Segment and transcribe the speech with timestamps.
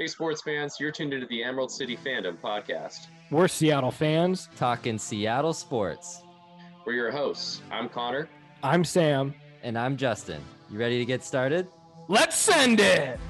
[0.00, 3.08] Hey, sports fans, you're tuned into the Emerald City Fandom podcast.
[3.30, 4.48] We're Seattle fans.
[4.56, 6.22] talking Seattle sports.
[6.86, 7.60] We're your hosts.
[7.70, 8.26] I'm Connor.
[8.62, 9.34] I'm Sam.
[9.62, 10.40] And I'm Justin.
[10.70, 11.68] You ready to get started?
[12.08, 13.20] Let's send it.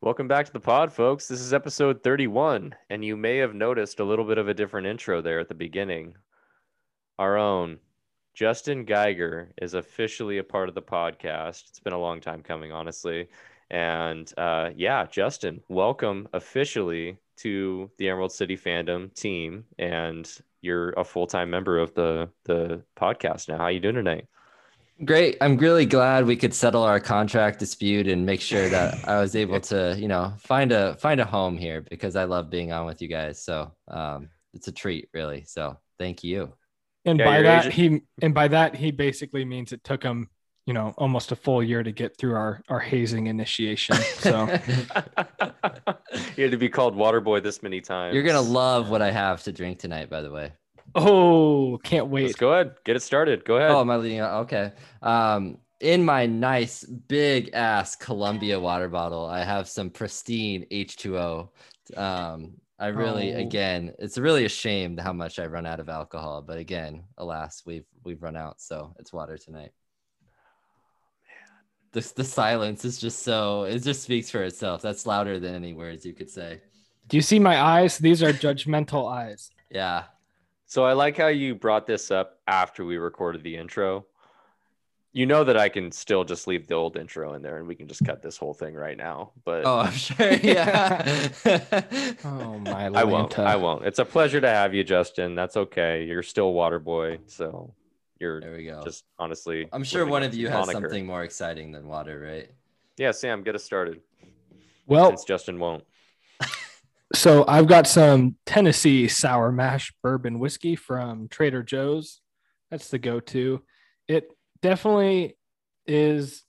[0.00, 1.26] Welcome back to the pod, folks.
[1.26, 4.86] This is episode 31, and you may have noticed a little bit of a different
[4.86, 6.14] intro there at the beginning.
[7.18, 7.80] Our own
[8.40, 11.68] Justin Geiger is officially a part of the podcast.
[11.68, 13.28] It's been a long time coming, honestly.
[13.68, 20.26] And uh, yeah, Justin, welcome officially to the Emerald City fandom team, and
[20.62, 23.58] you're a full time member of the the podcast now.
[23.58, 24.26] How you doing tonight?
[25.04, 25.36] Great.
[25.42, 29.36] I'm really glad we could settle our contract dispute and make sure that I was
[29.36, 32.86] able to, you know, find a find a home here because I love being on
[32.86, 33.44] with you guys.
[33.44, 35.44] So um, it's a treat, really.
[35.44, 36.54] So thank you.
[37.04, 40.28] And Yeah, by that agent- he and by that he basically means it took him,
[40.66, 43.96] you know, almost a full year to get through our our hazing initiation.
[43.96, 44.46] So
[46.36, 48.14] you had to be called water boy this many times.
[48.14, 50.52] You're gonna love what I have to drink tonight, by the way.
[50.94, 52.22] oh, can't wait.
[52.22, 52.40] Let's wait.
[52.40, 52.74] go ahead.
[52.84, 53.44] Get it started.
[53.44, 53.70] Go ahead.
[53.70, 54.42] Oh, am I leading out?
[54.42, 54.72] Okay.
[55.02, 61.48] Um, in my nice big ass Columbia water bottle, I have some pristine H2O.
[61.96, 63.38] Um, I really, Oh.
[63.38, 67.62] again, it's really a shame how much I run out of alcohol, but again, alas,
[67.66, 69.72] we've we've run out, so it's water tonight.
[71.92, 74.80] This the silence is just so it just speaks for itself.
[74.80, 76.62] That's louder than any words you could say.
[77.08, 77.98] Do you see my eyes?
[77.98, 79.50] These are judgmental eyes.
[79.70, 80.04] Yeah.
[80.66, 84.06] So I like how you brought this up after we recorded the intro.
[85.12, 87.74] You know that I can still just leave the old intro in there and we
[87.74, 89.32] can just cut this whole thing right now.
[89.44, 90.32] But Oh, I'm sure.
[90.42, 91.28] Yeah.
[92.24, 93.36] Oh my I won't.
[93.38, 93.84] I won't.
[93.86, 95.34] It's a pleasure to have you, Justin.
[95.34, 96.04] That's okay.
[96.04, 97.74] You're still water boy, so
[98.20, 98.82] you're there we go.
[98.84, 99.68] just honestly.
[99.72, 100.86] I'm sure one of you the has moniker.
[100.88, 102.50] something more exciting than water, right?
[102.96, 104.00] Yeah, Sam, get us started.
[104.86, 105.84] Well, Since Justin won't.
[107.14, 112.20] so I've got some Tennessee sour mash bourbon whiskey from Trader Joe's.
[112.70, 113.62] That's the go-to.
[114.06, 114.30] It
[114.62, 115.36] definitely
[115.86, 116.42] is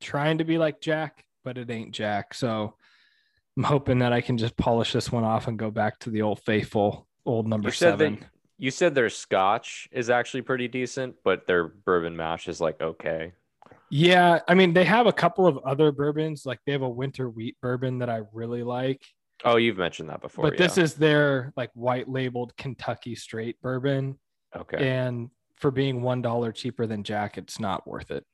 [0.00, 2.34] trying to be like Jack, but it ain't Jack.
[2.34, 2.74] So
[3.56, 6.22] I'm hoping that I can just polish this one off and go back to the
[6.22, 8.14] old faithful old number You seven.
[8.20, 8.28] that
[8.60, 13.32] you said their Scotch is actually pretty decent, but their bourbon mash is like okay.
[13.90, 17.28] Yeah, I mean they have a couple of other bourbons, like they have a winter
[17.30, 19.02] wheat bourbon that I really like.
[19.44, 20.42] Oh, you've mentioned that before.
[20.50, 24.18] but this is their like white labeled Kentucky straight bourbon.
[24.56, 24.88] okay.
[24.88, 28.24] And for being one dollar cheaper than Jack, it's not worth it.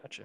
[0.00, 0.24] Gotcha.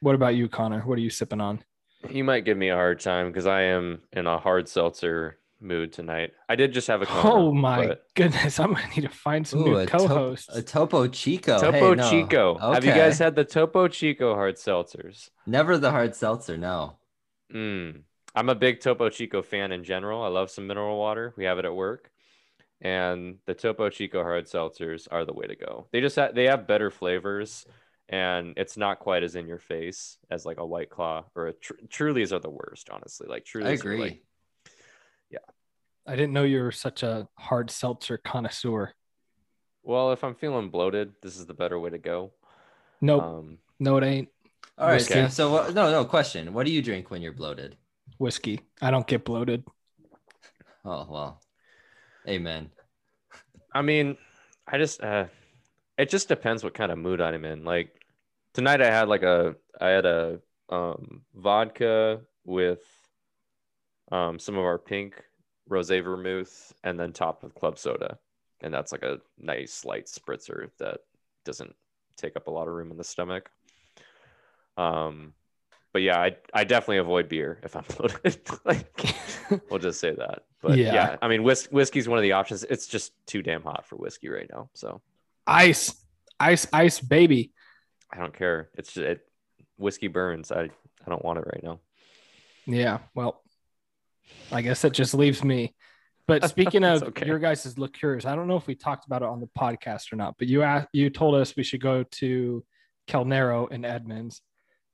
[0.00, 0.80] What about you, Connor?
[0.80, 1.62] What are you sipping on?
[2.10, 5.92] You might give me a hard time because I am in a hard seltzer mood
[5.92, 6.32] tonight.
[6.48, 9.46] I did just have a Kona, Oh my but- goodness, I'm gonna need to find
[9.46, 10.48] some Ooh, new a, co-hosts.
[10.56, 11.54] a Topo Chico.
[11.60, 12.10] Hey, Topo no.
[12.10, 12.58] Chico.
[12.58, 15.28] Have you guys had the Topo Chico hard seltzers?
[15.46, 16.56] Never the hard seltzer.
[16.56, 16.96] No.
[17.54, 18.02] Mm.
[18.34, 20.22] I'm a big Topo Chico fan in general.
[20.24, 21.34] I love some mineral water.
[21.36, 22.10] We have it at work.
[22.82, 25.86] And the Topo Chico hard seltzers are the way to go.
[25.92, 27.64] They just have, they have better flavors
[28.08, 31.52] and it's not quite as in your face as like a White Claw or a
[31.52, 33.26] tr- Trulies are the worst, honestly.
[33.28, 34.00] Like Trulies I are, agree.
[34.00, 34.22] like,
[35.30, 35.38] yeah,
[36.06, 38.92] I didn't know you were such a hard seltzer connoisseur.
[39.84, 42.32] well, if I'm feeling bloated, this is the better way to go.
[43.00, 44.28] Nope, Um, no, it ain't
[44.76, 44.94] All right.
[44.94, 45.14] Whiskey.
[45.22, 46.52] So, so what, no, no question.
[46.52, 47.76] What do you drink when you're bloated?
[48.18, 48.60] whiskey.
[48.80, 49.64] I don't get bloated.
[50.84, 51.41] Oh well.
[52.28, 52.70] Amen.
[53.74, 54.16] I mean,
[54.66, 55.26] I just uh
[55.98, 57.64] it just depends what kind of mood I'm in.
[57.64, 58.04] Like
[58.54, 62.80] tonight I had like a I had a um vodka with
[64.10, 65.22] um some of our pink
[65.70, 68.18] rosé vermouth and then top with club soda.
[68.60, 71.00] And that's like a nice light spritzer that
[71.44, 71.74] doesn't
[72.16, 73.50] take up a lot of room in the stomach.
[74.76, 75.34] Um
[75.92, 78.40] but yeah, I I definitely avoid beer if I'm bloated.
[78.64, 79.14] like
[79.70, 80.42] we'll just say that.
[80.60, 80.94] But Yeah.
[80.94, 82.64] yeah, I mean, whis- whiskey's one of the options.
[82.64, 84.70] It's just too damn hot for whiskey right now.
[84.74, 85.00] So
[85.46, 85.94] Ice,
[86.38, 87.52] ice, ice, baby.
[88.12, 88.70] I don't care.
[88.74, 89.20] It's just it,
[89.76, 90.52] whiskey burns.
[90.52, 90.62] I,
[91.04, 91.80] I don't want it right now.
[92.66, 93.42] Yeah, well,
[94.52, 95.74] I guess that just leaves me.
[96.28, 97.26] But speaking of okay.
[97.26, 100.16] your guys' liqueurs, I don't know if we talked about it on the podcast or
[100.16, 102.64] not, but you asked, you told us we should go to
[103.08, 104.42] Kelnero in Edmonds.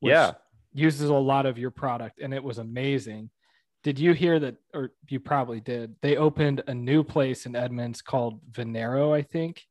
[0.00, 0.32] which Yeah.
[0.72, 3.28] uses a lot of your product, and it was amazing.
[3.84, 5.94] Did you hear that, or you probably did?
[6.02, 9.62] They opened a new place in Edmonds called Venero, I think.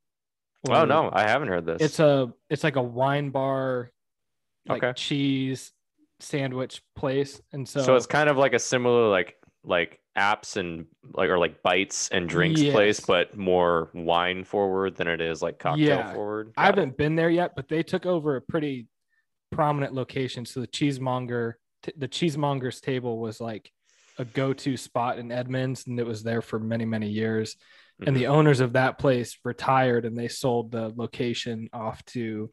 [0.69, 1.81] Oh no, I haven't heard this.
[1.81, 3.91] it's a it's like a wine bar,
[4.67, 4.93] like Okay.
[4.93, 5.71] cheese
[6.19, 10.85] sandwich place, and so, so, it's kind of like a similar like like apps and
[11.13, 15.59] like or like bites and drinks place, but more wine forward than it is like
[15.59, 16.13] cocktail Yeah.
[16.13, 16.53] forward.
[16.57, 16.75] I Got it.
[16.77, 18.87] haven't been there yet, but they took over a pretty
[19.51, 20.43] prominent location.
[20.45, 21.53] So the cheesemonger,
[21.83, 23.71] t- the cheesemonger's table was like
[24.17, 27.55] a go-to spot in Edmonds, and it was there for many, many years.
[28.05, 28.19] And Mhm.
[28.19, 32.51] the owners of that place retired, and they sold the location off to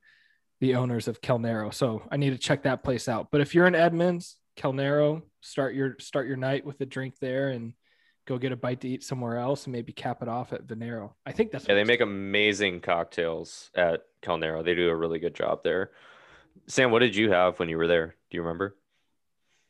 [0.61, 1.73] the owners of Kelnero.
[1.73, 3.31] So I need to check that place out.
[3.31, 7.49] But if you're in Edmonds, Kelnero, start your start your night with a drink there,
[7.51, 7.75] and
[8.27, 11.13] go get a bite to eat somewhere else, and maybe cap it off at Venero.
[11.27, 14.65] I think that's Yeah, they make amazing cocktails at Kelnero.
[14.65, 15.91] They do a really good job there.
[16.67, 18.17] Sam, what did you have when you were there?
[18.31, 18.77] Do you remember?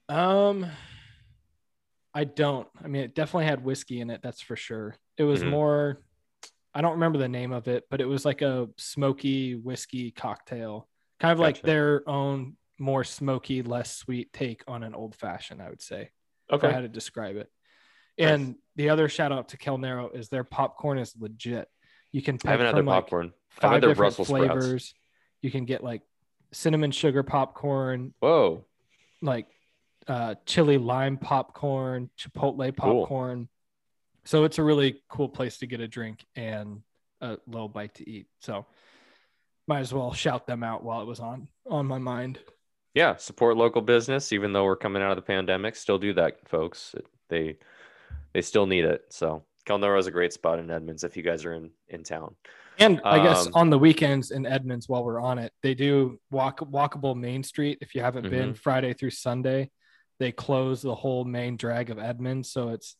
[0.08, 0.66] Um,
[2.14, 2.68] I don't.
[2.82, 4.20] I mean, it definitely had whiskey in it.
[4.22, 4.96] That's for sure.
[5.18, 5.50] It was Mhm.
[5.50, 6.04] more.
[6.72, 10.88] I don't remember the name of it, but it was like a smoky whiskey cocktail,
[11.20, 15.62] kind of like their own more smoky, less sweet take on an old fashioned.
[15.62, 16.10] I would say,
[16.50, 17.50] I had to describe it.
[18.18, 18.28] Nice.
[18.30, 21.68] And the other shout out to Kelnero is their popcorn is legit.
[22.12, 23.32] You can I haven't had their like popcorn.
[23.56, 24.46] I've five different Brussels sprouts.
[24.46, 24.94] flavors.
[25.42, 26.02] You can get like
[26.52, 28.64] cinnamon sugar popcorn, Whoa.
[29.22, 29.46] like
[30.06, 33.00] uh, chili lime popcorn, chipotle Cool.
[33.02, 33.48] popcorn.
[34.24, 36.80] So it's a really cool place to get a drink and
[37.20, 38.26] a little bite to eat.
[38.40, 38.66] So
[39.66, 42.38] might as well shout them out while it was on on my mind.
[42.94, 45.74] Yeah, support local business, even though we're coming out of the pandemic.
[45.76, 46.94] Still do that, folks.
[46.94, 47.56] It- they
[48.34, 49.06] they still need it.
[49.10, 52.36] So Kelnero is a great spot in Edmonds if you guys are in in town.
[52.78, 56.20] And I guess Um, on the weekends in Edmonds, while we're on it, they do
[56.30, 57.78] walk walkable Main Street.
[57.80, 58.62] If you haven't been Mm-hmm.
[58.62, 59.70] Friday through Sunday,
[60.18, 62.96] they close the whole main drag of Edmonds, so it's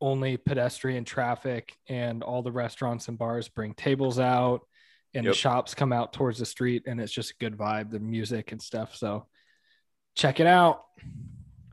[0.00, 4.60] only pedestrian traffic, and all the restaurants and bars bring tables out,
[5.14, 5.32] and Yep.
[5.32, 8.52] the shops come out towards the street, and it's just a good vibe, the music
[8.52, 8.94] and stuff.
[8.94, 9.26] So
[10.14, 10.84] check it out.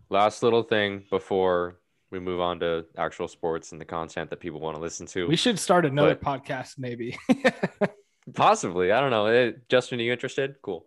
[0.10, 1.80] Last little thing before
[2.12, 5.28] we move on to actual sports and the content that people want to listen to.
[5.28, 7.18] We should start another But- podcast, maybe.
[8.34, 9.26] Possibly, I don't know.
[9.28, 10.56] Eh, Justin, are you interested?
[10.62, 10.86] Cool.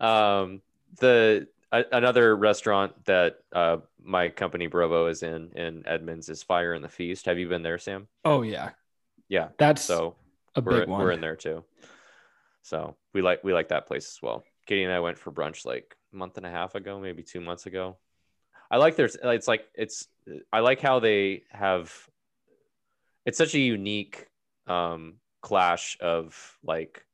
[0.00, 0.60] Um,
[1.00, 6.74] the a, another restaurant that uh, my company Brovo is in in Edmonds is Fire
[6.74, 7.26] and the Feast.
[7.26, 8.08] Have you been there, Sam?
[8.24, 8.70] oh yeah,
[9.28, 9.48] Yeah.
[9.58, 10.16] that's So
[10.54, 11.00] a we're big one.
[11.00, 11.64] we're in there too.
[12.62, 14.44] So we like we like that place as well.
[14.66, 17.40] Katie and I went for brunch like a month and a half ago, maybe two
[17.40, 17.96] months ago.
[18.70, 20.06] I like their it's like it's
[20.52, 21.92] I like how they have
[23.26, 24.26] it's such a unique
[24.66, 27.04] um clash of like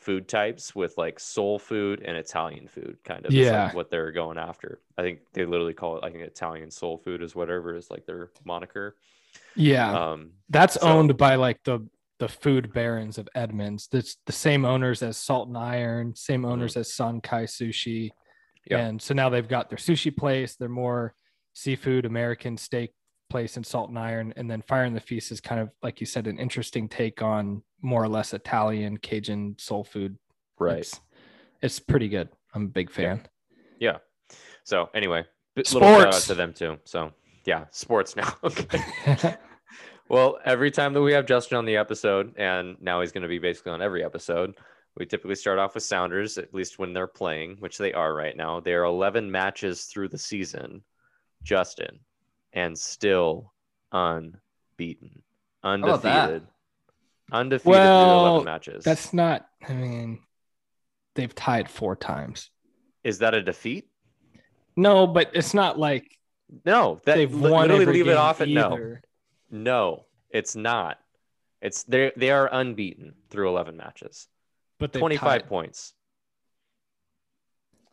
[0.00, 3.72] food types with like soul food and Italian food kind of is, like, Yeah.
[3.72, 4.80] what they're going after.
[4.98, 8.06] I think they literally call it I think Italian soul food is whatever is like
[8.06, 8.96] their moniker.
[9.54, 9.92] yeah.
[10.12, 11.86] Um That's So- owned by like the
[12.18, 13.88] the food barons of Edmonds.
[13.90, 18.06] That's the same owners as Salt and Iron, same owners as Sankai Sushi.
[18.06, 18.72] Mm-hmm.
[18.72, 18.78] Yeah.
[18.86, 21.14] And so now they've got their sushi place, They're more
[21.54, 22.92] seafood American steak
[23.30, 26.00] place in Salt and Iron, and then Fire in the Feast is kind of like
[26.00, 30.18] you said, an interesting take on more or less Italian Cajun soul food.
[30.58, 30.80] right.
[30.80, 31.00] It's,
[31.62, 32.28] it's pretty good.
[32.54, 33.26] I'm a big fan.
[33.78, 33.98] Yeah.
[34.64, 35.24] So anyway,
[35.56, 36.26] b- little shout out Sports.
[36.26, 36.78] to them too.
[36.84, 37.12] So
[37.46, 38.34] yeah, sports now.
[38.44, 39.36] okay.
[40.08, 43.28] Well, every time that we have Justin on the episode, and now he's going to
[43.28, 44.56] be basically on every episode,
[44.96, 48.36] we typically start off with Sounders, at least when they're playing, which they are right
[48.36, 48.58] now.
[48.58, 50.82] They are 11 matches through the season,
[51.44, 52.00] Justin,
[52.52, 53.52] and still
[53.92, 55.22] unbeaten,
[55.62, 56.42] undefeated,
[57.32, 58.84] undefeated through 11 matches.
[58.84, 59.46] That's not.
[59.66, 60.20] I mean,
[61.14, 62.50] they've tied four times.
[63.04, 63.88] Is that a defeat?
[64.76, 66.18] No, but it's not like
[66.64, 68.72] No, that they've won literally leave it off at no.
[68.72, 69.02] either.
[69.50, 70.98] No, it's not.
[71.60, 74.28] It's they they are unbeaten through 11 matches.
[74.78, 75.92] But they 25 points.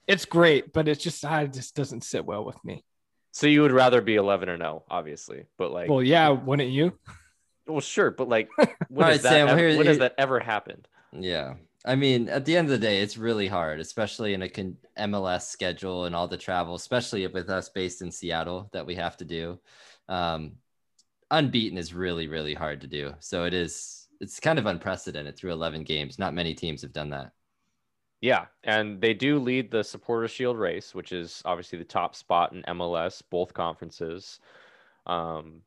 [0.08, 2.86] It's great, but it's just I it just doesn't sit well with me.
[3.38, 5.44] So you would rather be 11 or no, obviously.
[5.60, 6.98] But like Well, yeah, wouldn't you?
[7.67, 10.15] well sure, but like when, All has right, that Sam, ever, here- when has that
[10.17, 10.88] ever happened?
[11.12, 11.53] Yeah.
[11.86, 14.77] I mean, at the end of the day, it's really hard, especially in a con-
[14.98, 19.15] MLS schedule and all the travel, especially with us based in Seattle that we have
[19.17, 19.60] to do.
[20.10, 20.53] Um,
[21.29, 23.13] unbeaten is really, really hard to do.
[23.20, 26.17] So it is, it's kind of unprecedented through 11 games.
[26.17, 27.34] Not many teams have done that.
[28.21, 32.51] Yeah, and they do lead the Supporter Shield race, which is obviously the top spot
[32.53, 34.39] in MLS, both conferences.
[35.05, 35.62] Um,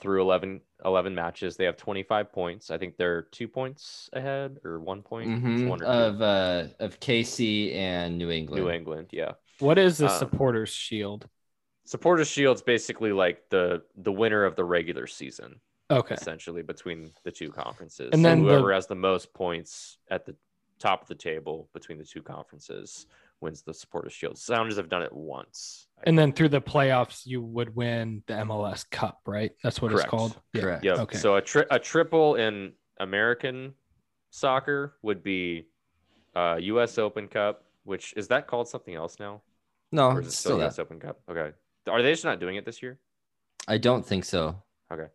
[0.00, 2.70] through 11, 11 matches, they have 25 points.
[2.70, 5.30] I think they're two points ahead or one point.
[5.30, 5.84] It's Mhm, one or.
[5.86, 8.64] Of, uh, of KC and New England.
[8.64, 9.32] New England, yeah.
[9.58, 11.28] What is the Um, supporters shield?
[11.84, 16.14] Supporter Shield's basically like the the winner of the regular season, Okay.
[16.14, 18.10] essentially between the two conferences.
[18.12, 20.34] And So then the- whoever has the most points at the
[20.80, 23.06] top of the table between the two conferences
[23.40, 24.36] wins the Supporter Shield.
[24.38, 28.88] Sounders have done it once, And then through the playoffs, you would win the MLS
[28.90, 29.52] Cup, right?
[29.62, 30.06] That's what Correct.
[30.06, 30.36] it's called.
[30.52, 30.60] Yeah.
[30.62, 30.84] Correct.
[30.84, 30.98] Yep.
[30.98, 31.18] Okay.
[31.18, 33.74] So a tri- a triple in American
[34.30, 35.66] soccer would be
[36.34, 36.98] uh, U.S.
[36.98, 39.42] Open Cup, which is that called something else now,
[39.92, 40.76] No, or is it it's still still U.S.
[40.76, 40.82] that.
[40.82, 41.20] Open Cup?
[41.30, 41.52] Okay.
[41.88, 42.98] Are they just not doing it this year?
[43.68, 44.62] I don't think so.
[44.92, 45.06] Okay.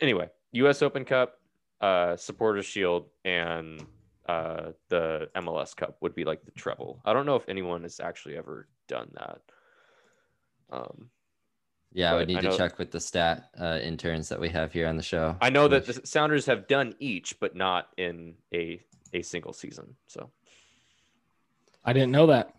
[0.00, 0.80] Anyway, U.S.
[0.82, 1.34] Open Cup,
[1.80, 3.84] uh, Supporters Shield, and
[4.26, 7.00] uh, the MLS Cup would be like the treble.
[7.04, 9.40] I don't know if anyone has actually ever done that.
[10.70, 11.10] Um,
[11.92, 14.48] Yeah, I would need I to know- check with the stat uh, interns that we
[14.50, 15.36] have here on the show.
[15.40, 18.80] I know that the Sounders have done each, but not in a
[19.12, 19.94] a single season.
[20.06, 20.30] So
[21.84, 22.54] I didn't know that.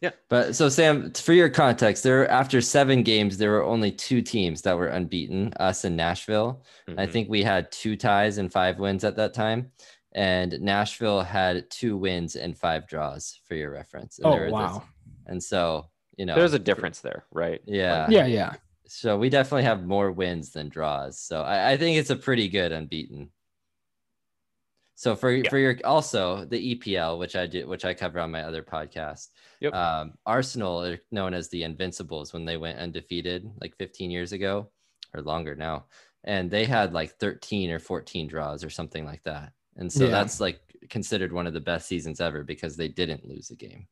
[0.00, 0.10] Yeah.
[0.28, 4.62] But so Sam, for your context, there after seven games, there were only two teams
[4.62, 6.62] that were unbeaten, us and Nashville.
[6.88, 7.12] I mhm.
[7.12, 9.72] think we had two ties and five wins at that time.
[10.12, 14.18] And Nashville had two wins and five draws for your reference.
[14.18, 14.78] And Oh there wow.
[14.78, 14.88] this-
[15.26, 15.86] and so,
[16.16, 17.60] you know, there's a difference there, right?
[17.66, 18.06] Yeah.
[18.10, 18.54] Yeah, yeah.
[18.88, 21.20] So we definitely have more wins than draws.
[21.20, 23.30] So I, I think it's a pretty good unbeaten.
[24.96, 25.48] So for Yeah.
[25.48, 29.28] for your also the EPL, which I did, which I cover on my other podcast.
[29.60, 29.72] Yep.
[29.74, 34.70] Um, Arsenal are known as the Invincibles when they went undefeated like 15 years ago
[35.14, 35.86] or longer now,
[36.24, 39.52] and they had like 13 or 14 draws or something like that.
[39.80, 40.10] And so Yeah.
[40.10, 43.86] that's like considered one of the best seasons ever because they didn't lose a game.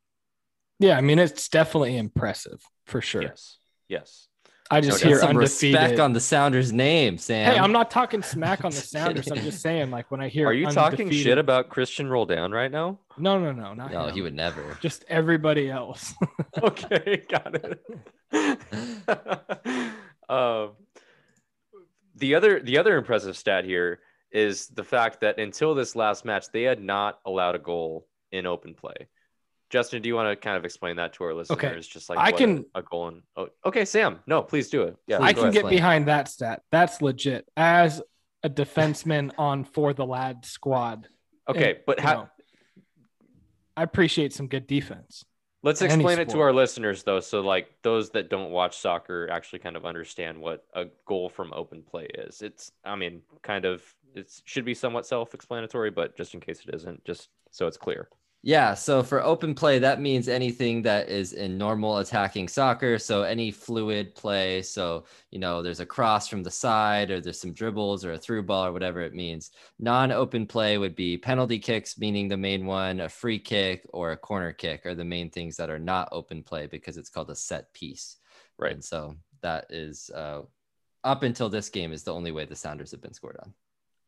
[0.79, 3.23] Yeah, I mean it's definitely impressive for sure.
[3.23, 3.57] Yes.
[3.89, 4.25] Yes.
[4.71, 5.07] I just doubt.
[5.07, 5.79] hear Some undefeated.
[5.81, 7.51] respect on the Sounders name, Sam.
[7.53, 9.27] hey, I'm not talking smack on the Just Sounders.
[9.31, 12.71] I'm just saying, like when I hear Are you talking shit about Christian Roldan right
[12.71, 12.99] now?
[13.17, 14.13] No, no, no, not No, him.
[14.13, 14.77] he would never.
[14.79, 16.13] Just everybody else.
[16.61, 17.83] okay, got it.
[20.29, 20.71] um,
[22.15, 23.99] the other the other impressive stat here
[24.31, 28.45] is the fact that until this last match, they had not allowed a goal in
[28.45, 29.07] open play.
[29.69, 31.87] Justin, do you want to kind of explain that to our listeners?
[31.87, 33.21] Just like I can- a, goal in.
[33.35, 34.19] Oh, okay, Sam.
[34.25, 34.95] No, please do it.
[35.07, 36.63] Yeah, I can ahead, get behind that stat.
[36.71, 37.47] That's legit.
[37.55, 38.01] As
[38.43, 41.07] a defenseman on for the lad squad.
[41.47, 42.13] Okay, and, but how?
[42.13, 42.29] know,
[43.77, 45.23] I appreciate some good defense.
[45.61, 49.59] Let's explain it to our listeners though, so like those that don't watch soccer actually
[49.59, 52.41] kind of understand what a goal from open play is.
[52.41, 53.83] It's, I mean, kind of,
[54.15, 58.09] it should be somewhat self-explanatory, but just in case it isn't, just so it's clear.
[58.41, 62.97] Yeah, so for open play, that means anything that is in normal attacking soccer.
[62.97, 64.61] So any fluid play.
[64.61, 68.17] So, you know, there's a cross from the side, or there's some dribbles, or a
[68.17, 69.51] through ball, or whatever it means.
[69.77, 74.13] Non open play would be penalty kicks, meaning the main one, a free kick, or
[74.13, 77.29] a corner kick are the main things that are not open play because it's called
[77.31, 78.15] a set piece.
[78.57, 78.71] Right.
[78.71, 80.43] And so that is, uh,
[81.03, 83.53] up until this game, is the only way the Sounders have been scored on.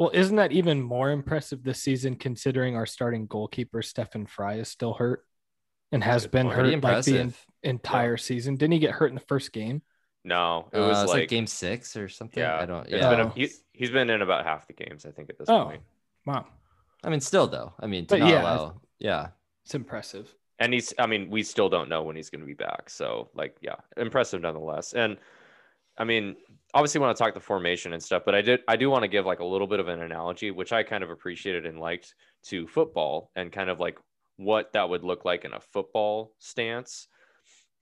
[0.02, 4.68] Well, isn't that even more impressive this season considering our starting goalkeeper Stefan Frei is
[4.68, 5.24] still hurt
[5.92, 6.56] and has good been point.
[6.56, 7.46] hurt Pretty like the en- impressive.
[7.62, 8.56] entire season?
[8.56, 9.84] Didn't he get hurt in the first game?
[10.24, 12.42] No, it Uh, was like, like game six or something.
[12.42, 13.10] yeah, I don't, it's yeah.
[13.12, 15.66] been a- he, he's been in about half the games, I think, at this Oh.
[15.66, 15.84] point.
[16.26, 16.48] Wow,
[17.04, 17.74] I mean, still though.
[17.80, 19.28] I mean, to But not yeah, allow, yeah.
[19.66, 20.34] it's impressive.
[20.58, 23.30] and he's i mean we still don't know when he's going to be back so
[23.36, 25.18] like yeah impressive nonetheless and
[26.02, 26.36] i mean
[26.74, 29.08] obviously want to talk the formation and stuff but i did i do want to
[29.08, 32.16] give like a little bit of an analogy which i kind of appreciated and liked
[32.44, 33.98] to football and kind of like
[34.38, 37.08] what that would look like in a football stance.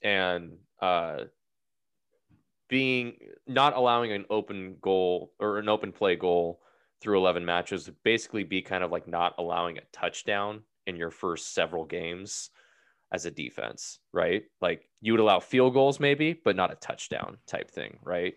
[0.02, 1.26] And uh
[2.68, 3.14] being
[3.48, 6.62] not allowing an open goal or an open play goal
[7.02, 11.54] through 11 matches basically be kind of like not allowing a touchdown in your first
[11.56, 12.52] several games
[13.12, 14.44] as a defense, right?
[14.62, 18.36] Like you would allow field goals maybe, but not a touchdown type thing, right?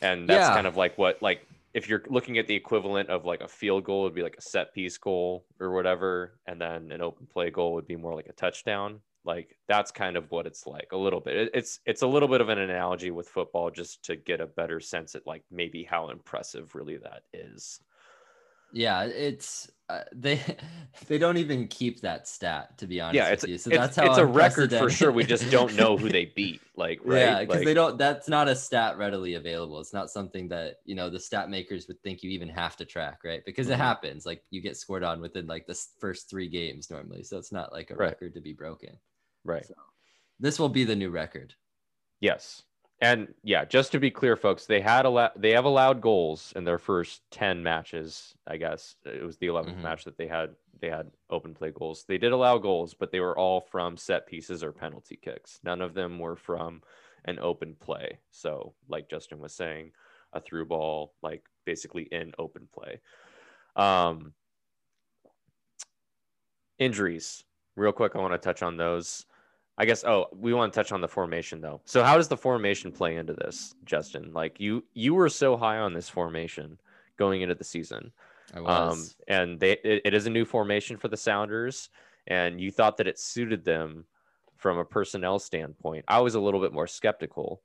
[0.00, 0.50] And that's Yeah.
[0.50, 3.84] kind of like what like if you're looking at the equivalent of like a field
[3.84, 7.50] goal would be like a set piece goal or whatever, and then an open play
[7.50, 9.02] goal would be more like a touchdown.
[9.24, 11.50] Like that's kind of what it's like a little bit.
[11.54, 14.80] It's it's a little bit of an analogy with football just to get a better
[14.80, 17.80] sense at like maybe how impressive really that is.
[18.76, 20.38] Yeah, it's uh, they
[21.08, 23.16] they don't even keep that stat to be honest.
[23.16, 23.58] yeah, with it's you.
[23.58, 25.10] So it's, that's how it's a record for sure.
[25.10, 26.60] We just don't know who they beat.
[26.78, 27.96] Like right, Yeah, because Like, they don't.
[27.96, 29.80] That's not a stat readily available.
[29.80, 32.84] It's not something that you know the stat makers would think you even have to
[32.84, 33.42] track, right?
[33.46, 33.72] Because Mhm.
[33.72, 34.26] it happens.
[34.26, 37.72] Like you get scored on within like the first three games normally, so it's not
[37.72, 38.08] like a Right.
[38.10, 38.98] record to be broken.
[39.42, 39.64] right.
[39.64, 39.72] So
[40.38, 41.54] this will be the new record.
[42.20, 42.62] Yes.
[43.00, 46.64] And yeah, just to be clear, folks, they had a they have allowed goals in
[46.64, 48.96] their first 10 matches, I guess.
[49.04, 49.82] It was the 11th Mhm.
[49.82, 52.04] match that they had they had open play goals.
[52.04, 55.60] They did allow goals, but they were all from set pieces or penalty kicks.
[55.62, 56.82] None of them were from
[57.26, 58.20] an open play.
[58.30, 59.92] So, like Justin was saying,
[60.32, 63.00] a through ball like basically in open play.
[63.76, 64.34] Um
[66.78, 67.44] injuries.
[67.74, 69.26] Real quick, I want to touch on those.
[69.78, 70.04] I guess.
[70.04, 71.80] Oh, we want to touch on the formation though.
[71.84, 74.32] So how does the formation play into this, Justin?
[74.32, 76.78] Like you, you were so high on this formation
[77.16, 78.12] going into the season.
[78.54, 78.98] I was.
[78.98, 81.90] Um, and they it, it is a new formation for the Sounders,
[82.26, 84.04] and you thought that it suited them
[84.56, 86.04] from a personnel standpoint.
[86.08, 87.62] I was a little bit more skeptical,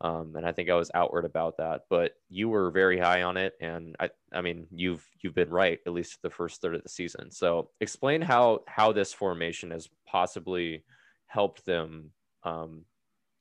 [0.00, 1.82] um, and I think I was outward about that.
[1.88, 5.78] But you were very high on it, and I I mean you've you've been right
[5.86, 7.30] at least the first third of the season.
[7.30, 10.84] So explain how how this formation has possibly
[11.32, 12.10] helped them
[12.42, 12.84] um,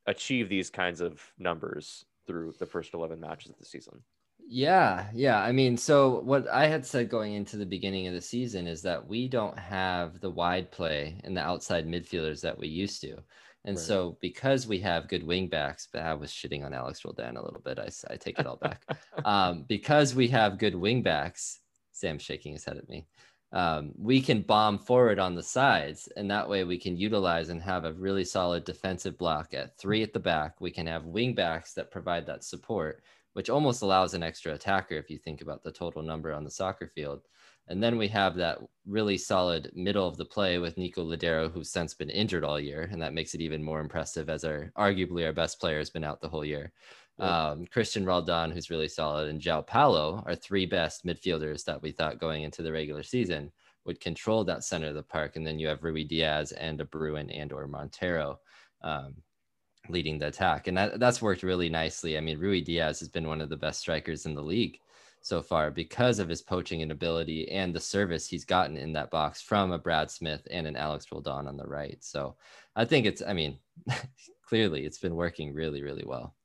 [0.06, 4.02] achieve these kinds of numbers through the first 11 matches of the season.
[4.48, 5.42] Yeah, yeah.
[5.42, 8.82] I mean, so what I had said going into the beginning of the season is
[8.84, 13.18] that we don't have the wide play and the outside midfielders that we used to.
[13.66, 13.86] And Right.
[13.86, 17.44] so because we have good wing backs, but I was shitting on Alex Roldan a
[17.44, 17.78] little bit.
[17.78, 18.84] I, I take it all back.
[19.26, 21.60] um, because we have good wing backs,
[21.92, 23.06] Sam's shaking his head at me.
[23.54, 27.62] Um, we can bomb forward on the sides, and that way we can utilize and
[27.62, 30.62] have a really solid defensive block at three at the back.
[30.62, 33.04] We can have wing backs that provide that support,
[33.34, 36.52] which almost allows an extra attacker if you think about the total number on the
[36.52, 37.22] soccer field.
[37.68, 41.70] And then we have that really solid middle of the play with Nico Lodeiro, who's
[41.70, 45.26] since been injured all year, and that makes it even more impressive as our arguably
[45.26, 46.74] our best player has been out the whole year.
[47.22, 51.92] Um, Christian Roldan, who's really solid, and João Paulo are three best midfielders that we
[51.92, 53.52] thought going into the regular season
[53.86, 55.36] would control that center of the park.
[55.36, 58.40] And then you have Ruidiaz and a Bruin and or Montero
[58.82, 59.16] um,
[59.90, 60.68] leading the attack.
[60.68, 62.18] And that, that's worked really nicely.
[62.18, 64.80] I mean, Ruidiaz has been one of the best strikers in the league
[65.22, 69.12] so far because of his poaching and ability and the service he's gotten in that
[69.12, 71.98] box from a Brad Smith and an Alex Roldan on the right.
[72.02, 72.36] So
[72.76, 73.60] I think it's, I mean,
[74.48, 76.36] clearly it's been working really, really well.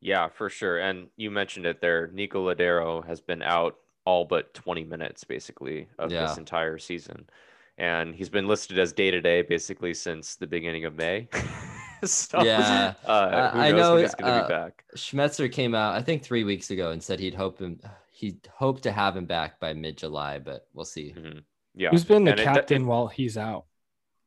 [0.00, 0.78] Yeah, for sure.
[0.78, 2.08] And you mentioned it there.
[2.12, 6.26] Nico Lodeiro has been out all but 20 minutes basically of Yeah.
[6.26, 7.28] this entire season.
[7.76, 11.28] And he's been listed as day to day basically since the beginning of May.
[12.04, 12.94] so, Yeah.
[13.04, 14.84] uh, who I- I knows know, when he's going to uh, be back.
[14.96, 17.80] Schmetzer came out, I think three weeks ago and said he'd hope him,
[18.12, 21.14] he'd hope to have him back by mid July, but we'll see.
[21.16, 21.42] Mhm.
[21.74, 21.90] Yeah.
[21.90, 23.66] Who's been the And it- captain while he's out?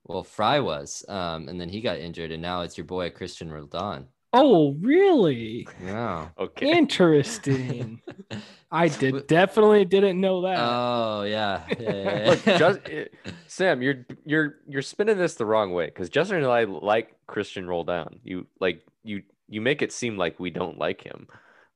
[0.03, 3.51] Well, Frei was, um, and then he got injured, and now it's your boy Christian
[3.51, 4.07] Roldan.
[4.33, 5.67] Oh, really?
[5.83, 6.29] Yeah.
[6.39, 6.71] Okay.
[6.77, 8.01] Interesting.
[8.71, 10.57] I did definitely didn't know that.
[10.57, 11.65] Oh yeah.
[11.79, 15.87] yeah, yeah, Look, just, it- eh, Sam, you're you're you're spinning this the wrong way
[15.87, 18.21] because Justin and I like Christian Roldan.
[18.23, 21.27] You like you you make it seem like we don't like him,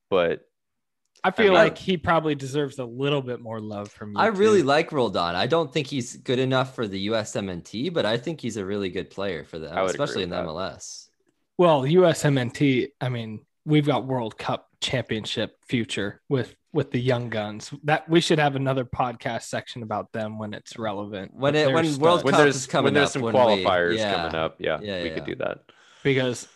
[0.09, 0.47] but
[1.25, 4.17] I feel mean- like he probably deserves a little bit more love from you.
[4.17, 5.35] I really like Roldan.
[5.35, 8.89] I don't think he's good enough for the USMNT, but I think he's a really
[8.89, 10.45] good player for them, especially in the that.
[10.45, 11.04] MLS.
[11.57, 12.89] Well, USMNT.
[13.01, 17.73] I mean, we've got World Cup championship future with with the young guns.
[17.85, 21.33] That we should have another podcast section about them when it's relevant.
[21.33, 21.99] When it- when studs.
[21.99, 24.15] World when Cup is coming up, when there's up, some when we- qualifiers yeah.
[24.15, 25.13] coming up, yeah, Yeah, we yeah.
[25.15, 25.59] could do that.
[26.03, 26.47] because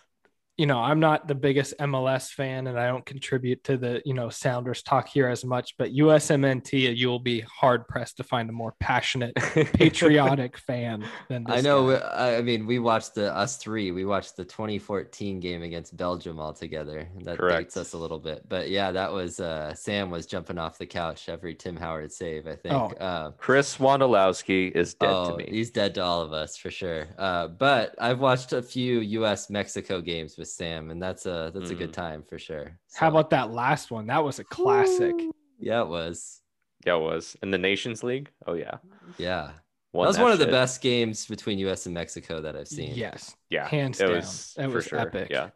[0.59, 4.13] you know I'm not the biggest MLS fan and I don't contribute to the you
[4.13, 8.49] know Sounders talk here as much, but USMNT you will be hard pressed to find
[8.49, 9.33] a more passionate,
[9.73, 11.97] patriotic fan than this I know.
[11.97, 12.05] guy.
[12.05, 13.91] I I mean, we watched the us three.
[13.91, 17.07] We watched the 2014 game against Belgium all together.
[17.23, 17.59] That Correct.
[17.59, 20.85] dates us a little bit, but yeah, that was uh, Sam was jumping off the
[20.85, 22.47] couch every Tim Howard save.
[22.47, 22.73] I think.
[22.73, 22.91] Oh.
[22.99, 25.47] Uh, Chris Wondolowski is dead oh, to me.
[25.49, 27.07] he's dead to all of us for sure.
[27.17, 29.49] Uh, but I've watched a few U.S.
[29.49, 32.77] Mexico games with Sam, and that's a that's a good time for sure.
[32.95, 34.07] How about that last one?
[34.07, 35.15] That was a classic.
[35.59, 36.41] Yeah, it was.
[36.85, 38.29] Yeah, it was in the Nations League.
[38.47, 38.77] Oh yeah,
[39.17, 39.51] Yeah,
[39.91, 41.85] Won that was one of the best games between U.S.
[41.85, 42.93] and Mexico that I've seen.
[42.95, 43.35] Yes.
[43.49, 44.15] Yeah, hands it down.
[44.15, 44.99] was That for was sure.
[44.99, 45.27] epic.
[45.29, 45.49] Yeah,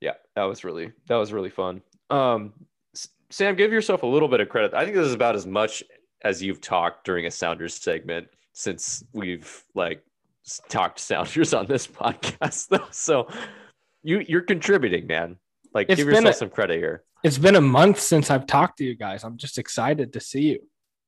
[0.00, 1.82] yeah, that was really that was really fun.
[2.10, 2.52] Um,
[2.94, 4.74] S- Sam, give yourself a little bit of credit.
[4.74, 5.84] I think this is about as much
[6.22, 10.02] as you've talked during a Sounders segment since we've like
[10.68, 12.86] talked Sounders on this podcast, though.
[12.90, 13.28] So
[14.02, 15.36] you you're contributing, man.
[15.74, 17.04] Like, It's give yourself a- some credit here.
[17.24, 19.22] It's been a month since I've talked to you guys.
[19.24, 20.60] I'm just excited to see you.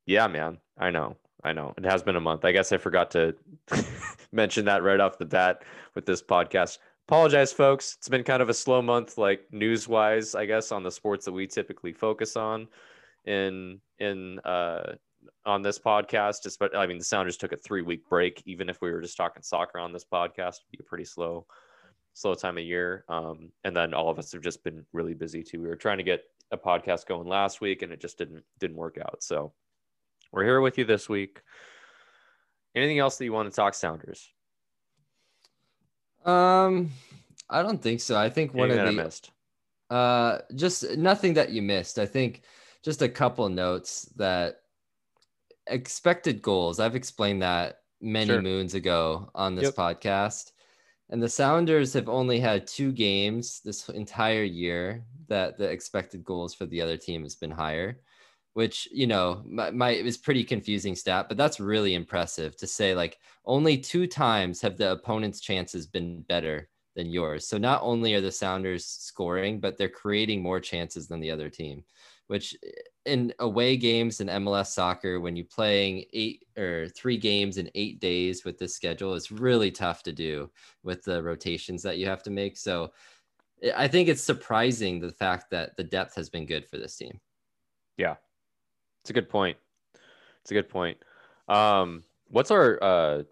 [0.07, 0.59] Yeah, man.
[0.79, 1.17] I know.
[1.43, 1.75] I know.
[1.77, 2.45] It has been a month.
[2.45, 3.35] I guess I forgot to
[4.33, 5.63] mention that right off the bat
[5.95, 6.79] with this podcast.
[7.09, 7.97] Apologize, folks.
[7.99, 11.25] It's been kind of a slow month, like news wise, I guess, on the sports
[11.27, 12.69] that we typically focus on
[13.27, 14.95] in in uh
[15.45, 16.43] on this podcast.
[16.45, 18.43] Just but I mean the Sounders took a three week break.
[18.47, 21.47] Even if we were just talking soccer on this podcast, it'd be a pretty slow,
[22.15, 23.05] slow time of year.
[23.09, 25.61] Um, and then all of us have just been really busy too.
[25.61, 28.77] We were trying to get a podcast going last week and it just didn't didn't
[28.77, 29.23] work out.
[29.23, 29.53] So
[30.33, 31.43] we're here with you this week.
[32.75, 34.31] Anything else that you want to talk Sounders?
[36.25, 36.91] Um,
[37.51, 38.17] I don't think so.
[38.17, 39.31] I think one Anything of that I the missed?
[39.91, 41.99] Uh, just nothing that you missed.
[41.99, 42.43] I think
[42.83, 44.63] just a couple notes that
[45.67, 46.81] expected goals.
[46.81, 48.43] I've explained that many Sure.
[48.43, 49.75] moons ago on this Yep.
[49.75, 50.53] podcast.
[51.11, 56.55] And the Sounders have only had two games this entire year that the expected goals
[56.55, 58.01] for the other team has been higher,
[58.55, 62.67] which, you know, my, my it was pretty confusing stat, but that's really impressive to
[62.67, 67.47] say like only two times have the opponent's chances been better than yours.
[67.47, 71.51] So not only are the Sounders scoring, but they're creating more chances than the other
[71.51, 71.85] team,
[72.29, 72.57] which
[73.07, 78.01] in away games in MLS soccer, when you're playing eight or three games in eight
[78.01, 80.51] days with this schedule, it's really tough to do
[80.83, 82.57] with the rotations that you have to make.
[82.57, 82.93] So
[83.77, 87.21] I think it's surprising the fact that the depth has been good for this team.
[87.97, 88.17] Yeah,
[89.03, 89.59] it's a good point.
[90.43, 90.99] It's a good point.
[91.49, 93.23] Um, what's our uh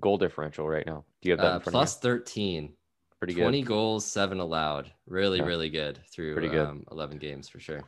[0.00, 1.04] goal differential right now?
[1.22, 2.68] Do you have that Uh, in front plus of 13, you?
[3.18, 3.42] Pretty good.
[3.42, 4.90] 20 goals, seven allowed.
[5.06, 5.44] Really, Yeah.
[5.44, 6.66] really good through good.
[6.66, 7.82] Um, 11 games for sure.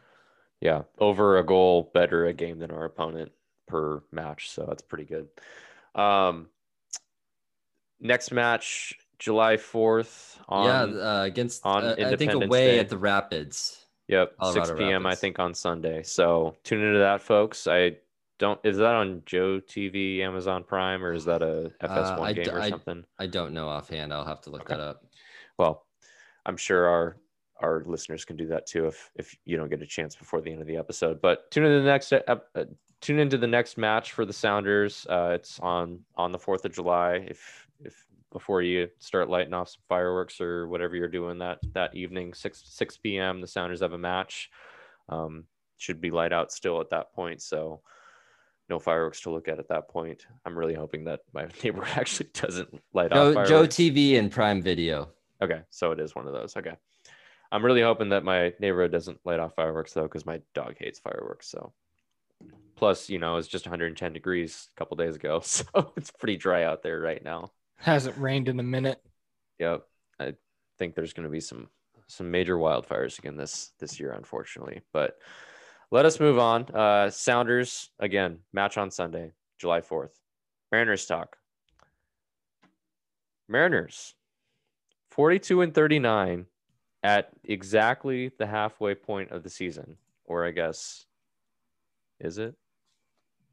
[0.63, 3.33] Yeah, over a goal better a game than our opponent
[3.67, 5.29] per match, so that's pretty good.
[6.01, 6.47] Um,
[8.01, 10.39] next match, July fourth.
[10.49, 12.79] On, yeah, uh, against on uh, I think away Day.
[12.79, 13.87] at the Rapids.
[14.09, 15.07] Yep, Colorado 6 p.m.
[15.07, 16.03] I think on Sunday.
[16.03, 17.67] So tune into that, folks.
[17.67, 17.97] I
[18.39, 18.61] don't.
[18.65, 22.51] Is that on Joe TV, Amazon Prime, or is that a FS1 Uh, game d-
[22.51, 23.05] or I- something?
[23.19, 24.13] I don't know offhand.
[24.15, 24.75] I'll have to look Okay.
[24.75, 25.05] that up.
[25.59, 25.87] Well,
[26.47, 27.17] I'm sure our
[27.63, 30.51] our listeners can do that too if if you don't get a chance before the
[30.51, 31.21] end of the episode.
[31.23, 32.65] But tune into the next uh,
[33.01, 35.07] tune into the next match for the Sounders.
[35.09, 37.27] Uh, it's on on the Fourth of July.
[37.29, 41.95] If if before you start lighting off some fireworks or whatever you're doing that that
[41.95, 43.41] evening, six six p.m.
[43.41, 44.51] The Sounders have a match.
[45.09, 45.45] Um,
[45.79, 47.41] should be light out still at that point.
[47.43, 47.81] So.
[48.69, 50.25] No fireworks to look at at that point.
[50.47, 53.77] I'm really hoping that my neighbor actually doesn't light off Joe, fireworks.
[53.77, 55.11] Joe TV and Prime Video.
[55.43, 56.57] Okay, so it is one of those.
[56.57, 56.77] Okay.
[57.53, 60.99] I'm really hoping that my neighborhood doesn't light off fireworks though, because my dog hates
[60.99, 61.49] fireworks.
[61.49, 61.75] So,
[62.77, 66.65] plus, you know, it's just 110 degrees a couple days ago, so it's pretty dry
[66.65, 67.53] out there right now.
[67.77, 69.03] Hasn't rained in a minute.
[69.59, 69.87] Yep,
[70.19, 70.33] I
[70.79, 71.69] think there's going to be some
[72.07, 74.81] some major wildfires again this this year, unfortunately.
[74.93, 75.19] But
[75.91, 76.65] let us move on.
[76.75, 80.13] Uh, Sounders again, match on Sunday, July 4th.
[80.71, 81.37] Mariners talk.
[83.47, 84.15] Mariners,
[85.11, 86.47] 42 and 39
[87.03, 91.07] at exactly the halfway point of the season, or I guess,
[92.21, 92.55] is it?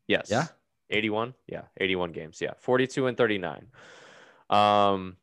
[0.08, 0.30] Yes.
[0.30, 0.48] Yeah.
[0.90, 1.34] 81.
[1.48, 2.42] Yeah, 81 games.
[2.42, 3.68] Yeah, 42 and 39.
[4.50, 5.18] Um,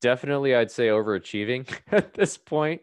[0.00, 2.82] definitely, I'd say overachieving at this point,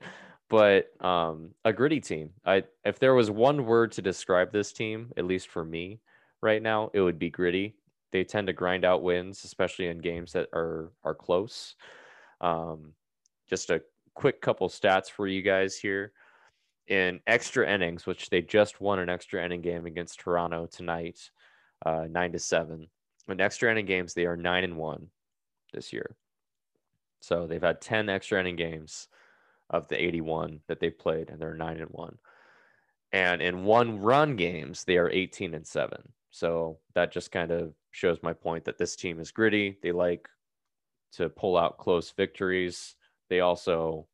[0.49, 2.31] but um, a gritty team.
[2.45, 5.99] I if there was one word to describe this team, at least for me
[6.41, 7.75] right now, it would be gritty.
[8.11, 11.75] They tend to grind out wins, especially in games that are are close.
[12.41, 12.93] Um,
[13.49, 13.81] just a
[14.13, 16.11] quick couple stats for you guys here.
[16.87, 21.29] In extra innings, which they just won an extra inning game against Toronto tonight,
[21.85, 22.87] uh, nine to seven.
[23.29, 25.07] In extra inning games, they are nine and one
[25.73, 26.15] this year.
[27.21, 29.07] So they've had 10 extra inning games
[29.69, 32.17] of the 81 that they've played, and they're nine and one.
[33.13, 36.01] And in one run games, they are 18 and seven.
[36.31, 39.77] So that just kind of shows my point that this team is gritty.
[39.81, 40.27] They like
[41.13, 42.95] to pull out close victories.
[43.33, 44.05] They also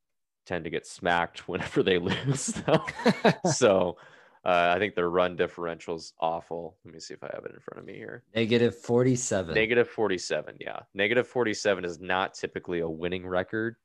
[0.45, 2.53] tend to get smacked whenever they lose.
[3.53, 3.97] so
[4.45, 6.77] uh, I think their run differential is awful.
[6.85, 8.23] Let me see if I have it in front of me here.
[8.33, 9.53] Negative 47.
[9.53, 10.55] Negative 47.
[10.61, 10.79] Yeah.
[10.93, 13.75] Negative 47 is not typically a winning record.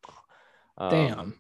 [0.79, 1.35] um, Damn.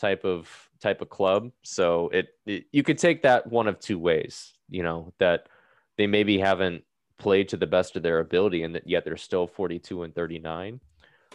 [0.00, 0.48] Type of
[0.80, 1.52] type of club.
[1.62, 5.48] So it, it you could take that one of two ways, you know, that
[5.96, 6.82] they maybe haven't
[7.18, 10.80] played to the best of their ability and that yet they're still 42 and 39.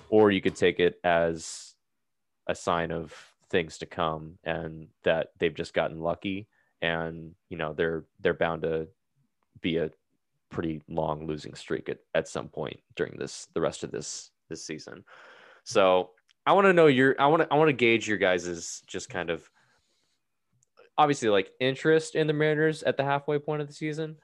[0.10, 1.73] Or you could take it as
[2.48, 3.14] a sign of
[3.50, 6.48] things to come and that they've just gotten lucky
[6.82, 8.88] and you know they're they're bound to
[9.62, 9.90] be a
[10.50, 14.66] pretty long losing streak at, at some point during this the rest of this this
[14.66, 15.04] season.
[15.64, 16.12] So
[16.46, 19.10] i want to know your i want to i want to gauge your guys's just
[19.10, 19.50] kind of
[20.98, 24.16] obviously like interest in the mariners at the halfway point of the season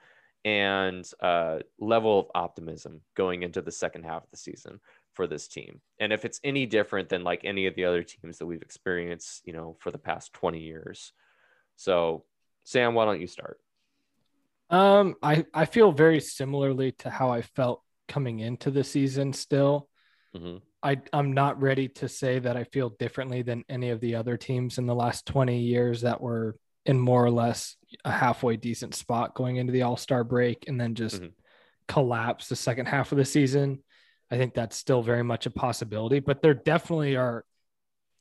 [0.46, 4.80] and uh level of optimism going into the second half of the season
[5.20, 8.38] for this team and if it's any different than like any of the other teams
[8.38, 11.12] that we've experienced you know for the past 20 years
[11.76, 12.24] so
[12.64, 13.60] sam why don't you start
[14.70, 19.34] Um, I I feel very similarly to how I felt coming into the season.
[19.34, 19.90] Still,
[20.34, 20.62] Mhm.
[20.84, 24.38] I I'm not ready to say that I feel differently than any of the other
[24.38, 26.56] teams in the last 20 years that were
[26.86, 30.80] in more or less a halfway decent spot going into the All Star break and
[30.80, 31.34] then just Mhm.
[31.90, 33.84] collapse the second half of the season.
[34.32, 37.46] I think that's still very much a possibility, but there definitely are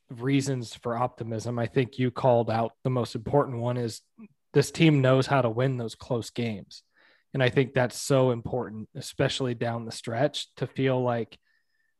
[0.09, 1.59] reasons for optimism.
[1.59, 4.01] I think you called out the most important one is
[4.53, 6.83] this team knows how to win those close games.
[7.33, 11.37] And I think that's so important, especially down the stretch, to feel like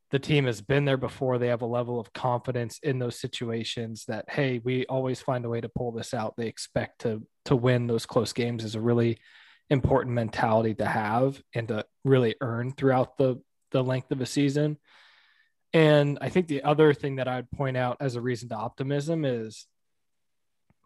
[0.09, 1.37] the team has been there before.
[1.37, 5.49] They have a level of confidence in those situations that, hey, we always find a
[5.49, 6.33] way to pull this out.
[6.35, 9.17] They expect to to win those close games is a really
[9.69, 14.77] important mentality to have and to really earn throughout the the length of a season.
[15.73, 19.23] And I think the other thing that I'd point out as a reason to optimism
[19.23, 19.67] is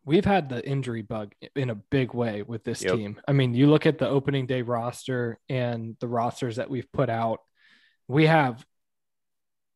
[0.06, 2.96] we've had the injury bug in a big way with this yep.
[2.96, 3.20] team.
[3.28, 7.10] I mean, you look at the opening day roster and the rosters that we've put
[7.10, 7.40] out,
[8.08, 8.66] we have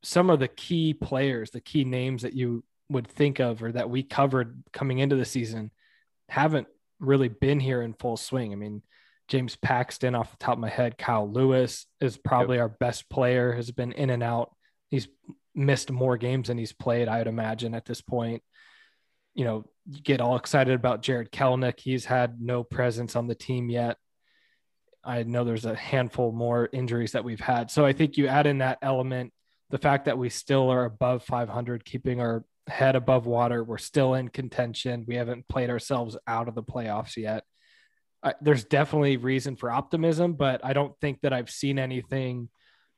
[0.03, 3.89] some of the key players, the key names that you would think of or that
[3.89, 5.71] we covered coming into the season
[6.29, 6.67] haven't
[6.99, 8.51] really been here in full swing.
[8.51, 8.81] I mean,
[9.27, 12.63] James Paxton off the top of my head, Kyle Lewis is probably yep.
[12.63, 14.55] our best player, has been in and out.
[14.89, 15.07] He's
[15.53, 18.41] missed more games than he's played, I would imagine, at this point.
[19.33, 21.79] You know, you get all excited about Jarred Kelenic.
[21.79, 23.97] He's had no presence on the team yet.
[25.03, 27.69] I know there's a handful more injuries that we've had.
[27.69, 29.33] So I think you add in that element,
[29.69, 33.63] the fact that we still are above 500, keeping our head above water.
[33.63, 35.05] We're still in contention.
[35.07, 37.43] We haven't played ourselves out of the playoffs yet
[38.41, 42.49] there's definitely reason for optimism, but I don't think that I've seen anything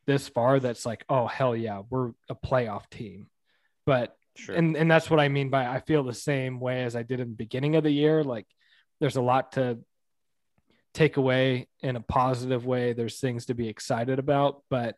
[0.06, 3.28] this far that's like, oh hell yeah, we're a playoff team.
[3.86, 4.56] But sure.
[4.56, 7.20] and and that's what I mean by I feel the same way as I did
[7.20, 8.24] in the beginning of the year.
[8.24, 8.48] Like
[9.00, 9.80] there's a lot to
[10.94, 12.94] take away in a positive way.
[12.94, 14.96] There's things to be excited about, but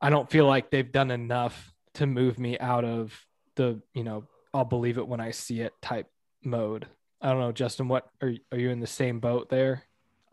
[0.00, 3.18] I don't feel like they've done enough to move me out of
[3.56, 6.06] the, you know, I'll believe it when I see it type
[6.42, 6.86] mode.
[7.20, 7.88] I don't know, Justin.
[7.88, 9.84] What are are you in the same boat there?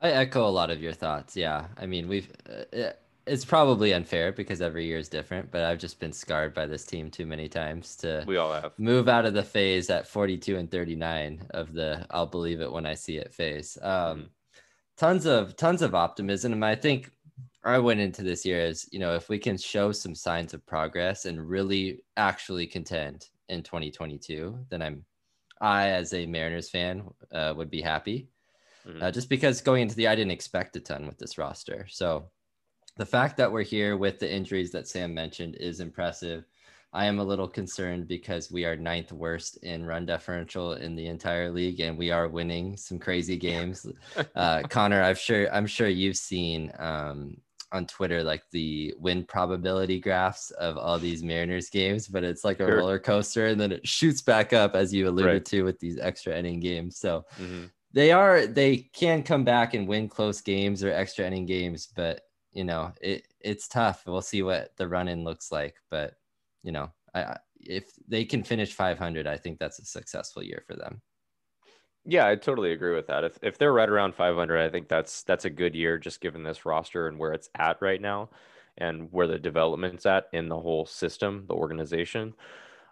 [0.02, 1.36] I echo a lot of your thoughts.
[1.36, 2.92] Yeah, I mean, we've uh,
[3.28, 6.86] it's probably unfair because every year is different, but I've just been scarred by this
[6.86, 10.58] team too many times to we all have move out of the phase at 42
[10.58, 13.78] and 39 of the I'll believe it when I see it phase.
[13.82, 14.24] Um, mm-hmm.
[14.98, 17.12] Tons of tons of optimism, and I think
[17.64, 20.66] I went into this year as you know if we can show some signs of
[20.66, 25.06] progress and really actually contend in 2022, then I'm
[25.62, 28.30] I, as a Mariners fan, uh, would be happy.
[28.88, 29.04] Mm-hmm.
[29.04, 31.88] Uh, just because going into the, I didn't expect a ton with this roster.
[31.90, 32.30] So
[32.98, 36.46] the fact that we're here with the injuries that Sam mentioned is impressive.
[36.94, 41.08] I am a little concerned because we are ninth worst in run differential in the
[41.08, 43.86] entire league, and we are winning some crazy games.
[44.36, 47.38] uh, Connor, I'm sure I'm sure you've seen um,
[47.72, 52.60] on Twitter like the win probability graphs of all these Mariners games, but it's like
[52.60, 52.78] a sure.
[52.78, 55.46] roller coaster and then it shoots back up as you alluded right.
[55.46, 56.98] to with these extra inning games.
[56.98, 57.66] So mm-hmm.
[57.92, 62.22] they are they can come back and win close games or extra inning games, but
[62.54, 64.04] you know, it it's tough.
[64.08, 66.14] We'll see what the run in looks like, but
[66.64, 70.76] you know, I, if they can finish 500, I think that's a successful year for
[70.76, 71.02] them.
[72.10, 73.24] Yeah, I totally agree with that.
[73.26, 76.42] If if they're right around 500, I think that's that's a good year just given
[76.44, 78.30] this roster and where it's at right now
[78.78, 82.34] and where the development's at in the whole system, the organization.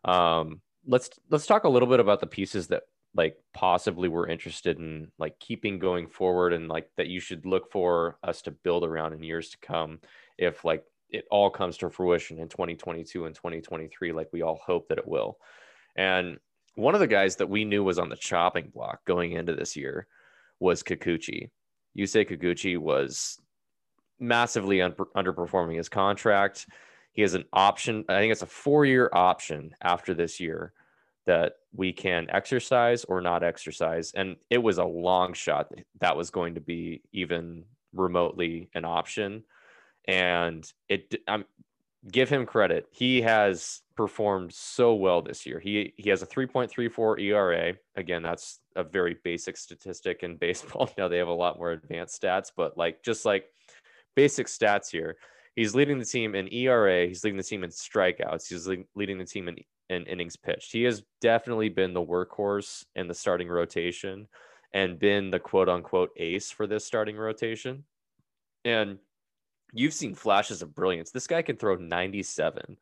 [0.06, 2.84] Um, let's let's talk a little bit about the pieces that
[3.16, 7.72] like possibly we're interested in like keeping going forward and like that you should look
[7.72, 10.00] for us to build around in years to come
[10.38, 14.90] if like it all comes to fruition in 2022 and 2023 like we all hope
[14.90, 15.38] that it will.
[15.96, 16.40] And
[16.76, 19.76] one of the guys that we knew was on the chopping block going into this
[19.76, 20.08] year
[20.60, 21.50] was Kikuchi.
[21.98, 23.40] Yusei Kikuchi was
[24.20, 26.68] massively un- underperforming his contract.
[27.14, 28.04] He has an option.
[28.10, 30.74] I think it's a four-year option after this year
[31.26, 34.12] that we can exercise or not exercise.
[34.14, 39.44] And it was a long shot that was going to be even remotely an option.
[40.08, 41.46] And it, I'm,
[42.12, 42.88] give him credit.
[42.92, 45.60] He has performed so well this year.
[45.60, 47.74] He he has a 3.34 ERA.
[47.96, 50.90] Again, that's a very basic statistic in baseball.
[50.98, 53.46] Now they have a lot more advanced stats, but like just like
[54.16, 55.18] basic stats here.
[55.56, 57.08] He's leading the team in ERA.
[57.08, 58.50] He's leading the team in strikeouts.
[58.50, 59.56] He's leading the team in,
[59.90, 60.74] in innings pitched.
[60.74, 64.28] He has definitely been the workhorse in the starting rotation
[64.74, 67.86] and been the quote unquote ace for this starting rotation.
[68.66, 68.98] And
[69.76, 71.12] you've seen flashes of brilliance.
[71.12, 72.78] This guy can throw 97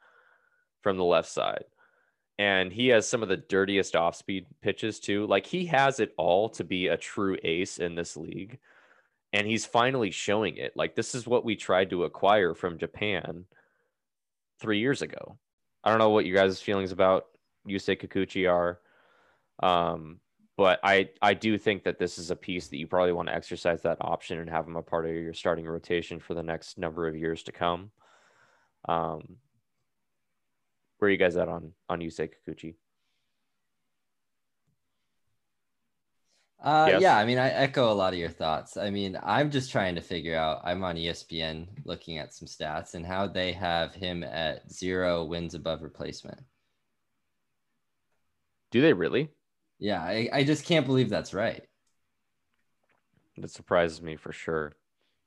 [0.81, 1.65] from the left side.
[2.39, 5.27] And he has some of the dirtiest off speed pitches too.
[5.27, 8.59] Like he has it all to be a true ace in this league.
[9.33, 10.73] And he's finally showing it.
[10.75, 13.45] Like this is what we tried to acquire from Japan
[14.59, 15.37] three years ago.
[15.83, 17.25] I don't know what you guys' feelings about
[17.67, 18.79] Yusei Kikuchi are.
[19.61, 20.19] Um,
[20.57, 23.35] but I I do think that this is a piece that you probably want to
[23.35, 26.77] exercise that option and have him a part of your starting rotation for the next
[26.77, 27.91] number of years to come.
[28.87, 29.37] Um,
[30.97, 32.75] where are you guys at on on Yusei Kikuchi?
[36.63, 37.01] Uh, Yes.
[37.01, 38.77] Yeah, I mean, I echo a lot of your thoughts.
[38.77, 40.61] I mean, I'm just trying to figure out.
[40.63, 45.55] I'm on ESPN looking at some stats and how they have him at zero wins
[45.55, 46.39] above replacement.
[48.71, 49.29] Do they really?
[49.83, 51.61] Yeah, I, I just can't believe that's right.
[53.37, 54.71] That surprises me for sure.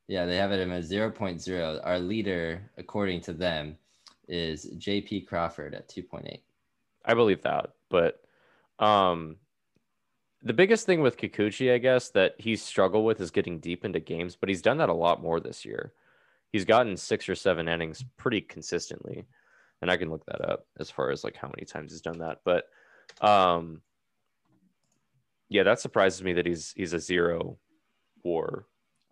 [0.09, 1.81] Yeah, they have it at 0.0.
[1.85, 3.77] Our leader, according to them,
[4.29, 6.41] is JP Crawford at 2.8.
[7.05, 8.23] I believe that, but
[8.79, 9.37] um,
[10.43, 14.01] the biggest thing with Kikuchi, I guess, that he's struggled with is getting deep into
[14.01, 15.93] games, but he's done that a lot more this year.
[16.51, 19.27] He's gotten six or seven innings pretty consistently,
[19.83, 22.21] and I can look that up as far as like how many times he's done
[22.21, 22.41] that.
[22.43, 22.65] But
[23.21, 23.83] um,
[25.49, 27.59] yeah, that surprises me that he's he's a zero
[28.25, 28.67] WAR.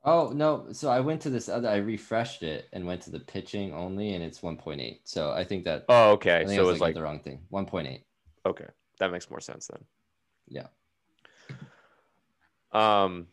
[0.05, 0.71] Oh no!
[0.73, 1.69] So I went to this other.
[1.69, 5.01] I refreshed it and went to the pitching only, and it's 1.8.
[5.05, 6.45] So I think that Oh, I okay.
[6.47, 7.47] think So I was it's looking at like the wrong thing.
[7.51, 8.05] 1.8.
[8.47, 8.67] okay,
[8.99, 9.85] that makes more sense then.
[10.49, 10.69] Yeah.
[12.73, 13.29] Um,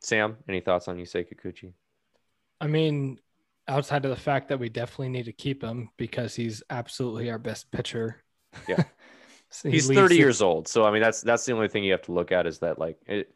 [0.00, 1.72] Sam, any thoughts on Yusei Kikuchi?
[2.60, 3.18] I mean,
[3.66, 7.38] outside of the fact that we definitely need to keep him because he's absolutely our
[7.38, 8.22] best pitcher.
[8.66, 8.82] Yeah.
[9.50, 11.84] So he he's 30 the- years old so i mean that's that's the only thing
[11.84, 13.34] you have to look at is that like it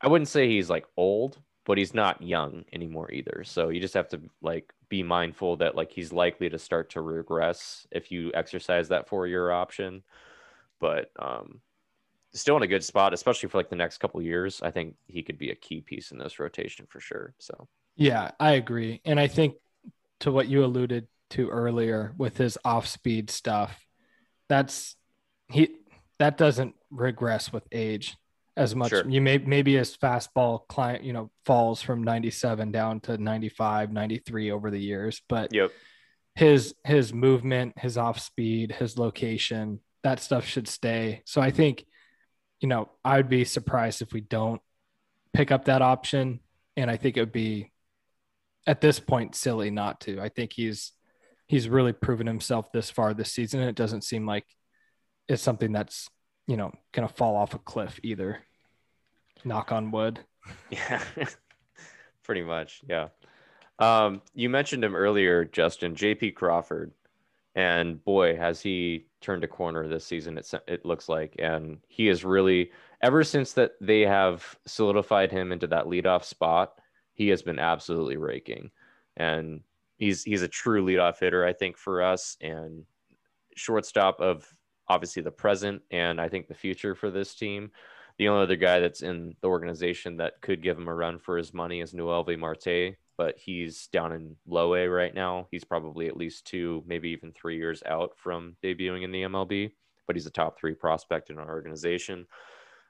[0.00, 1.38] i wouldn't say he's like old
[1.70, 3.44] but he's not young anymore either.
[3.44, 7.00] So you just have to like be mindful that like he's likely to start to
[7.00, 10.02] regress if you exercise that four year option.
[10.80, 11.60] But um
[12.32, 14.60] still in a good spot especially for like the next couple years.
[14.62, 17.68] I think he could be a key piece in this rotation for sure so.
[17.94, 19.00] Yeah, I agree.
[19.04, 19.54] And I think
[20.20, 23.78] to what you alluded to earlier with his off speed stuff,
[24.48, 24.96] that's
[25.50, 25.76] he
[26.18, 28.16] that doesn't regress with age
[28.56, 28.90] as much.
[28.90, 29.08] Sure.
[29.08, 34.50] You may maybe his fastball client, you know, falls from 97 down to 95, 93
[34.50, 35.70] over the years, but yep
[36.34, 41.22] his his movement, his off speed, his location, that stuff should stay.
[41.26, 41.84] So I think,
[42.60, 44.60] you know, I'd be surprised if we don't
[45.32, 46.40] pick up that option.
[46.76, 47.72] And I think it would be
[48.66, 50.20] at this point silly not to.
[50.20, 50.92] I think he's
[51.46, 53.60] he's really proven himself this far this season.
[53.60, 54.46] And it doesn't seem like
[55.30, 56.10] it's something that's,
[56.46, 58.40] you know, gonna fall off a cliff either.
[59.44, 60.20] Knock on wood.
[60.70, 61.02] Yeah,
[62.24, 62.82] pretty much.
[62.88, 63.08] Yeah.
[63.78, 66.92] Um, you mentioned him earlier, Justin, JP Crawford,
[67.54, 70.36] and boy, has he turned a corner this season.
[70.36, 75.52] It it looks like, and he is really ever since that they have solidified him
[75.52, 76.74] into that leadoff spot.
[77.12, 78.72] He has been absolutely raking,
[79.16, 79.60] and
[79.96, 82.84] he's he's a true leadoff hitter, I think, for us, and
[83.54, 84.52] shortstop of
[84.90, 87.70] obviously the present and I think the future for this team.
[88.18, 91.38] The only other guy that's in the organization that could give him a run for
[91.38, 95.46] his money is Noelvi Marte, but he's down in low A right now.
[95.52, 99.70] He's probably at least two, maybe even three years out from debuting in the MLB,
[100.08, 102.26] but he's a top three prospect in our organization.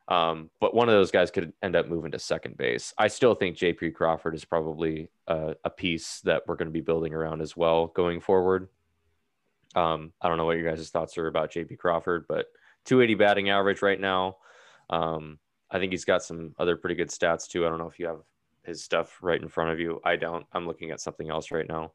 [0.08, 2.94] Um, but one of those guys could end up moving to second base.
[2.96, 6.80] I still think JP Crawford is probably a, a piece that we're going to be
[6.80, 8.68] building around as well going forward.
[9.74, 12.46] Um, I don't know what your guys' thoughts are about JP Crawford, but
[12.86, 14.36] 280 batting average right now.
[14.88, 15.38] Um,
[15.70, 17.64] I think he's got some other pretty good stats too.
[17.64, 18.20] I don't know if you have
[18.64, 20.00] his stuff right in front of you.
[20.04, 20.44] I don't.
[20.52, 21.92] I'm looking at something else right now.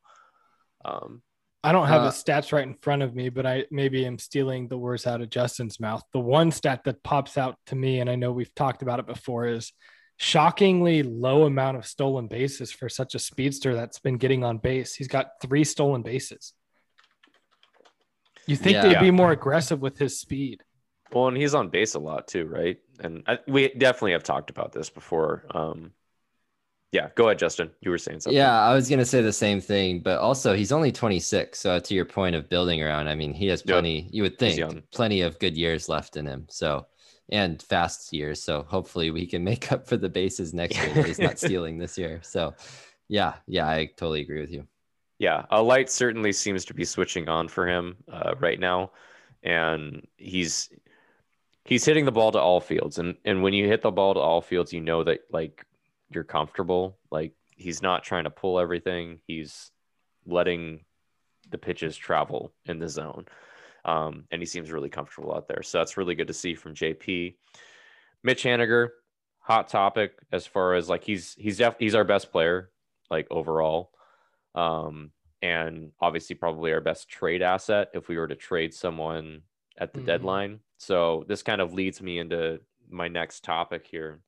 [0.86, 1.22] Um,
[1.64, 4.20] I don't have Uh, his stats right in front of me, but I maybe am
[4.20, 6.04] stealing the words out of Justin's mouth.
[6.14, 9.08] The one stat that pops out to me, and I know we've talked about it
[9.08, 9.74] before, is
[10.18, 14.94] shockingly low amount of stolen bases for such a speedster that's been getting on base.
[14.94, 16.54] He's got three stolen bases.
[18.48, 18.82] You think Yeah.
[18.82, 20.62] they'd be more aggressive with his speed?
[21.12, 22.78] well, and he's on base a lot too, right?
[23.00, 25.46] And I, we definitely have talked about this before.
[25.52, 25.92] Um,
[26.92, 27.72] yeah, go ahead, Justin.
[27.82, 28.36] You were saying something.
[28.38, 31.60] Yeah, I was gonna say the same thing, but also he's only 26.
[31.60, 33.74] So to your point of building around, I mean, he has Yep.
[33.74, 34.10] plenty.
[34.12, 36.48] You would think plenty of good years left in him.
[36.50, 36.88] So
[37.30, 38.42] and fast years.
[38.42, 41.98] So hopefully we can make up for the bases next year he's not stealing this
[41.98, 42.20] year.
[42.24, 42.54] So
[43.08, 44.68] yeah, yeah, I totally agree with you.
[45.18, 48.92] Yeah, a light certainly seems to be switching on for him uh, right now,
[49.44, 50.70] and he's
[51.64, 54.20] he's hitting the ball to all fields, and and when you hit the ball to
[54.20, 55.66] all fields, you know that like
[56.10, 56.98] you're comfortable.
[57.12, 59.72] Like he's not trying to pull everything; he's
[60.26, 60.84] letting
[61.50, 63.26] the pitches travel in the zone,
[63.86, 65.64] um, and he seems really comfortable out there.
[65.64, 67.36] So that's really good to see from JP.
[68.22, 68.90] Mitch Haniger,
[69.40, 72.70] hot topic as far as like he's he's def- he's our best player
[73.10, 73.92] like overall
[74.56, 79.44] um, and obviously probably our best trade asset if we were to trade someone
[79.78, 80.06] at the Mhm.
[80.06, 80.60] deadline.
[80.78, 84.24] So this kind of leads me into my next topic here.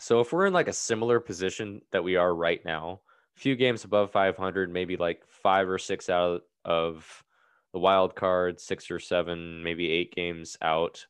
[0.00, 3.02] So if we're in like a similar position that we are right now,
[3.36, 7.24] a few games above 500, maybe like five or six out of
[7.72, 11.06] the wild card, six or seven, maybe eight games out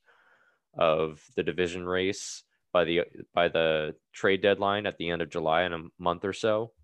[0.74, 2.44] of the division race.
[2.70, 3.00] by the
[3.32, 6.74] by the trade deadline at the end of July in a month or so.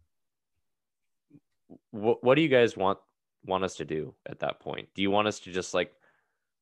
[1.90, 2.98] What what do you guys want
[3.44, 4.88] want us to do at that point?
[4.94, 5.92] Do you want us to just like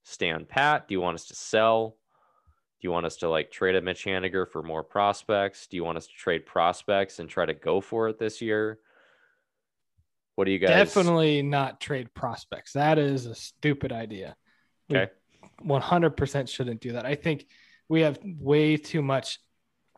[0.03, 0.88] stand pat?
[0.88, 1.96] Do you want us to sell?
[2.80, 5.66] Do you want us to like trade a Mitch Haniger for more prospects?
[5.68, 8.78] Do you want us to trade prospects and try to go for it this year?
[10.34, 12.72] What do you guys Definitely not trade prospects.
[12.72, 14.34] That is a stupid idea.
[14.88, 15.12] We Okay.
[15.64, 17.07] 100% shouldn't do that.
[17.07, 17.46] I think
[17.88, 19.38] we have way too much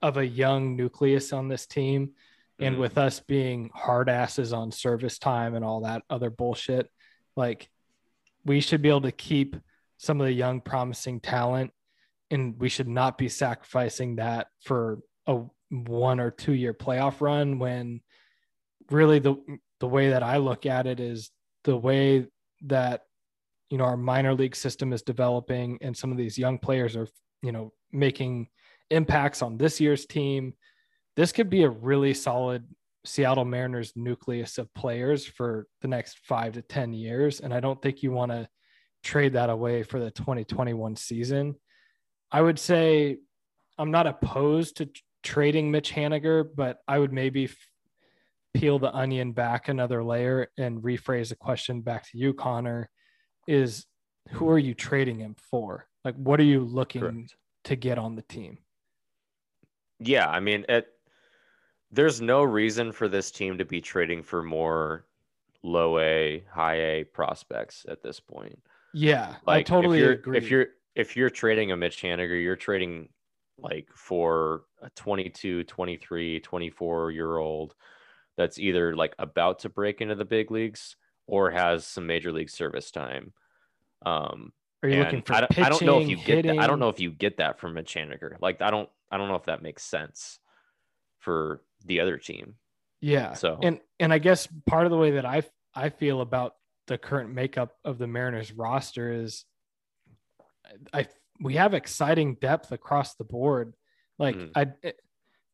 [0.02, 2.12] of a young nucleus on this team.
[2.58, 2.80] And Mhm.
[2.80, 6.90] with us being hard asses on service time and all that other bullshit,
[7.36, 7.68] like
[8.44, 9.56] we should be able to keep
[9.96, 11.72] some of the young, promising talent.
[12.30, 17.58] And we should not be sacrificing that for a one or two year playoff run
[17.58, 18.00] when
[18.90, 19.36] really the
[19.80, 21.30] the way that I look at it is
[21.64, 22.26] the way
[22.62, 23.02] that
[23.70, 27.08] you know our minor league system is developing and some of these young players are
[27.42, 28.48] you know making
[28.90, 30.54] impacts on this year's team
[31.16, 32.66] this could be a really solid
[33.06, 37.80] Seattle Mariners nucleus of players for the next 5 to 10 years and I don't
[37.80, 38.48] think you want to
[39.02, 41.56] trade that away for the 2021 season
[42.32, 43.18] I would say
[43.78, 44.88] I'm not opposed to
[45.22, 47.56] trading Mitch Haniger but I would maybe f-
[48.54, 52.88] peel the onion back another layer and rephrase the question back to you, Connor,
[53.46, 53.84] is
[54.30, 55.86] who are you trading him for?
[56.04, 57.36] Like, what are you looking Correct.
[57.64, 58.58] to get on the team?
[59.98, 60.86] Yeah, I mean, it,
[61.94, 65.06] there's no reason for this team to be trading for more
[65.62, 68.58] low A, high A prospects at this point.
[68.92, 70.38] Yeah, I totally if you're, agree.
[70.38, 73.08] If you're if you're trading a Mitch Haniger, you're trading
[73.58, 77.74] like for a 22, 23, 24 year old
[78.36, 82.50] that's either like about to break into the big leagues or has some major league
[82.50, 83.32] service time.
[84.04, 85.64] Um, are you looking for I don't, pitching?
[85.64, 86.58] I don't know if you get that.
[86.58, 88.36] I don't know if you get that from Mitch Haniger.
[88.40, 90.38] Like I don't I don't know if that makes sense
[91.20, 92.56] for the other team.
[93.00, 93.34] Yeah.
[93.34, 95.42] So- and and I guess part of the way that I
[95.74, 96.54] I feel about
[96.86, 99.44] the current makeup of the Mariners roster is
[100.92, 101.06] I
[101.40, 103.74] we have exciting depth across the board.
[104.18, 104.50] Like Mhm.
[104.54, 104.92] I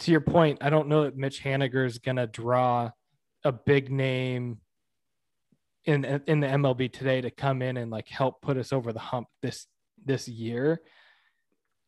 [0.00, 2.90] to your point, I don't know that Mitch Haniger is going to draw
[3.44, 4.60] a big name
[5.84, 8.98] in in the MLB today to come in and like help put us over the
[9.00, 9.66] hump this
[10.04, 10.80] this year.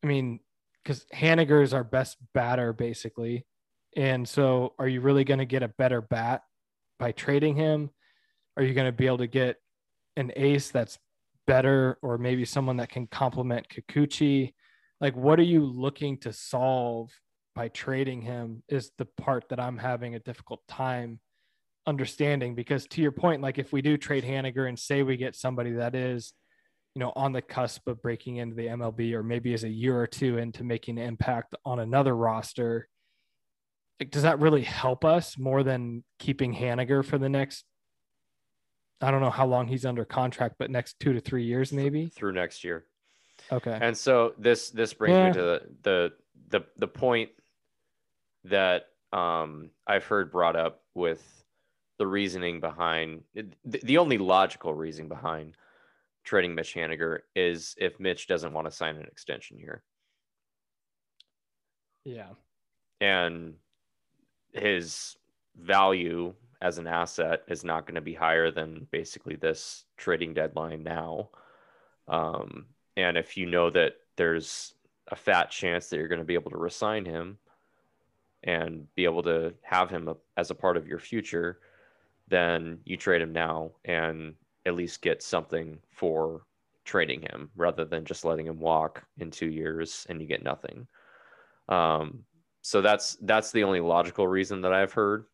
[0.03, 0.41] I mean,
[0.83, 3.47] because Haniger is our best batter basically,
[3.97, 6.43] and so are you really going to get a better bat
[6.99, 7.91] by trading him?
[8.57, 9.57] Are you going to be able to get
[10.17, 10.99] an ace that's
[11.47, 14.55] better, or maybe someone that can complement Kikuchi?
[15.01, 17.11] Like, what are you looking to solve
[17.55, 18.63] by trading him?
[18.69, 21.21] Is the part that I'm having a difficult time
[21.87, 25.35] understanding because to your point, like if we do trade Haniger and say we get
[25.35, 26.33] somebody that is,
[26.95, 29.99] you know, on the cusp of breaking into the MLB or maybe is a year
[29.99, 32.89] or two into making an impact on another roster,
[34.01, 37.65] like, does that really help us more than keeping Haniger for the next?
[39.01, 42.07] I don't know how long he's under contract, but next two to three years, maybe.
[42.09, 42.85] through next year.
[43.51, 43.77] Okay.
[43.81, 45.27] And so this this brings Yeah.
[45.29, 46.13] me to the, the
[46.49, 47.31] the the point
[48.45, 51.21] that um I've heard brought up with
[51.99, 55.57] the reasoning behind the, the only logical reason behind
[56.25, 59.83] trading Mitch Haniger is if Mitch doesn't want to sign an extension here.
[62.05, 62.31] Yeah.
[63.01, 63.55] and
[64.53, 65.17] his
[65.57, 70.83] value as an asset is not going to be higher than basically this trading deadline
[70.83, 71.29] now.
[72.09, 74.75] Um, and if you know that there's
[75.09, 77.39] a fat chance that you're going to be able to resign him
[78.45, 81.59] and be able to have him as a part of your future,
[82.29, 84.35] then you trade him now and
[84.65, 86.43] at least get something for
[86.85, 90.87] trading him rather than just letting him walk in two years and you get nothing.
[91.69, 92.25] Um,
[92.63, 95.27] so that's that's the only logical reason that I've heard.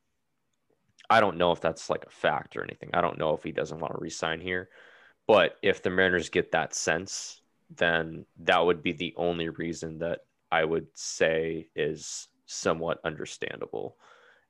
[1.10, 2.90] I don't know if that's like a fact or anything.
[2.92, 4.68] I don't know if he doesn't want to resign here.
[5.26, 7.42] But if the Mariners get that sense,
[7.76, 10.20] then that would be the only reason that
[10.50, 13.98] I would say is somewhat understandable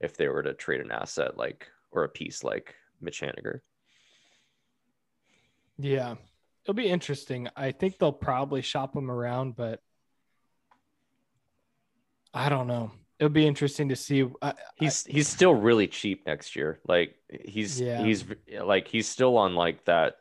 [0.00, 3.60] if they were to trade an asset like or a piece like Mitch Haniger.
[5.78, 6.14] Yeah.
[6.64, 7.48] It'll be interesting.
[7.56, 9.82] I think they'll probably shop him around, but
[12.34, 12.92] I don't know.
[13.18, 14.24] It'll be interesting to see.
[14.40, 16.78] I, He's he's still really cheap next year.
[16.86, 18.02] Like he's Yeah.
[18.02, 18.24] he's
[18.62, 20.18] like he's still on like that.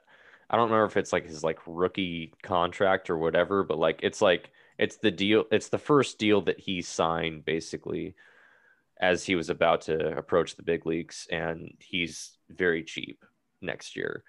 [0.50, 4.22] I don't remember if it's like his like rookie contract or whatever, but like it's
[4.22, 4.50] like
[4.80, 5.46] it's the deal.
[5.52, 8.16] It's the first deal that he signed basically
[9.00, 13.24] as he was about to approach the big leagues, and he's very cheap
[13.62, 14.24] next year.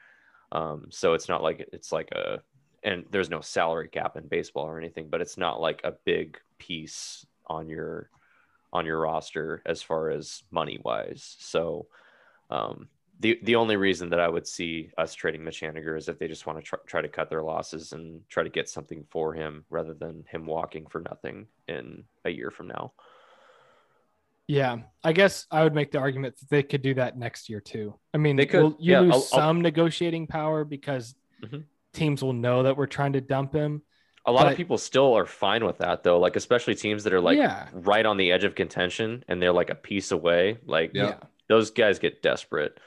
[0.52, 2.42] Um, so it's not like it's like a
[2.82, 6.38] and there's no salary cap in baseball or anything, but it's not like a big
[6.58, 8.10] piece on your
[8.72, 11.36] on your roster as far as money wise.
[11.38, 11.86] So
[12.50, 12.88] um,
[13.20, 16.28] the the only reason that I would see us trading Mitch Haniger is if they
[16.28, 19.32] just want to try, try to cut their losses and try to get something for
[19.34, 22.92] him rather than him walking for nothing in a year from now.
[24.46, 27.60] Yeah, I guess I would make the argument that they could do that next year
[27.60, 27.98] too.
[28.14, 31.64] I mean, They could, well, you yeah, lose I'll- I'll- some negotiating power because Mhm.
[31.92, 33.82] teams will know that we're trying to dump him.
[34.26, 37.12] A lot But- of people still are fine with that though, like especially teams that
[37.12, 40.58] are like yeah, right on the edge of contention and they're like a piece away.
[40.66, 41.18] Like Yeah.
[41.48, 42.78] those guys get desperate.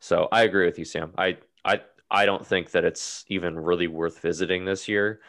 [0.00, 1.12] So I agree with you, Sam.
[1.18, 1.80] I I
[2.10, 5.20] I don't think that it's even really worth visiting this year,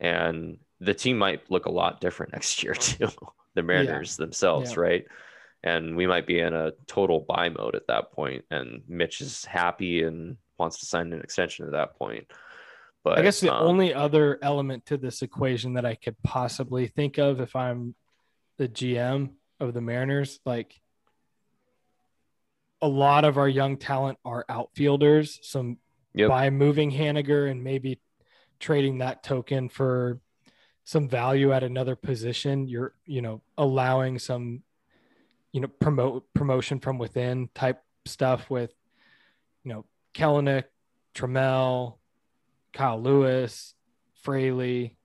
[0.00, 3.08] and the team might look a lot different next year too.
[3.54, 4.80] The Mariners themselves, Yeah.
[4.80, 5.04] right?
[5.62, 9.44] And we might be in a total buy mode at that point, and Mitch is
[9.44, 12.26] happy and wants to sign an extension at that point.
[13.04, 16.86] But I guess the um, only other element to this equation that I could possibly
[16.86, 17.94] think of if I'm
[18.58, 20.80] the GM of the Mariners, like
[22.80, 25.38] a lot of our young talent are outfielders.
[25.42, 25.76] So
[26.14, 26.28] Yep.
[26.28, 28.00] by moving Haniger and maybe
[28.60, 30.20] trading that token for
[30.84, 34.62] some value at another position, you're, you know, allowing some,
[35.52, 38.72] you know, promote promotion from within type stuff with,
[39.64, 39.84] you know,
[40.14, 40.64] Kelenic,
[41.14, 41.96] Trammell,
[42.72, 43.74] Kyle Lewis,
[44.22, 44.96] Fraley.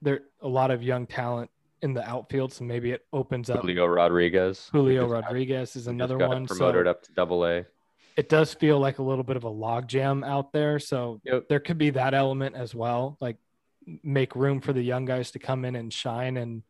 [0.00, 1.50] There a lot of young talent
[1.80, 3.60] in the outfield, so maybe it opens up.
[3.60, 4.68] Julio Rodriguez.
[4.72, 6.46] Julio just got- Rodriguez is another got one.
[6.46, 7.66] promoted So up to Double A.
[8.16, 10.78] it does feel like a little bit of a logjam out there.
[10.78, 11.48] So Yep.
[11.48, 13.16] there could be that element as well.
[13.20, 13.36] Like
[14.04, 16.62] make room for the young guys to come in and shine and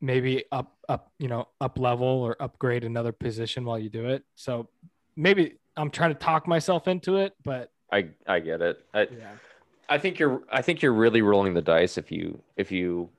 [0.00, 4.24] maybe up up you know up level or upgrade another position while you do it.
[4.34, 4.68] So
[5.16, 8.84] maybe I'm trying to talk myself into it, but I I get it.
[8.92, 9.32] I, yeah.
[9.88, 13.10] I think you're I think you're really rolling the dice if you if you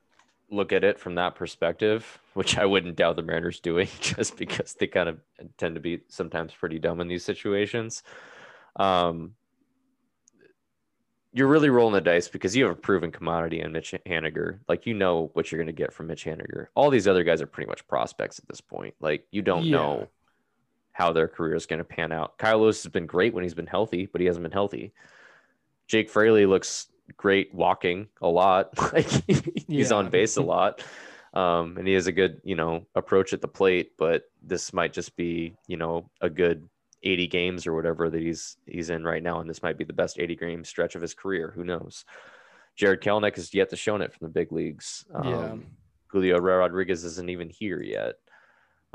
[0.49, 4.73] look at it from that perspective, which I wouldn't doubt the Mariners doing just because
[4.79, 5.19] they kind of
[5.57, 8.03] tend to be sometimes pretty dumb in these situations.
[8.75, 9.33] Um
[11.33, 14.59] you're really rolling the dice because you have a proven commodity in Mitch Haniger.
[14.67, 16.67] Like you know what you're going to get from Mitch Haniger.
[16.73, 18.95] All these other guys are pretty much prospects at this point.
[18.99, 19.77] Like you don't Yeah.
[19.77, 20.07] know
[20.97, 22.35] how their career is going to pan out.
[22.39, 24.93] Kyle Lewis has been great when he's been healthy, but he hasn't been healthy.
[25.87, 26.87] Jake Fraley looks
[27.17, 28.71] great walking a lot.
[28.93, 29.07] like
[29.67, 29.95] he's Yeah.
[29.95, 30.83] on base a lot.
[31.35, 34.91] Um, and he has a good, you know, approach at the plate, but this might
[34.91, 36.67] just be, you know, a good
[37.03, 39.39] 80 games or whatever that he's he's in right now.
[39.39, 41.51] And this might be the best 80 game stretch of his career.
[41.55, 42.05] Who knows?
[42.75, 45.05] Jarred Kelenic has yet to shown it from the big leagues.
[45.13, 45.55] Um, Yeah.
[46.07, 48.15] Julio Rodriguez isn't even here yet.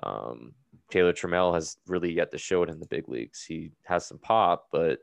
[0.02, 0.54] Um,
[0.92, 3.42] Taylor Trammell has really yet to show it in the big leagues.
[3.42, 4.98] He has some pop, but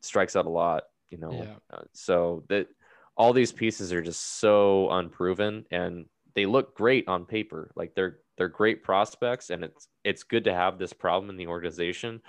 [0.00, 1.32] strikes out a lot, you know.
[1.32, 1.76] Yeah.
[1.76, 2.68] Uh, so that
[3.16, 7.72] all these pieces are just so unproven and they look great on paper.
[7.74, 11.48] Like they're they're great prospects and it's it's good to have this problem in the
[11.48, 12.22] organization.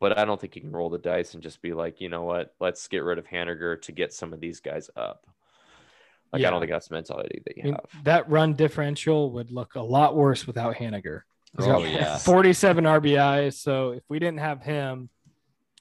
[0.00, 2.24] But I don't think you can roll the dice and just be like, you know
[2.24, 5.28] what, let's get rid of Haniger to get some of these guys up.
[6.32, 8.04] Like I don't think that's the mentality that you I mean, have.
[8.04, 11.22] that run differential would look a lot worse without Haniger.
[11.58, 12.18] He's Oh, got yeah.
[12.18, 13.54] 47 RBIs.
[13.54, 15.08] So if we didn't have him,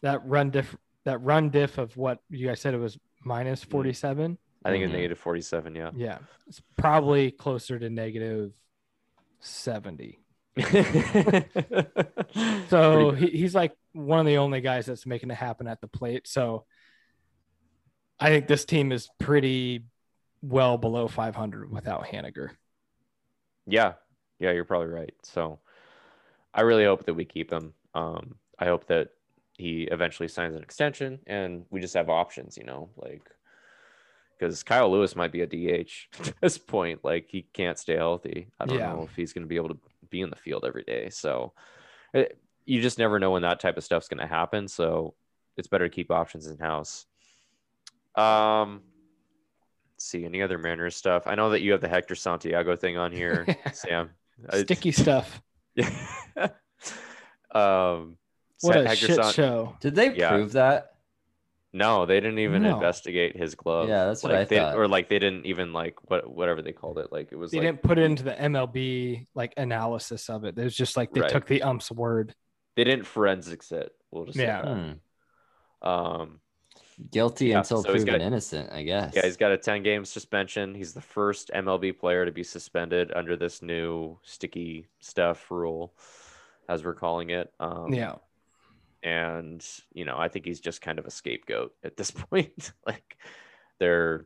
[0.02, 4.38] that run diff that run diff of what you guys said it was minus 47.
[4.64, 4.86] I think Mhm.
[4.88, 5.92] it's negative 47, yeah.
[5.96, 6.18] Yeah.
[6.48, 8.52] It's probably closer to negative
[9.40, 10.20] 70.
[12.70, 15.88] So he, he's like one of the only guys that's making it happen at the
[15.88, 16.28] plate.
[16.28, 16.66] So
[18.20, 19.86] I think this team is pretty
[20.42, 22.50] well below 500 without Haniger.
[23.68, 23.94] yeah,
[24.40, 25.14] yeah, you're probably right.
[25.24, 25.60] So
[26.56, 27.74] I really hope that we keep him.
[27.94, 29.10] Um, I hope that
[29.58, 33.30] he eventually signs an extension and we just have options, you know, like
[34.40, 35.90] because Kyle Lewis might be a DH
[36.28, 37.04] at this point.
[37.04, 38.48] Like he can't stay healthy.
[38.60, 38.94] I don't Yeah.
[38.94, 39.78] know if he's going to be able to
[40.10, 41.10] be in the field every day.
[41.10, 41.54] So
[42.14, 44.68] it, you just never know when that type of stuff's going to happen.
[44.68, 45.14] So
[45.58, 47.06] it's better to keep options in house.
[48.16, 48.82] Um,
[49.94, 51.28] let's see any other Mariners stuff.
[51.28, 54.10] I know that you have the Hector Santiago thing on here, Sam.
[54.54, 55.42] Sticky stuff.
[57.52, 58.18] um,
[58.62, 59.76] What Sa- a Hector shit show.
[59.82, 60.30] Did they Yeah.
[60.32, 60.92] prove that?
[61.74, 62.76] No, they didn't even No.
[62.76, 63.90] investigate his glove.
[63.90, 64.78] Yeah, that's what I they, thought.
[64.78, 67.12] Or like they didn't even like what whatever they called it.
[67.12, 70.56] Like it was They like didn't put it into the MLB like analysis of it.
[70.56, 71.30] There's just like they Right.
[71.30, 72.34] took the ump's word.
[72.78, 73.94] they didn't forensics it.
[74.12, 74.62] We'll just say Yeah.
[74.62, 74.78] that.
[75.82, 75.88] Hmm.
[75.88, 76.40] Um,
[77.12, 79.14] Guilty Yeah, until so proven got- innocent, I guess.
[79.16, 80.74] yeah, he's got a 10 game suspension.
[80.74, 85.94] He's the first MLB player to be suspended under this new sticky stuff rule,
[86.70, 87.54] as we're calling it.
[87.60, 88.16] Um, Yeah.
[89.04, 93.18] and you know i think he's just kind of a scapegoat at this point like
[93.78, 94.26] they're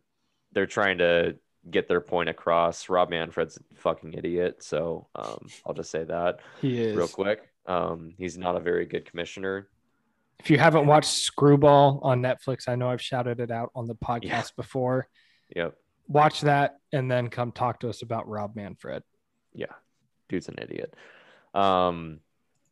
[0.53, 1.35] they're trying to
[1.69, 2.87] get their point across.
[2.87, 6.95] Rob Manfred's a fucking idiot, so um, I'll just say that He is.
[6.95, 7.49] real quick.
[7.67, 9.67] Um, he's not a very good commissioner.
[10.39, 13.95] If you haven't watched Screwball on Netflix, I know I've shouted it out on the
[13.95, 14.43] podcast Yeah.
[14.55, 15.07] before.
[15.55, 15.75] Yep.
[16.07, 19.03] Watch that and then come talk to us about Rob Manfred.
[19.53, 19.73] yeah,
[20.29, 20.95] dude's an idiot.
[21.53, 22.19] Um,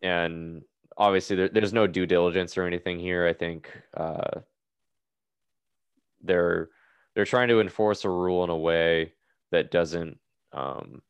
[0.02, 0.62] and
[0.96, 3.26] obviously there, there's no due diligence or anything here.
[3.28, 4.42] I think uh,
[6.24, 6.70] they're
[7.16, 9.14] they're trying to enforce a rule in a way
[9.52, 10.20] that doesn't
[10.54, 11.02] um,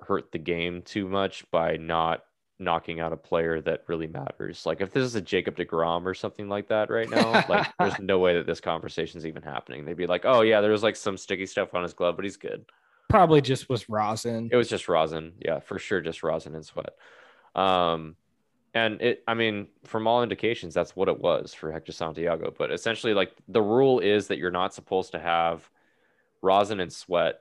[0.00, 2.22] hurt the game too much by not
[2.58, 4.64] knocking out a player that really matters.
[4.64, 7.98] Like if this is a Jacob Degrom or something like that right now, like there's
[8.00, 9.84] no way that this conversation's even happening.
[9.84, 12.24] They'd be like, "Oh yeah, there was like some sticky stuff on his glove, but
[12.24, 12.64] he's good."
[13.08, 14.48] Probably just was rosin.
[14.50, 15.32] It was just rosin.
[15.44, 16.94] Yeah, for sure, just rosin and sweat.
[17.54, 18.16] Um,
[18.74, 22.52] and it, I mean, from all indications, that's what it was for Hector Santiago.
[22.56, 25.68] But essentially, like the rule is that you're not supposed to have
[26.42, 27.40] rosin and sweat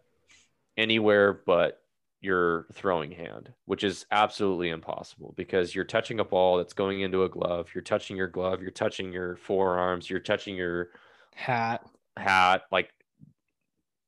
[0.78, 1.82] anywhere but
[2.26, 7.24] your throwing hand, which is absolutely impossible because you're touching a ball that's going into
[7.24, 7.70] a glove.
[7.74, 8.62] You're touching your glove.
[8.62, 10.10] You're touching your forearms.
[10.10, 10.90] You're touching your
[11.36, 11.86] Hat.
[12.18, 12.90] hat like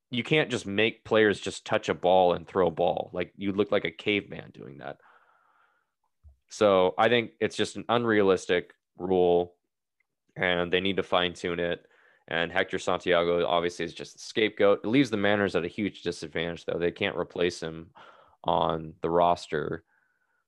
[0.10, 3.52] you can't just make players just touch a ball and throw a ball like you
[3.52, 4.98] look like a caveman doing that
[6.48, 9.54] so i think it's just an unrealistic rule
[10.38, 11.86] and they need to fine tune it
[12.30, 16.02] and hector santiago obviously is just the scapegoat it leaves the Mariners at a huge
[16.02, 17.90] disadvantage though they can't replace him
[18.44, 19.84] on the roster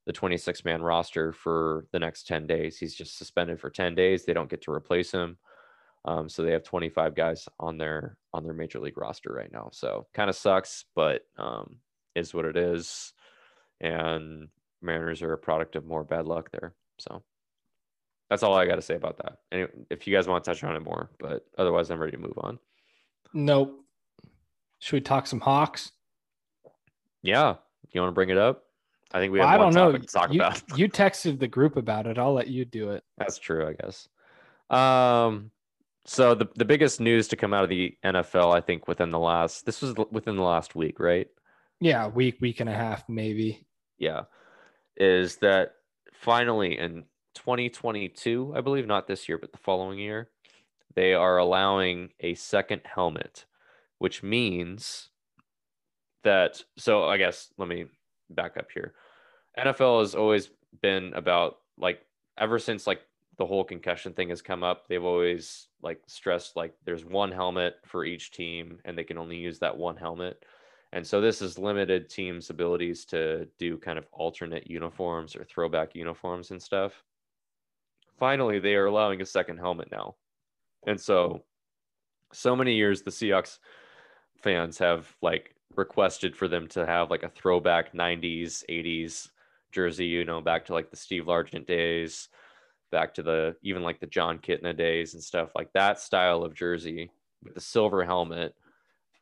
[0.05, 4.25] the 26 man roster for the next 10 days he's just suspended for 10 days
[4.25, 5.37] they don't get to replace him
[6.05, 9.69] um, so they have 25 guys on their on their major league roster right now.
[9.71, 11.77] So kind of sucks, but um,
[12.15, 13.13] is what it is.
[13.81, 14.47] And
[14.81, 16.73] Mariners are a product of more bad luck there.
[16.99, 17.23] So
[18.29, 19.39] that's all I got to say about that.
[19.51, 22.17] And if you guys want to touch on it more, but otherwise, I'm ready to
[22.17, 22.59] move on.
[23.33, 23.83] Nope.
[24.79, 25.91] Should we talk some Hawks?
[27.21, 27.55] Yeah,
[27.91, 28.63] you want to bring it up?
[29.11, 29.97] I think we Well, have I don't know.
[29.97, 30.61] talk you, about.
[30.77, 32.17] you texted the group about it.
[32.17, 33.03] I'll let you do it.
[33.17, 34.07] That's true, I guess.
[34.69, 35.51] Um,
[36.05, 39.19] so the the biggest news to come out of the NFL, I think, within the
[39.19, 41.27] last this was within the last week, right?
[41.81, 43.65] Yeah, week, week and a half, maybe.
[43.97, 44.23] Yeah,
[44.95, 45.73] is that
[46.13, 47.05] finally in
[47.35, 50.29] 2022, I believe, not this year, but the following year,
[50.95, 53.45] they are allowing a second helmet,
[53.97, 55.09] which means
[56.23, 56.63] that.
[56.77, 57.85] So I guess let me
[58.29, 58.93] back up here.
[59.57, 60.49] NFL has always
[60.81, 62.05] been about like
[62.37, 63.01] ever since like
[63.37, 67.75] the whole concussion thing has come up, they've always like stressed like there's one helmet
[67.85, 70.43] for each team and they can only use that one helmet.
[70.91, 75.95] And so this has limited teams' abilities to do kind of alternate uniforms or throwback
[75.95, 77.03] uniforms and stuff.
[78.19, 80.15] Finally, they are allowing a second helmet now.
[80.85, 81.43] And so
[82.31, 83.59] so many years the Seahawks
[84.37, 89.29] fans have like requested for them to have like a throwback 90s, 80s
[89.71, 92.29] jersey, you know, back to like the Steve Largent days,
[92.91, 96.53] back to the even like the Jon Kitna days and stuff like that style of
[96.53, 97.11] jersey
[97.43, 98.55] with the silver helmet.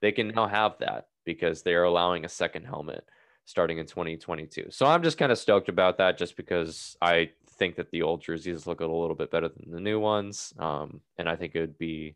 [0.02, 3.04] They can now have that because they are allowing a second helmet
[3.46, 4.68] starting in 2022.
[4.70, 8.22] So I'm just kind of stoked about that just because I think that the old
[8.22, 10.54] jerseys look a little bit better than the new ones.
[10.60, 12.16] Um, and I think it would be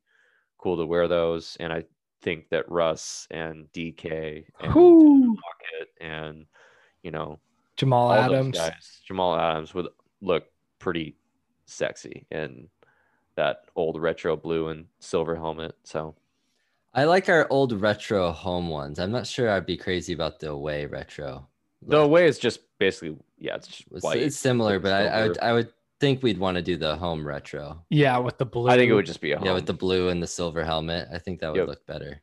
[0.57, 1.57] cool to wear those.
[1.59, 1.85] And I
[2.21, 6.45] think that Russ and DK and Pocket and,
[7.03, 7.39] you know,
[7.77, 8.57] Jamal Adams.
[8.57, 9.87] guys, Jamal Adams would
[10.21, 10.45] look
[10.79, 11.15] pretty
[11.65, 12.67] sexy in
[13.35, 15.75] that old retro blue and silver helmet.
[15.83, 16.15] So
[16.93, 18.99] I like our old retro home ones.
[18.99, 21.47] I'm not sure I'd be crazy about the away retro.
[21.81, 22.11] The look.
[22.11, 24.19] way is just basically, yeah, it's just It's, white.
[24.19, 25.37] it's similar, with but I, I would.
[25.39, 27.83] I would think we'd want to do the home retro.
[27.89, 28.69] Yeah, with the blue.
[28.69, 31.07] I think it would just be a Yeah, with the blue and the silver helmet.
[31.13, 31.67] I think that would Yep.
[31.67, 32.21] look better.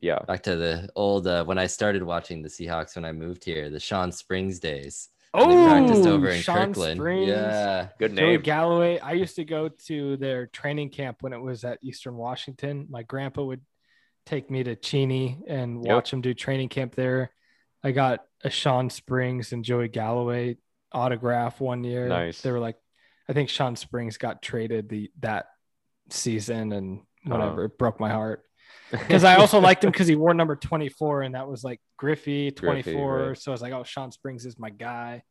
[0.00, 0.18] yeah.
[0.26, 3.70] Back to the old uh, when I started watching the Seahawks when I moved here,
[3.70, 5.08] the Shawn Springs days.
[5.34, 6.98] Oh, practiced over in Sean Kirkland.
[6.98, 7.28] Springs.
[7.28, 7.88] Yeah.
[7.98, 8.42] Good Joey name.
[8.42, 8.98] Galloway.
[8.98, 12.86] I used to go to their training camp when it was at Eastern Washington.
[12.90, 13.62] My grandpa would
[14.26, 15.94] take me to Cheney and Yep.
[15.94, 17.30] watch him do training camp there.
[17.84, 20.56] I got a Shawn Springs and Joey Galloway
[20.92, 22.08] autograph one year.
[22.08, 22.40] Nice.
[22.40, 22.76] They were like,
[23.28, 25.46] I think Shawn Springs got traded the that
[26.10, 27.64] season and whatever.
[27.64, 28.44] It broke my heart
[28.90, 32.50] because I also liked him because he wore number 24 and that was like Griffey
[32.50, 33.28] 24.
[33.28, 33.38] right.
[33.38, 35.22] So I was like, oh, Shawn Springs is my guy.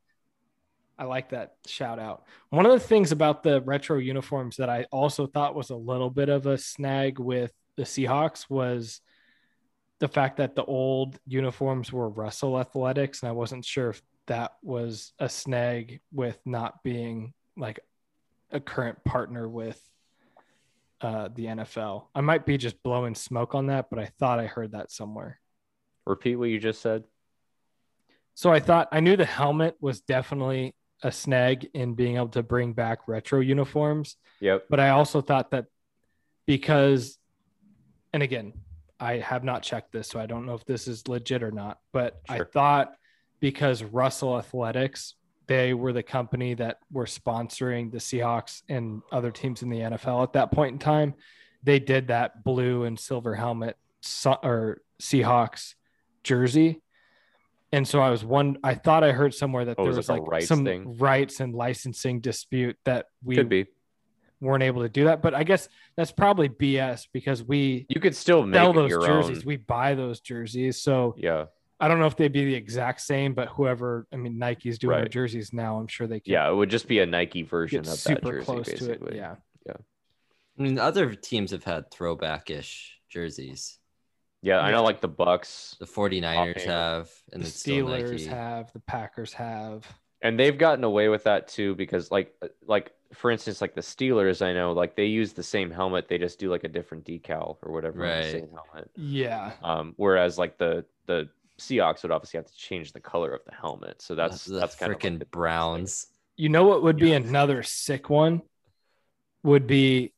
[0.97, 2.25] I like that shout out.
[2.49, 6.09] One of the things about the retro uniforms that I also thought was a little
[6.09, 9.01] bit of a snag with the Seahawks was
[10.01, 14.53] the fact that the old uniforms were Russell Athletics, and I wasn't sure if that
[14.63, 17.79] was a snag with not being like
[18.49, 19.79] a current partner with
[21.01, 22.05] uh, the NFL.
[22.15, 25.39] I might be just blowing smoke on that, but I thought I heard that somewhere.
[26.07, 27.03] Repeat what you just said.
[28.33, 30.73] So I thought I knew the helmet was definitely
[31.03, 34.65] a snag in being able to bring back retro uniforms, Yep.
[34.67, 35.65] but I also thought that
[36.47, 37.19] because,
[38.13, 38.53] and again,
[39.01, 41.79] I have not checked this, so I don't know if this is legit or not,
[41.91, 42.93] but I thought
[43.39, 45.15] because Russell Athletics,
[45.47, 50.21] they were the company that were sponsoring the Seahawks and other teams in the NFL
[50.23, 51.15] at that point in time.
[51.63, 53.75] They did that blue and silver helmet
[54.43, 55.73] or Seahawks
[56.23, 56.81] jersey.
[57.73, 58.57] And so I was one.
[58.63, 60.97] I thought I heard somewhere that Oh, there was like like some thing?
[60.97, 63.65] rights and licensing dispute that we Could be.
[64.41, 65.21] Weren't able to do that.
[65.21, 69.05] But I guess that's probably BS because we You could still sell it those your
[69.05, 69.37] jerseys.
[69.39, 69.43] own.
[69.45, 70.81] We buy those jerseys.
[70.81, 71.45] So Yeah.
[71.79, 74.97] I don't know if they'd be the exact same, but whoever, I mean, Nike's doing
[74.97, 75.79] their jerseys now.
[75.79, 76.49] I'm sure they can Yeah.
[76.49, 79.13] It would just be a Nike version get of that super jersey, close to basically.
[79.13, 79.17] it.
[79.17, 79.35] Yeah.
[79.65, 79.73] Yeah.
[80.59, 83.77] I mean, other teams have had throwback-ish jerseys.
[84.43, 84.59] Yeah.
[84.59, 89.85] I know, like the Bucks, The 49ers have, and the Steelers have, the Packers have.
[90.21, 92.33] and they've gotten away with that too because, like,
[92.65, 96.17] like for instance, like the Steelers, I know, like they use the same helmet, they
[96.17, 98.31] just do like a different decal or whatever Right.
[98.31, 98.89] same helmet.
[98.95, 99.53] Yeah.
[99.63, 103.53] Um, whereas like the the Seahawks would obviously have to change the color of the
[103.53, 106.07] helmet, so that's the that's kind of freaking like the Browns.
[106.37, 108.41] You know what would be another sick one?
[109.43, 110.13] Would be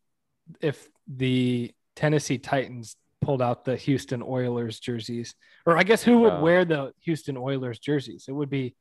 [0.62, 5.34] if the Tennessee Titans pulled out the Houston Oilers jerseys.
[5.66, 6.42] Or I guess who would Oh.
[6.42, 8.26] wear the Houston Oilers jerseys?
[8.28, 8.76] It would be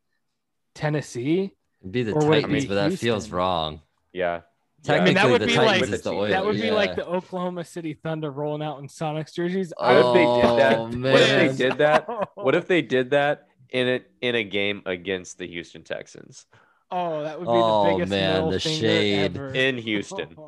[0.74, 1.52] Tennessee.
[1.80, 3.80] It'd be the Or it Titans, be but that feels wrong.
[4.12, 4.40] Yeah.
[4.88, 6.72] I mean, that would be Titans like- the that would be yeah.
[6.74, 9.72] like the Oklahoma City Thunder rolling out in Sonics jerseys.
[9.76, 10.78] What if they did oh, that?
[10.78, 12.08] Oh, What if they did that?
[12.34, 16.46] What if they did that in a in a game against the Houston Texans
[16.90, 19.36] Oh, that would be Oh, the biggest man, middle the shade.
[19.36, 19.54] ever.
[19.54, 20.36] in Houston?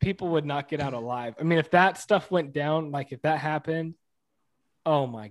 [0.00, 1.36] People would not get out alive.
[1.38, 3.94] I mean, if that stuff went down, like if that happened,
[4.84, 5.30] oh my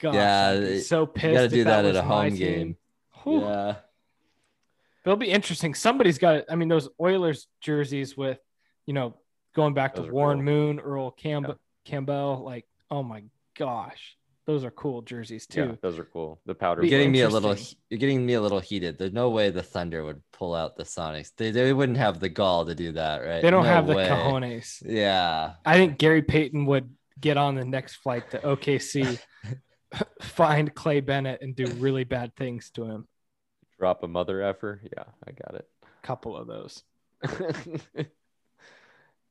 [0.00, 1.26] god, Yeah, I'd be it- so pissed.
[1.26, 2.76] You got to do that at a home game.
[3.24, 3.40] Whew.
[3.40, 3.76] Yeah.
[5.04, 5.74] It'll be interesting.
[5.74, 6.44] Somebody's got it.
[6.48, 8.38] I mean, those Oilers jerseys with,
[8.86, 9.16] you know,
[9.54, 10.44] going back Those to Warren cool.
[10.44, 11.54] Moon, Earl Camb- Yeah.
[11.84, 13.24] Campbell, like, oh my
[13.58, 15.60] gosh, those are cool jerseys too.
[15.70, 16.40] Yeah, those are cool.
[16.46, 16.82] The powder.
[16.82, 17.56] You're getting me a little.
[17.90, 18.98] You're getting me a little heated.
[18.98, 21.30] There's no way the Thunder would pull out the Sonics.
[21.36, 23.42] They, they wouldn't have the gall to do that, right?
[23.42, 24.08] They don't No have the way.
[24.08, 24.82] cojones.
[24.86, 25.54] Yeah.
[25.64, 26.90] I think Gary Payton would
[27.20, 29.18] get on the next flight to OKC,
[30.22, 33.06] find Clay Bennett, and do really bad things to him.
[33.82, 34.80] Drop a mother effer.
[34.96, 35.66] Yeah, I got it.
[36.02, 36.84] couple of those.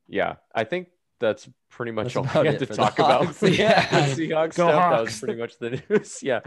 [0.06, 0.88] yeah, I think
[1.20, 3.24] that's pretty much That's all about we had to for the talk about.
[3.24, 3.38] Hawks.
[3.38, 3.82] for the Yeah.
[4.10, 4.92] Seahawks Go stuff.
[4.92, 6.22] That was pretty much the news.
[6.22, 6.40] yeah.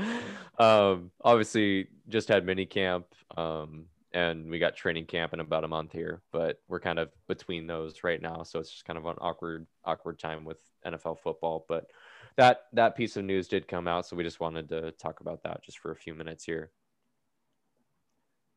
[0.60, 5.68] Um, obviously, just had mini camp, um, and we got training camp in about a
[5.68, 9.06] month here, but we're kind of between those right now, so it's just kind of
[9.08, 11.66] an awkward, awkward time with NFL football.
[11.68, 11.90] But
[12.36, 15.42] that that piece of news did come out, so we just wanted to talk about
[15.42, 16.70] that just for a few minutes here.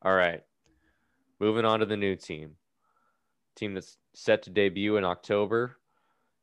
[0.03, 0.43] All right.
[1.41, 2.53] Moving on to the new team.
[3.57, 5.77] Team that's set to debut in October.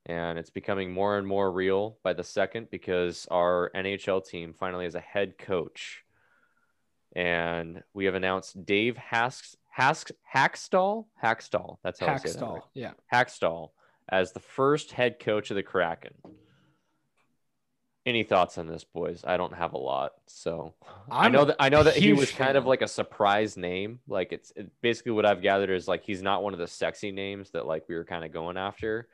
[0.06, 4.86] And it's becoming more and more real by the second because our NHL team finally
[4.86, 6.04] has a head coach.
[7.16, 11.06] And we have announced Dave Hasks, Hasks, Hakstol.
[11.24, 11.78] Hakstol.
[11.84, 12.46] That's how I say that.
[12.46, 12.62] right?
[12.74, 12.92] Yeah.
[13.12, 13.70] Hakstol
[14.10, 16.14] as the first head coach of the Kraken.
[18.06, 19.24] Any thoughts on this, boys?
[19.26, 20.14] I don't have a lot.
[20.28, 20.76] So
[21.10, 24.00] i I'm know that I know that he was kind of like a surprise name.
[24.08, 27.12] Like it's it, basically what I've gathered is like he's not one of the sexy
[27.12, 29.08] names that like we were kind of going after,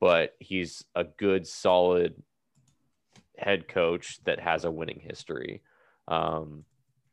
[0.00, 2.14] but he's a good, solid
[3.36, 5.62] head coach that has a winning history.
[6.08, 6.64] Um,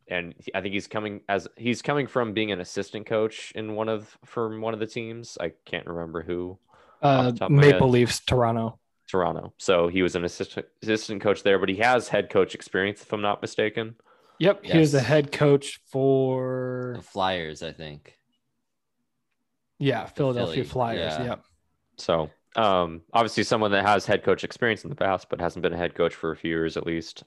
[0.08, 3.90] and I think he's coming as he's coming from being an assistant coach in one
[3.90, 5.38] of from one of the teams.
[5.40, 6.58] I can't remember who.
[7.02, 7.90] Uh, the top of my Maple.
[7.90, 8.78] Leafs, Toronto.
[9.12, 9.54] Toronto.
[9.58, 13.12] So he was an assistant assistant coach there, but he has head coach experience, if
[13.12, 13.96] I'm not mistaken.
[14.40, 14.64] Yep.
[14.66, 15.08] He was the Yes.
[15.08, 18.18] head coach for, The Flyers, I think.
[19.80, 21.14] yeah, Philadelphia Flyers.
[21.20, 21.24] yeah.
[21.26, 21.44] Yep.
[21.98, 25.74] So um, obviously someone that has head coach experience in the past, but hasn't been
[25.74, 27.24] a head coach for a few years at least.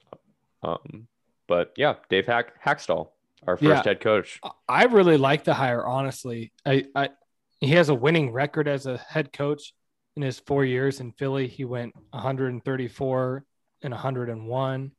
[0.63, 1.07] Um,
[1.47, 3.09] but yeah, Dave Hack Hakstol,
[3.47, 3.83] our first Yeah.
[3.83, 4.39] head coach.
[4.67, 6.51] I really like the hire, honestly.
[6.65, 7.09] I, I
[7.61, 9.73] he has a winning record as a head coach
[10.15, 11.47] in his four years in Philly.
[11.47, 13.43] He went 134
[13.81, 14.91] and 101.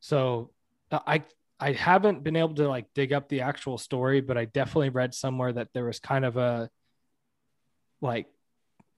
[0.00, 0.50] So
[0.90, 1.24] uh, I
[1.62, 5.14] I haven't been able to like dig up the actual story, but I definitely read
[5.14, 6.70] somewhere that there was kind of a
[8.00, 8.26] like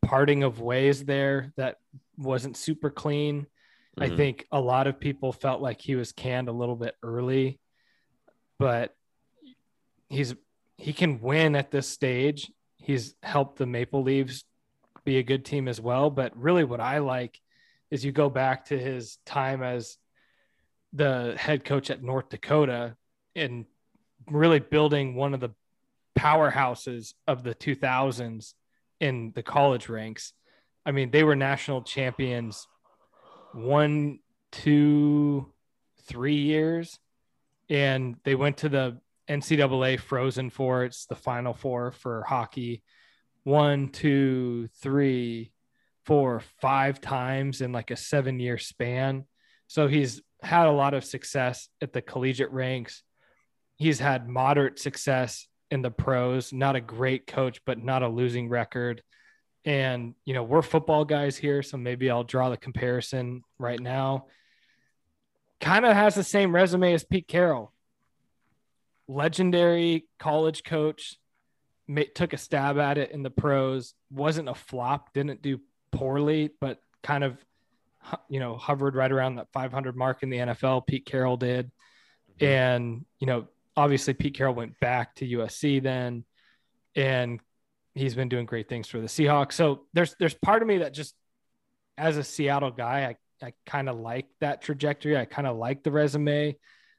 [0.02, 1.78] parting of ways there that
[2.16, 3.46] wasn't super clean.
[3.98, 4.16] I Mhm.
[4.16, 7.58] think a lot of people felt like he was canned a little bit early,
[8.58, 8.94] but
[10.08, 10.34] he's
[10.78, 12.50] he can win at this stage.
[12.84, 14.42] he's helped the Maple Leafs
[15.04, 16.10] be a good team as well.
[16.10, 17.40] But really, what I like
[17.90, 19.96] is you go back to his time as
[20.92, 22.96] the head coach at North Dakota
[23.34, 23.66] and
[24.30, 25.50] really building one of the
[26.18, 28.54] powerhouses of the 2000s
[29.00, 30.32] in the college ranks.
[30.84, 32.66] I mean, they were national champions
[33.52, 35.52] one, two,
[36.06, 36.98] three years,
[37.68, 38.98] and they went to the
[39.28, 40.84] NCAA Frozen Four.
[40.84, 42.82] It's the Final Four for hockey.
[43.44, 45.52] One, two, three,
[46.04, 49.24] four, five times in like a seven year span.
[49.66, 53.02] So he's had a lot of success at the collegiate ranks.
[53.76, 58.48] He's had moderate success in the pros, not a great coach, but not a losing
[58.48, 59.02] record.
[59.64, 61.62] And, you know, we're football guys here.
[61.62, 64.26] So maybe I'll draw the comparison right now.
[65.60, 67.72] Kind of has the same resume as Pete Carroll.
[69.08, 71.16] Legendary college coach,
[72.14, 76.80] took a stab at it in the pros, wasn't a flop, didn't do poorly, but
[77.02, 77.36] kind of,
[78.28, 80.86] you know, hovered right around that 500 mark in the NFL.
[80.86, 81.70] Pete Carroll did.
[82.38, 82.44] Mm-hmm.
[82.44, 86.24] And, you know, obviously Pete Carroll went back to USC then
[86.94, 87.40] and
[87.94, 89.52] he's been doing great things for the Seahawks.
[89.52, 91.14] So there's there's part of me that just
[91.98, 95.16] as a Seattle guy, I, I kind of like that trajectory.
[95.16, 96.56] I kind of like the resume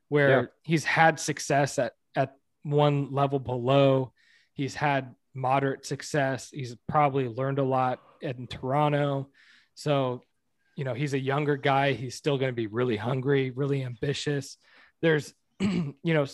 [0.10, 0.48] where yeah.
[0.64, 4.14] he's had success at at one level below.
[4.54, 6.50] He's had moderate success.
[6.52, 9.30] He's probably learned a lot in Toronto.
[9.76, 10.22] So,
[10.76, 11.94] you know, he's a younger guy.
[11.94, 14.58] He's still going to be really hungry, really ambitious.
[15.02, 16.26] There's, you know,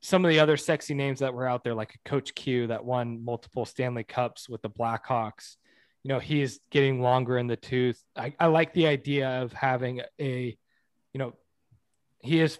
[0.00, 3.24] some of the other sexy names that were out there, like Coach Q that won
[3.24, 5.56] multiple Stanley Cups with the Blackhawks.
[6.04, 8.02] You know, he's getting longer in the tooth.
[8.16, 10.56] I, I like the idea of having a,
[11.12, 11.34] you know,
[12.20, 12.58] he is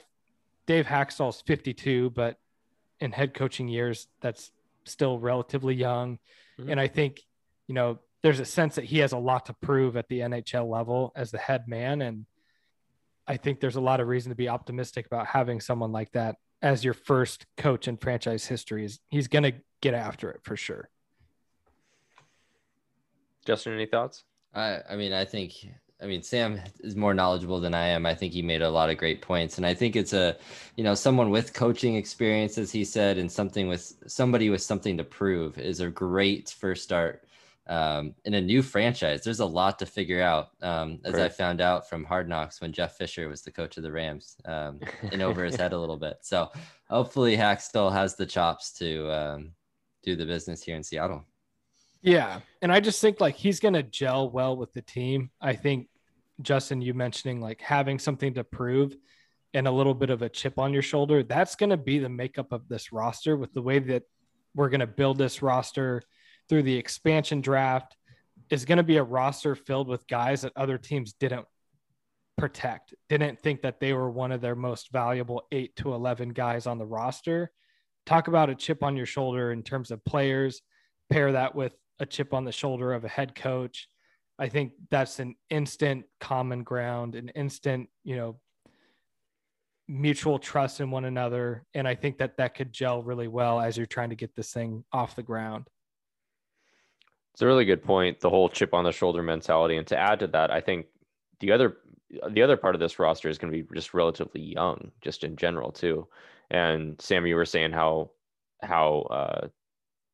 [0.66, 2.36] Dave Hakstol's 52, but
[3.00, 4.50] in head coaching years, that's
[4.84, 6.18] still relatively young.
[6.58, 6.70] Mm-hmm.
[6.70, 7.20] And I think,
[7.66, 10.68] you know, there's a sense that he has a lot to prove at the NHL
[10.68, 12.02] level as the head man.
[12.02, 12.26] And
[13.26, 16.36] I think there's a lot of reason to be optimistic about having someone like that
[16.60, 18.84] as your first coach in franchise history.
[18.84, 20.88] Is he's going to get after it for sure.
[23.46, 24.24] Justin, any thoughts?
[24.54, 25.52] I, I mean, I think
[26.00, 28.06] I mean, Sam is more knowledgeable than I am.
[28.06, 30.36] I think he made a lot of great points, and I think it's a,
[30.76, 34.96] you know, someone with coaching experience, as he said, and something with somebody with something
[34.96, 37.24] to prove is a great first start
[37.66, 39.24] um, in a new franchise.
[39.24, 41.24] There's a lot to figure out, um, as right.
[41.24, 44.36] I found out from Hard Knocks when Jeff Fisher was the coach of the Rams,
[44.44, 44.80] um,
[45.12, 46.18] in over his head a little bit.
[46.22, 46.50] So
[46.88, 49.50] hopefully, Hakstol has the chops to um,
[50.04, 51.24] do the business here in Seattle.
[52.02, 52.40] Yeah.
[52.62, 55.30] And I just think like he's going to gel well with the team.
[55.40, 55.88] I think,
[56.40, 58.96] Justin, you mentioning like having something to prove
[59.54, 62.08] and a little bit of a chip on your shoulder, that's going to be the
[62.08, 64.04] makeup of this roster with the way that
[64.54, 66.02] we're going to build this roster
[66.48, 67.96] through the expansion draft
[68.50, 71.46] is going to be a roster filled with guys that other teams didn't
[72.38, 76.66] protect, didn't think that they were one of their most valuable eight to 11 guys
[76.66, 77.50] on the roster.
[78.06, 80.62] Talk about a chip on your shoulder in terms of players,
[81.10, 83.88] pair that with a chip on the shoulder of a head coach.
[84.38, 88.38] I think that's an instant common ground, an instant, you know,
[89.88, 91.64] mutual trust in one another.
[91.74, 94.52] And I think that that could gel really well as you're trying to get this
[94.52, 95.68] thing off the ground.
[97.32, 98.20] It's a really good point.
[98.20, 99.76] The whole chip on the shoulder mentality.
[99.76, 100.86] And to add to that, I think
[101.40, 101.78] the other
[102.30, 105.36] the other part of this roster is going to be just relatively young, just in
[105.36, 106.08] general too.
[106.50, 108.10] And Sam, you were saying how
[108.62, 109.48] how uh,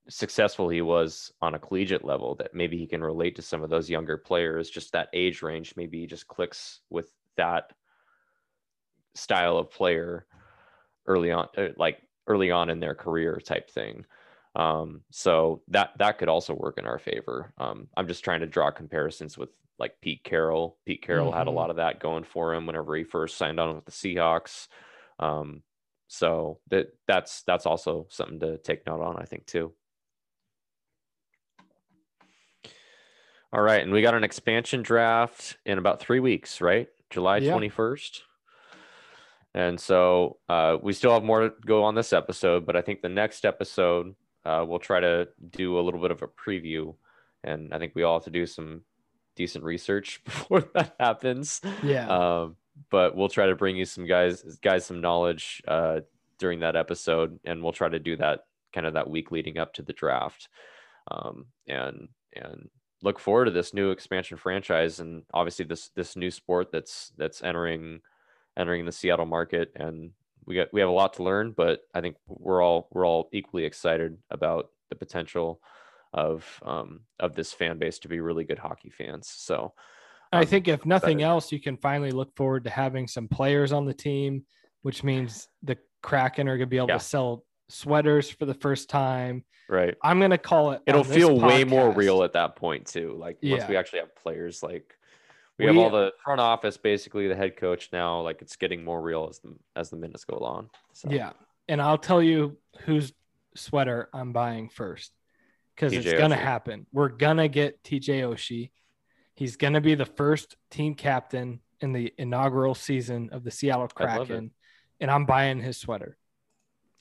[0.09, 3.71] successful he was on a collegiate level that maybe he can relate to some of
[3.71, 7.73] those younger players just that age range maybe he just clicks with that
[9.15, 10.27] style of player
[11.07, 14.05] early on uh, like early on in their career type thing
[14.57, 18.47] um, so that that could also work in our favor um, i'm just trying to
[18.47, 19.49] draw comparisons with
[19.79, 21.39] like pete carroll pete carroll mm-hmm.
[21.39, 21.57] had a mm-hmm.
[21.57, 24.69] lot of that going for him whenever he first signed on with the seahawks
[25.19, 25.63] um,
[26.09, 29.73] so that that's that's also something to take note on i think too
[33.55, 36.89] All right, and we got an expansion draft in about three weeks, right?
[37.09, 38.25] July twenty first.
[39.55, 43.01] And so uh, we still have more to go on this episode, but I think
[43.01, 46.97] the next episode uh, we'll try to do a little bit of a preview,
[47.45, 48.83] and I think we all have to do some
[49.37, 51.61] decent research before that happens.
[51.85, 52.09] Yeah.
[52.09, 52.57] Um,
[52.91, 56.01] but we'll try to bring you some guys guys some knowledge uh,
[56.41, 59.75] during that episode, and we'll try to do that kind of that week leading up
[59.75, 60.49] to the draft.
[61.09, 62.69] Um, and and
[63.05, 67.43] look forward to this new expansion franchise and obviously this this new sport that's that's
[67.43, 68.01] entering
[68.57, 70.11] entering the Seattle market and
[70.47, 73.29] we got we have a lot to learn but I think we're all we're all
[73.33, 75.61] equally excited about the potential
[76.15, 79.29] of um, of this fan base to be really good hockey fans.
[79.29, 79.73] So
[80.33, 81.31] I I'm think if nothing excited.
[81.33, 84.45] else, you can finally look forward to having some players on the team,
[84.83, 86.99] which means the Kraken are going to be able Yeah.
[86.99, 87.45] to sell
[87.75, 89.45] sweaters for the first time.
[89.69, 90.83] right, I'm going to call it.
[90.87, 93.15] it'll on feel way more real at that point too.
[93.19, 93.69] Like once Yeah.
[93.69, 94.95] we actually have players, like
[95.59, 98.21] we, have all the front office, basically the head coach now.
[98.21, 100.71] Like it's getting more real as the as the minutes go along.
[100.93, 101.33] So Yeah.
[101.69, 103.13] And I'll tell you whose
[103.57, 105.13] sweater I'm buying first
[105.75, 106.41] because it's going to Oshie.
[106.41, 106.87] happen.
[106.93, 108.71] We're going to get TJ Oshie.
[109.35, 113.89] He's going to be the first team captain in the inaugural season of the Seattle
[113.97, 114.27] I love it.
[114.29, 114.51] Kraken.
[115.01, 116.17] And I'm buying his sweater.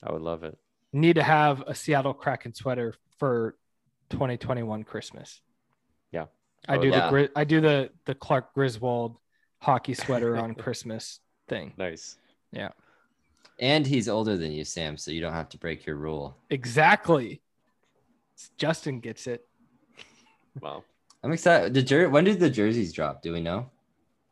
[0.02, 0.56] I would love it.
[0.94, 3.56] Need to have a Seattle Kraken sweater for
[4.10, 5.40] 2021 Christmas.
[6.12, 6.26] Yeah.
[6.68, 9.16] I I do would the I do the the Clark Griswold
[9.58, 11.18] hockey sweater on Christmas
[11.48, 11.72] thing.
[11.76, 12.16] Nice.
[12.52, 12.68] Yeah.
[13.58, 16.36] And he's older than you, Sam, so you don't have to break your rule.
[16.50, 17.40] Exactly.
[18.56, 19.46] Justin gets it.
[20.60, 20.84] Wow.
[21.24, 21.74] I'm excited.
[21.74, 23.20] The jer- when did the jerseys drop?
[23.22, 23.70] Do we know?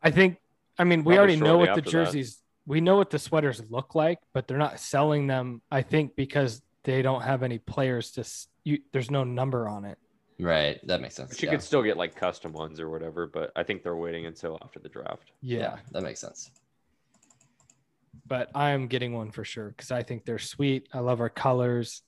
[0.01, 0.37] I think.
[0.77, 1.89] I mean, we Probably already know what the after that.
[1.91, 2.39] jerseys.
[2.65, 5.61] We know what the sweaters look like, but they're not selling them.
[5.69, 8.25] I think because they don't have any players to.
[8.63, 9.97] You, there's no number on it.
[10.39, 10.79] Right.
[10.87, 11.31] That makes sense.
[11.31, 11.51] But you yeah.
[11.53, 14.79] could still get like custom ones or whatever, but I think they're waiting until after
[14.79, 15.31] the draft.
[15.41, 16.51] Yeah, yeah, that makes sense.
[18.25, 20.87] but I am getting one for sure because I think they're sweet.
[20.93, 22.01] I love our colors.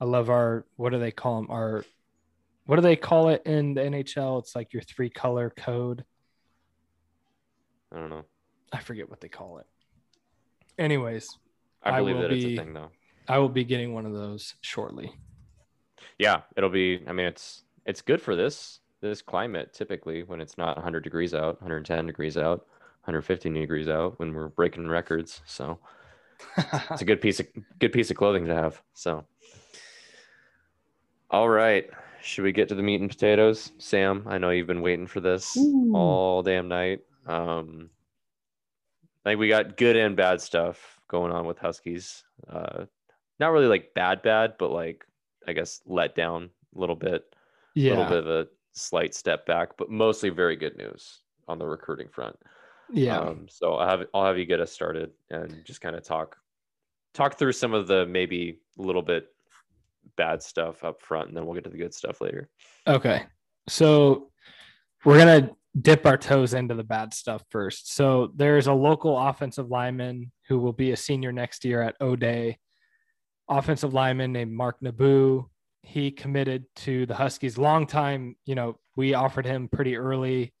[0.00, 1.50] I love our what do they call them?
[1.50, 1.84] Our
[2.66, 4.40] what do they call it in the NHL?
[4.40, 6.04] It's like your three color code.
[7.92, 8.24] I don't know.
[8.72, 9.66] I forget what they call it.
[10.78, 11.36] Anyways,
[11.82, 12.90] I I believe will that it's be- a thing though.
[13.28, 15.12] I will be getting one of those shortly.
[16.18, 17.02] Yeah, it'll be.
[17.06, 19.72] I mean, it's it's good for this this climate.
[19.74, 22.66] Typically, when it's not 100 degrees out, 110 degrees out,
[23.04, 25.42] 115 degrees out, when we're breaking records.
[25.46, 25.78] So
[26.90, 27.46] it's a good piece of
[27.78, 28.80] good piece of clothing to have.
[28.94, 29.26] So,
[31.30, 31.88] all right,
[32.22, 34.24] should we get to the meat and potatoes, Sam?
[34.26, 35.56] I know you've been waiting for this
[35.92, 37.00] all damn night.
[37.26, 37.90] Um,
[39.28, 42.24] I think we got good and bad stuff going on with Huskies.
[42.48, 42.86] Uh,
[43.38, 45.04] not really like bad, bad, but like
[45.46, 47.24] I guess let down a little bit,
[47.76, 51.66] a little bit of a slight step back, but mostly very good news on the
[51.66, 52.36] recruiting front.
[52.90, 53.18] yeah.
[53.18, 56.38] Um, so I'll have I'll have you get us started and just kind of talk
[57.12, 59.28] talk through some of the maybe a little bit
[60.16, 62.48] bad stuff up front, and then we'll get to the good stuff later.
[62.86, 63.24] Okay.
[63.68, 64.30] So
[65.04, 67.94] we're to dip our toes into the bad stuff first.
[67.94, 72.58] So there's a local offensive lineman who will be a senior next year at O'Dea.
[73.48, 75.48] Offensive lineman named Mark Nabou.
[75.82, 78.36] He committed to the Huskies long time.
[78.44, 80.52] You know, we offered him pretty early.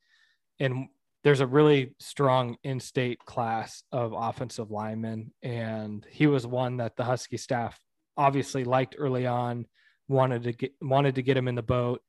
[0.60, 0.88] And
[1.24, 5.32] there's a really strong in state class of offensive linemen.
[5.42, 7.78] And he was one that the Husky staff
[8.16, 9.66] obviously liked early on,
[10.08, 12.00] wanted to get wanted to get him in the boat.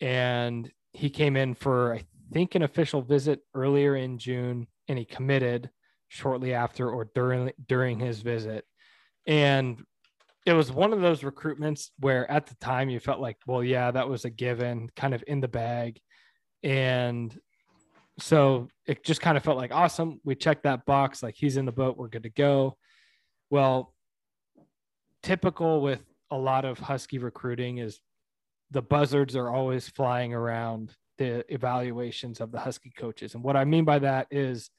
[0.00, 5.04] And he came in for I think an official visit earlier in June and he
[5.04, 5.70] committed
[6.08, 8.64] shortly after or during during his visit.
[9.26, 9.82] And
[10.46, 13.90] it was one of those recruitments where at the time you felt like, well, yeah,
[13.90, 16.00] that was a given, kind of in the bag.
[16.62, 17.38] And
[18.18, 20.20] so it just kind of felt like awesome.
[20.24, 22.76] We checked that box, like he's in the boat, we're good to go.
[23.50, 23.94] Well,
[25.22, 28.00] typical with a lot of Husky recruiting is
[28.70, 33.34] the buzzards are always flying around the evaluations of the Husky coaches.
[33.34, 34.70] And what I mean by that is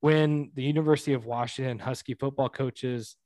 [0.00, 3.16] when the University of Washington Husky football coaches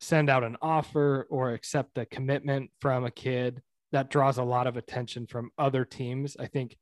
[0.00, 3.62] send out an offer or accept a commitment from a kid,
[3.92, 6.36] that draws a lot of attention from other teams.
[6.38, 6.76] I think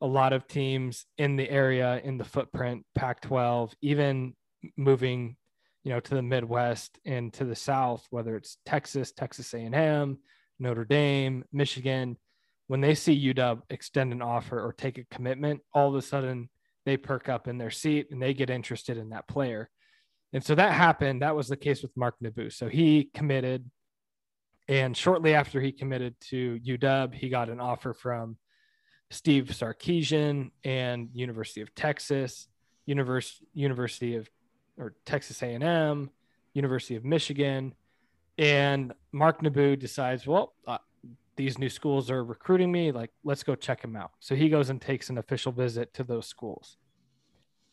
[0.00, 4.34] a lot of teams in the area, in the footprint, Pac 12, even
[4.76, 5.36] moving
[5.84, 10.18] you know to the midwest and to the south whether it's texas texas a&m
[10.58, 12.16] notre dame michigan
[12.68, 16.48] when they see uw extend an offer or take a commitment all of a sudden
[16.86, 19.68] they perk up in their seat and they get interested in that player.
[20.32, 21.22] And so that happened.
[21.22, 23.70] That was the case with mark nabou so he committed
[24.68, 28.36] and shortly after he committed to uw he got an offer from
[29.10, 32.48] steve sarkisian and university of texas
[32.88, 34.28] Univers- university of
[34.78, 36.10] or Texas A&M,
[36.54, 37.74] University of Michigan,
[38.38, 40.54] and Mark Nabou decides, well,
[41.38, 42.92] these new schools are recruiting me.
[42.92, 44.10] Like, let's go check them out.
[44.20, 46.76] So he goes and takes an official visit to those schools.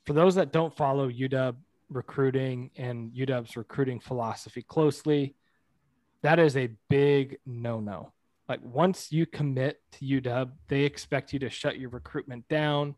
[0.06, 1.56] For those that don't follow UW
[1.90, 5.36] recruiting and UW's recruiting philosophy closely,
[6.22, 8.14] that is a big no-no.
[8.48, 12.96] Like once you commit to UW, they expect you to shut your recruitment down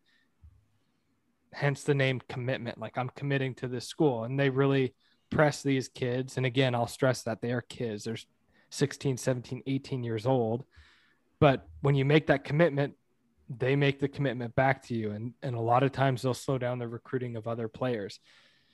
[1.54, 4.94] hence the name commitment like i'm committing to this school and they really
[5.30, 8.28] press these kids and again i'll stress that they are kids there's
[8.70, 10.66] 16, 17, 18 years old.
[11.40, 12.96] But when you make that commitment,
[13.50, 15.12] they make the commitment back to you.
[15.12, 18.20] And, and a lot of times they'll slow down the recruiting of other players.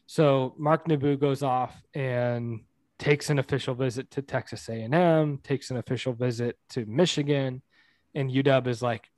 [0.06, 2.62] So Mark Nabou goes off and
[3.00, 7.62] takes an official visit to Texas A&M, takes an official visit to Michigan,
[8.16, 9.10] and UW is like,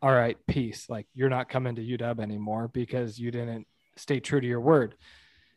[0.00, 0.88] "All right, peace.
[0.88, 3.66] Like you're not coming to UW anymore because you didn't
[3.96, 4.94] stay true to your word."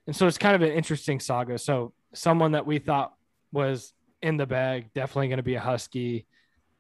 [0.07, 1.57] And so it's kind of an interesting saga.
[1.57, 3.13] So someone that we thought
[3.51, 6.26] was in the bag, definitely going to be a Husky,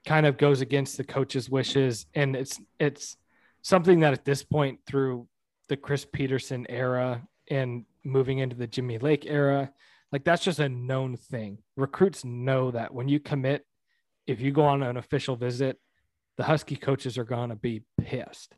[0.05, 3.17] kind of goes against the coach's wishes, and it's it's
[3.61, 5.27] something that at this point through
[5.69, 9.71] the Chris Petersen era and moving into the Jimmy Lake era,
[10.11, 11.59] like that's just a known thing.
[11.77, 13.65] Recruits know that when you commit,
[14.27, 15.79] if you go on an official visit,
[16.37, 18.55] the Husky coaches are going to be pissed.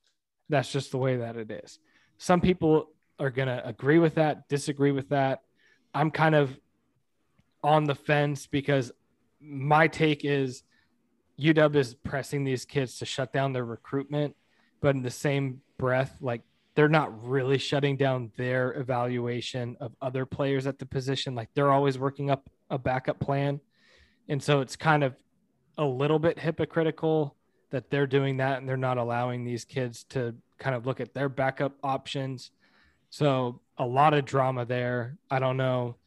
[0.49, 1.79] That's just the way that it is.
[2.17, 2.87] Some people
[3.19, 5.41] are going to agree with that, disagree with that.
[5.93, 6.57] I'm kind of
[7.63, 8.91] on the fence because
[9.39, 10.63] my take is
[11.39, 14.35] UW is pressing these kids to shut down their recruitment,
[14.81, 16.41] but in the same breath, like
[16.75, 21.35] they're not really shutting down their evaluation of other players at the position.
[21.35, 23.59] Like they're always working up a backup plan.
[24.27, 25.15] And so it's kind of
[25.77, 27.35] a little bit hypocritical
[27.71, 31.13] that they're doing that and they're not allowing these kids to kind of look at
[31.13, 32.51] their backup options.
[33.09, 35.17] So a lot of drama there.
[35.29, 35.97] I don't know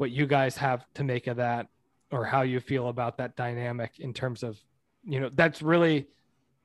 [0.00, 1.66] what you guys have to make of that
[2.10, 4.58] or how you feel about that dynamic in terms of,
[5.04, 6.06] you know, that's really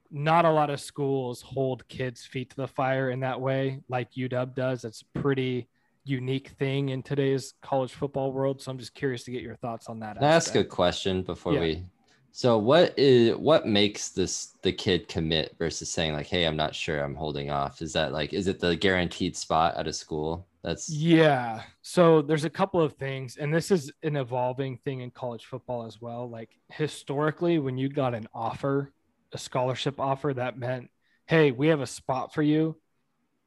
[0.09, 4.09] not a lot of schools hold kids' feet to the fire in that way, like
[4.13, 4.85] UW does.
[4.85, 5.67] It's a pretty
[6.05, 8.61] unique thing in today's college football world.
[8.61, 10.23] So I'm just curious to get your thoughts on that.
[10.23, 11.59] Ask a question before yeah.
[11.59, 11.85] we?
[12.31, 16.75] So what is what makes this the kid commit versus saying like, "Hey, I'm not
[16.75, 20.45] sure, I'm holding off." Is that like, is it the guaranteed spot at a school?
[20.65, 21.61] That's yeah.
[21.81, 25.85] So there's a couple of things, and this is an evolving thing in college football
[25.85, 26.29] as well.
[26.29, 28.91] Like historically, when you got an offer
[29.35, 30.89] a scholarship offer that meant,
[31.27, 32.77] hey, we have a spot for you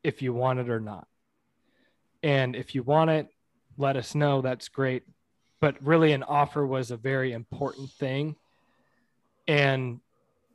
[0.04, 1.08] if you want it or not.
[2.22, 3.28] And if you want it,
[3.78, 4.42] let us know.
[4.42, 5.04] That's great.
[5.60, 8.36] But really, an offer was a very important thing.
[9.46, 10.00] And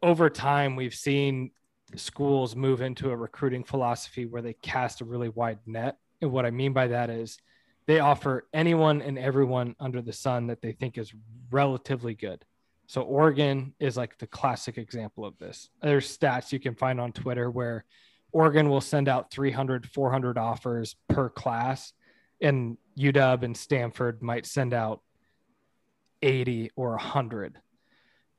[0.01, 1.51] over time, we've seen
[1.95, 5.97] schools move into a recruiting philosophy where they cast a really wide net.
[6.23, 7.37] And what I mean by that is
[7.85, 11.13] they offer anyone and everyone under the sun that they think is
[11.51, 12.45] relatively good.
[12.87, 15.69] So Oregon is like the classic example of this.
[15.81, 17.83] There's stats you can find on Twitter where
[18.31, 21.91] Oregon will send out 300, 400 offers per class,
[22.41, 25.01] and UW and Stanford might send out
[26.21, 27.59] 80 or 100.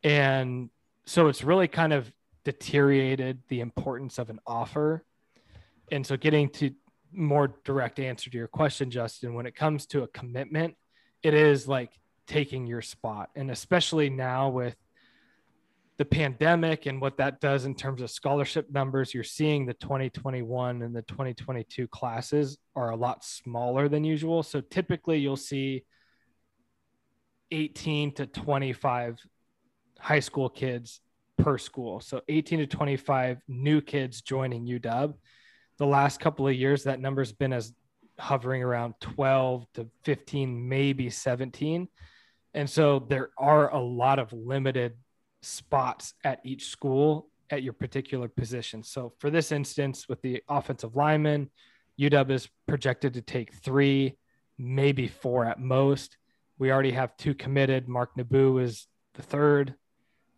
[0.02, 0.70] And
[1.04, 2.10] so it's really kind of
[2.44, 5.04] deteriorated the importance of an offer.
[5.92, 6.70] And so, getting to
[7.14, 10.74] more direct answer to your question, Justin, when it comes to a commitment,
[11.22, 11.90] it is like
[12.26, 13.30] taking your spot.
[13.36, 14.76] And especially now with
[15.96, 20.82] the pandemic and what that does in terms of scholarship numbers, you're seeing the 2021
[20.82, 24.42] and the 2022 classes are a lot smaller than usual.
[24.42, 25.84] So typically you'll see
[27.50, 29.18] 18 to 25
[30.00, 31.00] high school kids
[31.38, 32.00] per school.
[32.00, 35.14] So 18 to 25 new kids joining UW.
[35.78, 37.72] The last couple of years, that number's been as
[38.18, 41.88] hovering around 12 to 15, maybe 17.
[42.54, 44.94] And so there are a lot of limited
[45.42, 48.82] spots at each school at your particular position.
[48.82, 51.50] So for this instance, with the offensive lineman,
[52.00, 54.16] UW is projected to take three,
[54.58, 56.16] maybe four at most.
[56.58, 57.88] We already have two committed.
[57.88, 59.74] Mark Nabou is the third.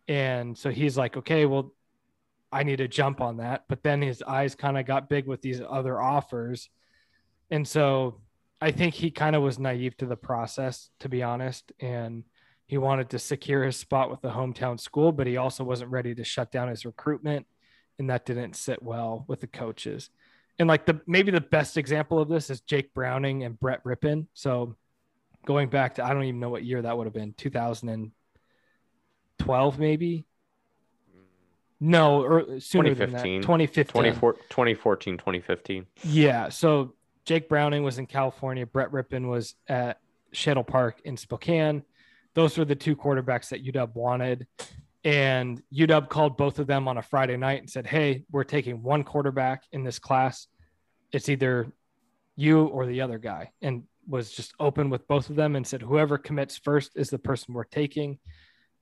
[0.07, 1.73] And so he's like, okay, well,
[2.51, 3.65] I need to jump on that.
[3.67, 6.69] But then his eyes kind of got big with these other offers.
[7.49, 8.21] And so
[8.61, 11.71] I think he kind of was naive to the process, to be honest.
[11.79, 12.23] And
[12.67, 16.13] he wanted to secure his spot with the hometown school, but he also wasn't ready
[16.15, 17.45] to shut down his recruitment.
[17.99, 20.09] And that didn't sit well with the coaches.
[20.59, 24.27] And like the maybe the best example of this is Jake Browning and Brett Rypien.
[24.33, 24.75] So
[25.45, 30.25] going back to I don't even know what year that would have been, 2012 maybe.
[31.79, 33.41] No, or sooner 2015, than that.
[33.41, 34.13] 2015.
[34.49, 35.85] 2014, 2015.
[36.03, 36.49] Yeah.
[36.49, 36.95] So
[37.25, 38.65] Jake Browning was in California.
[38.65, 39.99] Brett Rypien was at
[40.33, 41.83] Shadle Park in Spokane.
[42.33, 44.47] Those were the two quarterbacks that UW wanted.
[45.03, 48.81] And UW called both of them on a Friday night and said, Hey, we're taking
[48.81, 50.47] one quarterback in this class.
[51.11, 51.71] It's either
[52.35, 53.51] you or the other guy.
[53.61, 57.19] And was just open with both of them and said, Whoever commits first is the
[57.19, 58.19] person we're taking.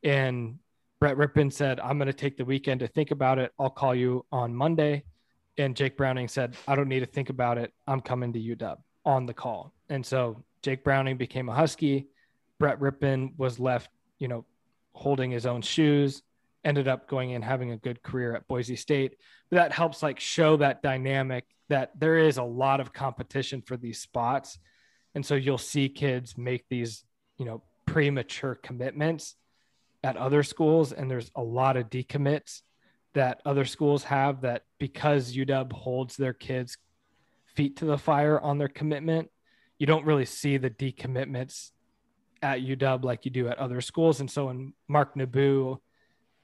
[0.03, 0.59] And
[0.99, 3.51] Brett Rypien said, I'm going to take the weekend to think about it.
[3.59, 5.03] I'll call you on Monday
[5.57, 7.73] and Jake Browning said, I don't need to think about it.
[7.87, 9.73] I'm coming to UW on the call.
[9.89, 12.07] And so Jake Browning became a Husky.
[12.59, 13.89] Brett Rypien was left
[14.19, 14.45] you know,
[14.93, 16.21] holding his own shoes,
[16.63, 19.17] ended up going and having a good career at Boise State.
[19.49, 23.77] But that helps like show that dynamic that there is a lot of competition for
[23.77, 24.57] these spots.
[25.13, 27.03] And so you'll see kids make these,
[27.37, 29.35] you know, premature commitments
[30.05, 30.93] at other schools.
[30.93, 32.61] And there's a lot of decommits
[33.13, 36.77] that other schools have that because UW holds their kids'
[37.55, 39.31] feet to the fire on their commitment,
[39.79, 41.71] you don't really see the decommitments
[42.43, 44.19] at UW like you do at other schools.
[44.19, 45.79] And so when Mark Nabou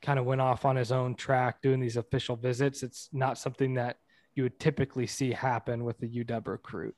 [0.01, 3.75] kind of went off on his own track doing these official visits, it's not something
[3.75, 3.97] that
[4.33, 6.95] you would typically see happen with the UW recruit.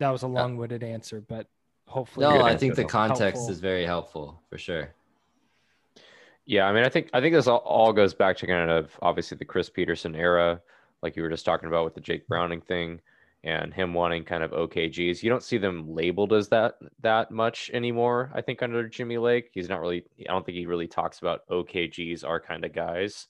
[0.00, 1.46] That was a long-winded answer, but
[1.92, 2.26] hopefully.
[2.26, 3.52] No, I think the context helpful.
[3.52, 4.94] is very helpful for sure.
[6.44, 8.90] Yeah, I mean, I think I think this all, all goes back to kind of
[9.00, 10.60] obviously the Chris Petersen era,
[11.02, 13.00] like you were just talking about with the Jake Browning thing,
[13.44, 15.22] and him wanting kind of OKGs.
[15.22, 18.30] You don't see them labeled as that that much anymore.
[18.34, 20.04] I think under Jimmy Lake, he's not really.
[20.20, 23.28] I don't think he really talks about OKGs are kind of guys,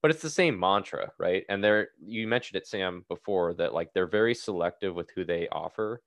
[0.00, 1.44] but it's the same mantra, right?
[1.50, 5.48] And they're you mentioned it, Sam, before that like they're very selective with who they
[5.48, 6.00] offer,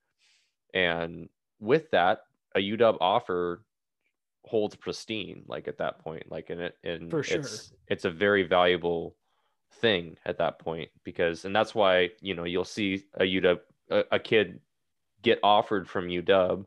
[0.74, 1.30] and
[1.60, 2.22] with that,
[2.56, 3.64] a UW offer
[4.46, 7.40] holds pristine like at that point like in it and For sure.
[7.40, 9.16] it's it's a very valuable
[9.82, 13.60] thing at that point because and that's why you know you'll see a UW
[13.92, 14.60] a, a kid
[15.22, 16.66] get offered from UW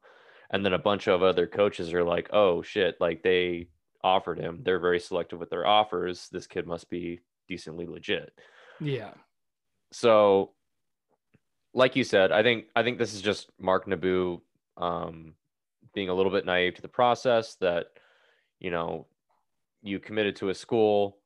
[0.51, 3.69] and then a bunch of other coaches are like oh shit like they
[4.05, 8.33] offered him they're very selective with their offers this kid must be decently legit
[8.81, 9.15] Yeah.
[9.93, 10.53] so
[11.75, 14.41] like you said i think i think this is just mark nabou
[14.77, 15.35] um,
[15.95, 17.87] being a little bit naive to the process that
[18.59, 19.07] you know
[19.83, 21.19] you committed to a school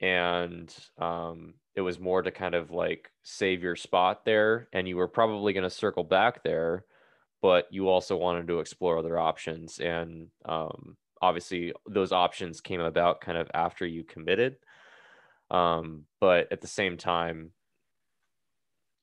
[0.00, 4.96] and um, it was more to kind of like save your spot there and you
[4.96, 6.84] were probably going to circle back there
[7.40, 13.20] but you also wanted to explore other options and um, obviously those options came about
[13.20, 14.56] kind of after you committed.
[15.50, 17.50] Um, but at the same time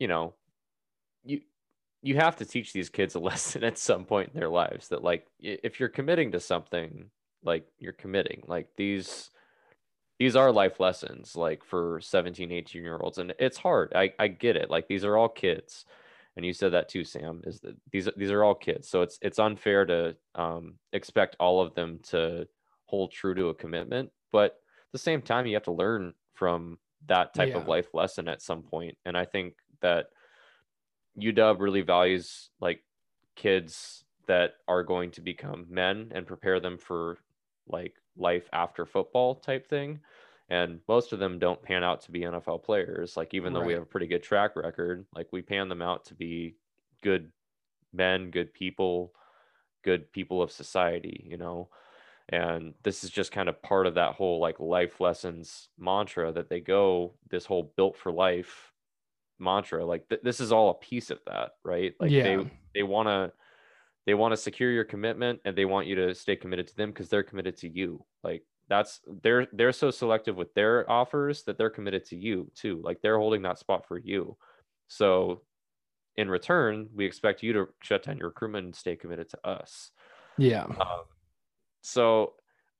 [0.02, 0.34] you know
[2.02, 5.04] you have to teach these kids a lesson at some point in their lives that
[5.04, 7.10] like if you're committing to something
[7.44, 9.30] like you're committing like these
[10.20, 14.28] these are life lessons like for 17 18 year olds and it's hard i i
[14.28, 15.86] get it like these are all kids
[16.36, 19.18] and you said that too sam is that these these are all kids so it's
[19.22, 22.48] it's unfair to um, expect all of them to
[22.86, 26.78] hold true to a commitment but at the same time you have to learn from
[27.08, 30.08] that type of life lesson at some point and i think that
[31.18, 32.84] uw really values like
[33.36, 37.18] kids that are going to become men and prepare them for
[37.68, 40.00] like life after football type thing.
[40.50, 43.74] And most of them don't pan out to be nfl players like even though we
[43.74, 46.56] have a pretty good track record like we pan them out to be
[47.02, 47.32] good
[47.94, 49.14] men good people
[49.82, 51.70] good people of society you know?
[52.30, 56.50] And this is just kind of part of that whole like life lessons mantra that
[56.50, 58.71] they go this whole built for life
[59.42, 62.24] mantra like th- this is all a piece of that right like Yeah.
[62.24, 63.32] they they want to
[64.06, 66.90] they want to secure your commitment and they want you to stay committed to them
[66.92, 71.58] because they're committed to you like that's they're they're so selective with their offers that
[71.58, 74.38] they're committed to you too like they're holding that spot for you
[74.88, 75.42] so
[76.18, 79.92] in return we expect you to shut down your recruitment and stay committed to us
[80.38, 80.64] Yeah.
[80.64, 81.04] um,
[81.82, 82.34] so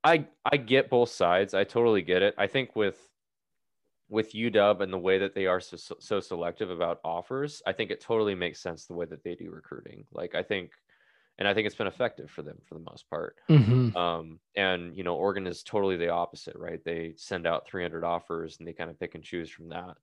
[0.04, 1.54] I I get both sides.
[1.54, 2.34] I totally get it.
[2.36, 2.98] I think with
[4.12, 7.90] with UW and the way that they are so, so selective about offers, I think
[7.90, 10.04] it totally makes sense the way that they do recruiting.
[10.12, 10.72] Like I think,
[11.38, 13.36] and I think it's been effective for them for the most part.
[13.48, 13.96] Mhm.
[13.96, 16.84] Um, and you know, Oregon is totally the opposite, right?
[16.84, 19.96] They send out 300 offers and they kind of pick and choose from that,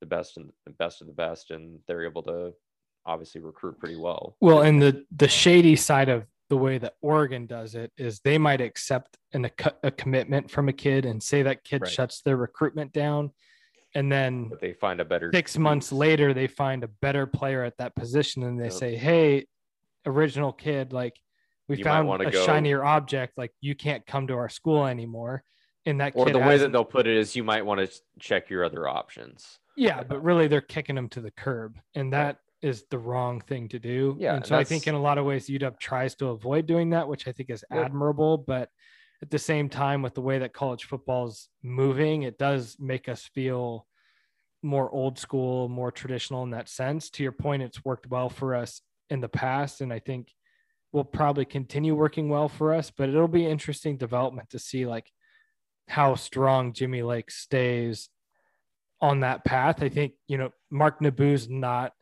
[0.00, 2.52] the best and the best of the best, and they're able to
[3.06, 4.36] obviously recruit pretty well.
[4.42, 8.36] Well, and the the shady side of the way that Oregon does it is they
[8.36, 9.50] might accept an, a,
[9.84, 11.90] a commitment from a kid and say that kid Right.
[11.90, 13.30] shuts their recruitment down,
[13.94, 17.62] and then But they find a better six months later they find a better player
[17.62, 18.72] at that position and they Yep.
[18.72, 19.46] say, "Hey,
[20.06, 21.18] original kid, like
[21.68, 25.44] we You found a go- shinier object, like you can't come to our school anymore."
[25.86, 28.48] And that or the way that they'll put it is you might want to check
[28.50, 32.84] your other options Yeah, but really they're kicking them to the curb, and that is
[32.90, 34.16] the wrong thing to do.
[34.18, 36.90] Yeah, and so I think in a lot of ways UW tries to avoid doing
[36.90, 38.38] that, which I think is admirable.
[38.38, 38.70] But
[39.24, 43.08] at the same time, with the way that college football is moving, it does make
[43.08, 43.86] us feel
[44.62, 47.08] more old school, more traditional in that sense.
[47.08, 50.28] To your point, it's worked well for us in the past, and I think
[50.92, 52.92] will probably continue working well for us.
[52.94, 55.10] But it'll be interesting development to see like
[55.88, 58.10] how strong Jimmy Lake stays
[59.00, 59.82] on that path.
[59.82, 61.94] I think, you know, Mark Nabou's not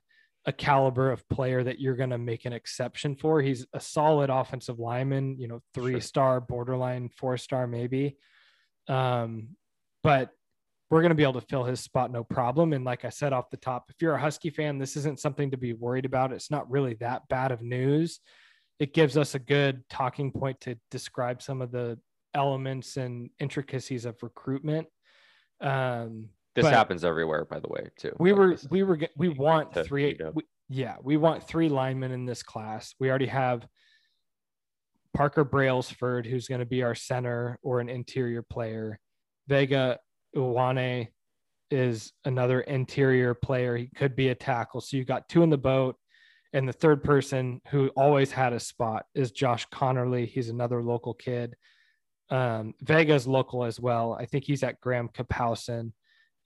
[0.45, 3.41] a caliber of player that you're going to make an exception for.
[3.41, 6.01] He's a solid offensive lineman, you know, three Sure.
[6.01, 8.17] star, borderline four star, maybe.
[8.89, 9.51] Um,
[10.03, 10.31] but
[10.91, 12.73] we're going to be able to fill his spot no problem.
[12.73, 15.51] And like I said off the top, if you're a Husky fan, this isn't something
[15.53, 16.33] to be worried about.
[16.33, 18.21] It's not really that bad of news.
[18.79, 21.99] It gives us a good talking point to describe some of the
[22.35, 24.89] elements and intricacies of recruitment.
[25.61, 28.15] Um, This But- happens everywhere, by the way, too.
[28.19, 32.27] we were we were we want to three we, yeah we want three linemen in
[32.27, 32.95] this class.
[33.01, 33.67] We already have
[35.15, 38.99] parker brailsford who's going to be our center or an interior player.
[39.49, 39.99] Vega
[40.37, 41.09] Ioane
[41.71, 43.77] is another interior player.
[43.77, 44.81] He could be a tackle.
[44.81, 45.97] So you got two in the boat
[46.53, 50.27] and the third person who always had a spot is josh conerly.
[50.27, 51.57] He's another local kid.
[52.31, 54.15] Um, vega's local as well.
[54.19, 55.93] I think he's at graham Kapowsin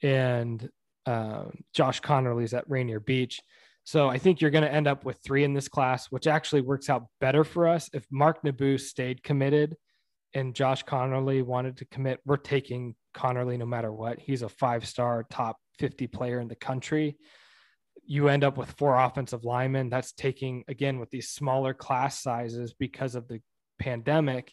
[0.02, 0.68] and
[1.06, 3.40] um, Josh Conerly's at Rainier Beach.
[3.84, 6.62] So I think you're going to end up with three in this class, which actually
[6.62, 7.88] works out better for us.
[7.92, 9.76] If Mark Nabou stayed committed
[10.34, 14.18] and Josh Conerly wanted to commit, we're taking Conerly no matter what.
[14.18, 17.16] He's a five star top 50 player in the country.
[18.04, 19.88] You end up with four offensive linemen.
[19.88, 23.40] That's taking, again, with these smaller class sizes because of the
[23.78, 24.52] pandemic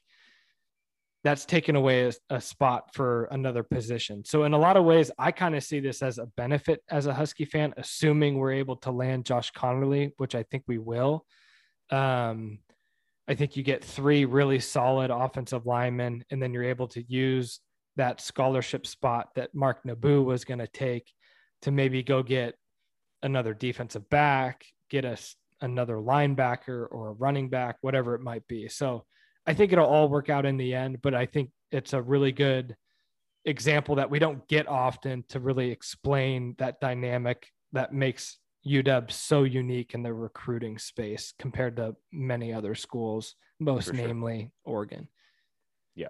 [1.23, 4.25] that's taken away a, a spot for another position.
[4.25, 7.05] So in a lot of ways, I kind of see this as a benefit as
[7.05, 11.25] a Husky fan, assuming we're able to land Josh Conerly, which I think we will.
[11.89, 12.59] Um,
[13.27, 17.61] I think you get three really solid offensive linemen, and then you're able to use
[17.95, 21.09] that scholarship spot that Mark Nabou was going to take
[21.61, 22.55] to maybe go get
[23.21, 28.67] another defensive back, get us another linebacker or a running back, whatever it might be.
[28.67, 29.05] So
[29.45, 32.31] I think it'll all work out in the end, but I think it's a really
[32.31, 32.75] good
[33.45, 39.43] example that we don't get often to really explain that dynamic that makes UW so
[39.43, 44.07] unique in the recruiting space compared to many other schools, most For sure.
[44.07, 45.09] namely Oregon.
[45.95, 46.09] Yeah.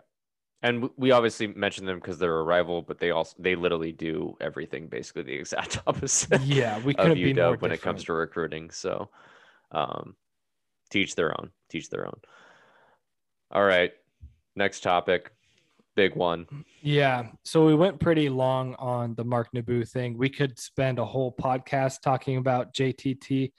[0.62, 4.38] And we obviously mention them because they're a rival, but they also they literally do
[4.40, 6.42] everything basically the exact opposite.
[6.42, 8.70] Yeah, we couldn't be more when it comes to recruiting.
[8.70, 9.10] So,
[9.72, 10.16] um,
[10.92, 11.50] teach their own.
[11.70, 12.20] Teach their own.
[13.54, 13.92] All right,
[14.56, 15.32] next topic,
[15.96, 16.48] big one.
[16.82, 17.28] Yeah.
[17.44, 20.18] So we went pretty long on the Mark Nabou thing.
[20.18, 23.52] We could spend a whole podcast talking about JTT.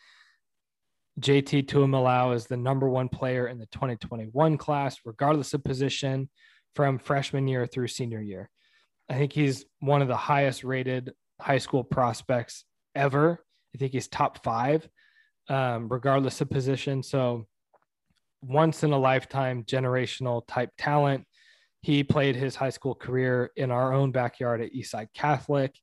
[1.21, 6.29] JT Tuimoloau is the number one player in the 2021 class, regardless of position
[6.75, 8.51] from freshman year through senior year.
[9.09, 12.65] I think he's one of the highest rated high school prospects
[12.97, 13.39] ever.
[13.75, 14.89] I think he's top five,
[15.49, 17.05] um, regardless of position.
[17.05, 17.47] So,
[18.47, 21.25] once in a lifetime generational type talent.
[21.83, 25.75] He played his high school career in our own backyard at Eastside Catholic.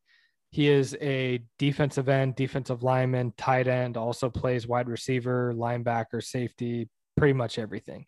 [0.50, 6.90] He is a defensive end, defensive lineman, tight end, also plays wide receiver, linebacker, safety,
[7.16, 8.06] pretty much everything.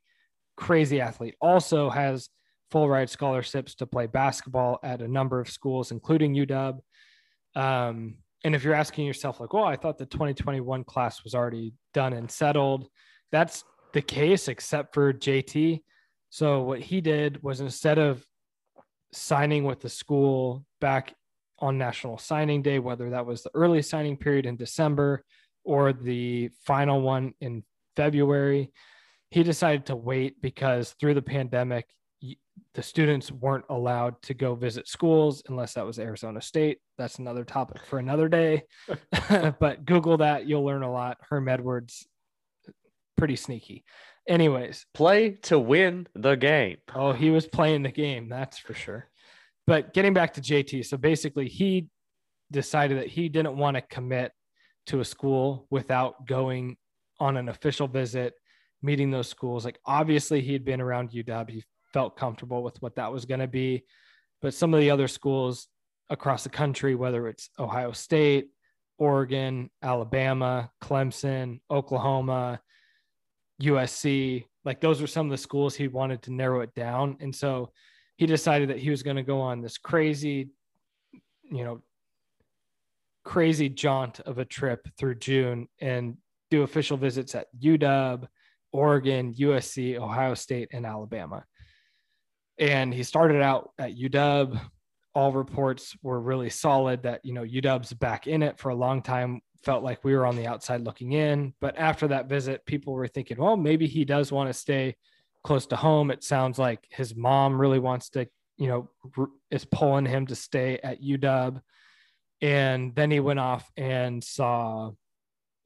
[0.58, 1.36] Crazy athlete.
[1.40, 2.30] Also has
[2.70, 6.80] full ride scholarships to play basketball at a number of schools, including UW.
[7.56, 11.74] Um, and if you're asking yourself, like, well, I thought the 2021 class was already
[11.94, 12.88] done and settled,
[13.32, 13.64] that's
[13.94, 15.82] the case, except for JT.
[16.30, 18.26] So what he did was instead of
[19.12, 21.14] signing with the school back
[21.60, 25.24] on National Signing Day, whether that was the early signing period in December
[25.64, 27.64] or the final one in
[27.96, 28.72] February,
[29.30, 31.86] he decided to wait because through the pandemic,
[32.74, 36.80] the students weren't allowed to go visit schools unless that was Arizona State.
[36.98, 38.64] That's another topic for another day.
[39.60, 41.18] but Google that, you'll learn a lot.
[41.30, 42.08] Herm Edwards,
[43.18, 43.84] pretty sneaky.
[44.28, 46.78] Anyways, Play to win the game.
[46.94, 49.10] Oh, he was playing the game, that's for sure.
[49.68, 51.88] But getting back to JT, so basically he
[52.52, 54.32] decided that he didn't want to commit
[54.88, 56.78] to a school without going
[57.20, 58.34] on an official visit,
[58.82, 59.66] meeting those schools.
[59.66, 61.64] Like obviously he'd been around UW, he
[61.94, 63.84] felt comfortable with what that was going to be.
[64.42, 65.68] But some of the other schools
[66.10, 68.50] across the country, whether it's Ohio State,
[68.98, 72.60] Oregon, Alabama, Clemson, Oklahoma,
[73.62, 77.18] USC, like those were some of the schools he wanted to narrow it down.
[77.20, 77.72] And so
[78.18, 80.50] he decided that he was going to go on this crazy,
[81.44, 81.82] you know,
[83.24, 86.18] crazy jaunt of a trip through June and
[86.52, 88.28] do official visits at UW,
[88.72, 91.46] Oregon, USC, Ohio State, and Alabama.
[92.60, 94.60] And he started out at UW.
[95.16, 99.02] All reports were really solid that, you know, UW's back in it for a long
[99.02, 99.42] time.
[99.64, 101.54] Felt like we were on the outside looking in.
[101.62, 104.96] But after that visit, people were thinking, well, maybe he does want to stay
[105.44, 106.12] close to home.
[106.12, 108.28] It sounds like his mom really wants to,
[108.58, 111.62] you know, is pulling him to stay at UW.
[112.42, 114.92] And then he went off and saw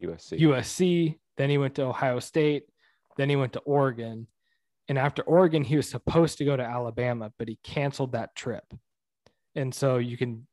[0.04, 0.40] USC.
[0.40, 1.18] USC.
[1.38, 2.64] Then he went to Ohio State.
[3.18, 4.28] Then he went to Oregon.
[4.88, 8.64] And after Oregon, he was supposed to go to Alabama, but he canceled that trip.
[9.56, 10.48] And so you can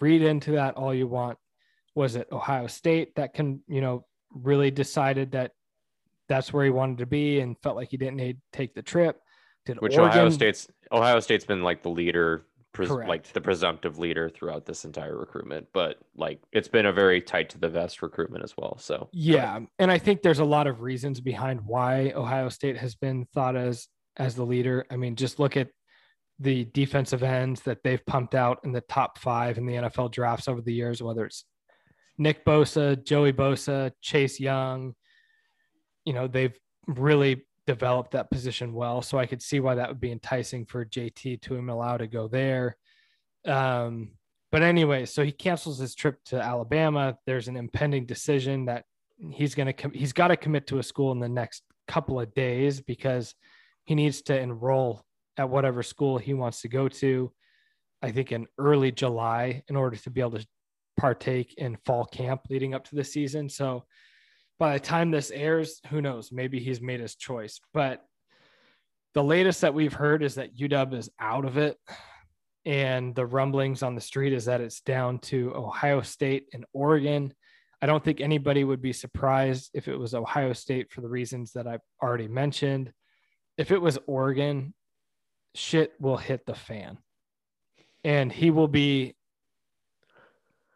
[0.00, 1.38] read into that all you want.
[1.98, 5.50] Was it Ohio State that can, you know, really decided that
[6.28, 8.82] that's where he wanted to be and felt like he didn't need to take the
[8.82, 9.20] trip?
[9.66, 13.98] Did Which Oregon, Ohio State's Ohio State's been like the leader, pres- like the presumptive
[13.98, 15.66] leader throughout this entire recruitment.
[15.74, 18.78] But like it's been a very tight to the vest recruitment as well.
[18.78, 22.94] So Yeah, and I think there's a lot of reasons behind why Ohio State has
[22.94, 24.86] been thought as as the leader.
[24.88, 25.70] I mean, just look at
[26.38, 30.46] the defensive ends that they've pumped out in the top five in the NFL drafts
[30.46, 31.44] over the years, whether it's
[32.18, 34.94] Nick Bosa, Joey Bosa, Chase Young.
[36.04, 39.02] You know, they've really developed that position well.
[39.02, 42.76] So I could see why that would be enticing for JT Tuimoloau to go there.
[43.46, 44.12] Um,
[44.50, 47.16] but anyway, so he cancels his trip to Alabama.
[47.26, 48.84] There's an impending decision that
[49.30, 52.18] he's going to com- he's got to commit to a school in the next couple
[52.20, 53.34] of days because
[53.84, 55.04] he needs to enroll
[55.36, 57.32] at whatever school he wants to go to.
[58.00, 60.46] I think in early July in order to be able to
[60.98, 63.48] partake in fall camp leading up to the season.
[63.48, 63.84] So
[64.58, 66.30] by the time this airs, who knows?
[66.32, 67.60] Maybe he's made his choice.
[67.72, 68.04] But
[69.14, 71.78] the latest that we've heard is that UW is out of it.
[72.66, 77.32] And the rumblings on the street is that it's down to Ohio State and Oregon.
[77.80, 81.52] I don't think anybody would be surprised if it was Ohio State for the reasons
[81.52, 82.92] that I've already mentioned.
[83.56, 84.74] If it was Oregon,
[85.54, 86.98] shit will hit the fan.
[88.04, 89.14] And he will be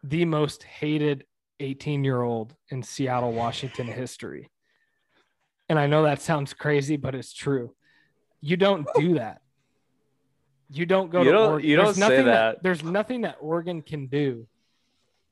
[0.03, 1.25] the most hated
[1.59, 4.49] 18 year old in Seattle, Washington history.
[5.69, 7.73] And I know that sounds crazy, but it's true.
[8.41, 9.41] You don't do that.
[10.69, 11.69] You don't go You to don't- Oregon.
[11.69, 12.63] you don't There's say nothing that.
[12.63, 14.47] There's nothing that Oregon can do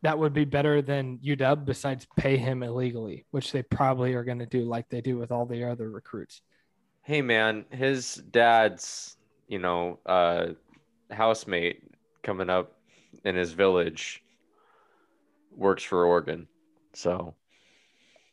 [0.04, 4.40] that would be better than UW besides pay him illegally, which they probably are going
[4.40, 6.42] to do like they do with all the other recruits.
[7.04, 9.18] hey man, his dad's
[9.48, 10.48] you know uh,
[11.12, 11.84] housemate
[12.24, 12.78] coming up
[13.26, 14.24] in his village
[15.56, 16.48] works for Oregon.
[16.94, 17.36] So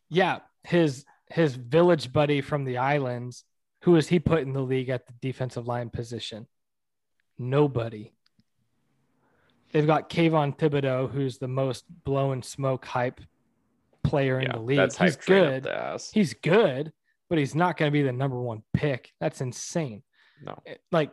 [0.08, 3.44] Yeah, his his village buddy from the islands,
[3.82, 6.46] who is he put in the league at the defensive line position?
[7.38, 8.12] Nobody.
[9.72, 13.20] They've got Kayvon Thibodeaux, who's the most blow and smoke hype
[14.02, 14.78] player in the league.
[14.78, 16.02] that's He's hype train up good.
[16.12, 16.92] He's good,
[17.28, 19.12] but he's not going to be the number one pick.
[19.20, 20.02] That's insane.
[20.42, 21.10] No, eh, Like,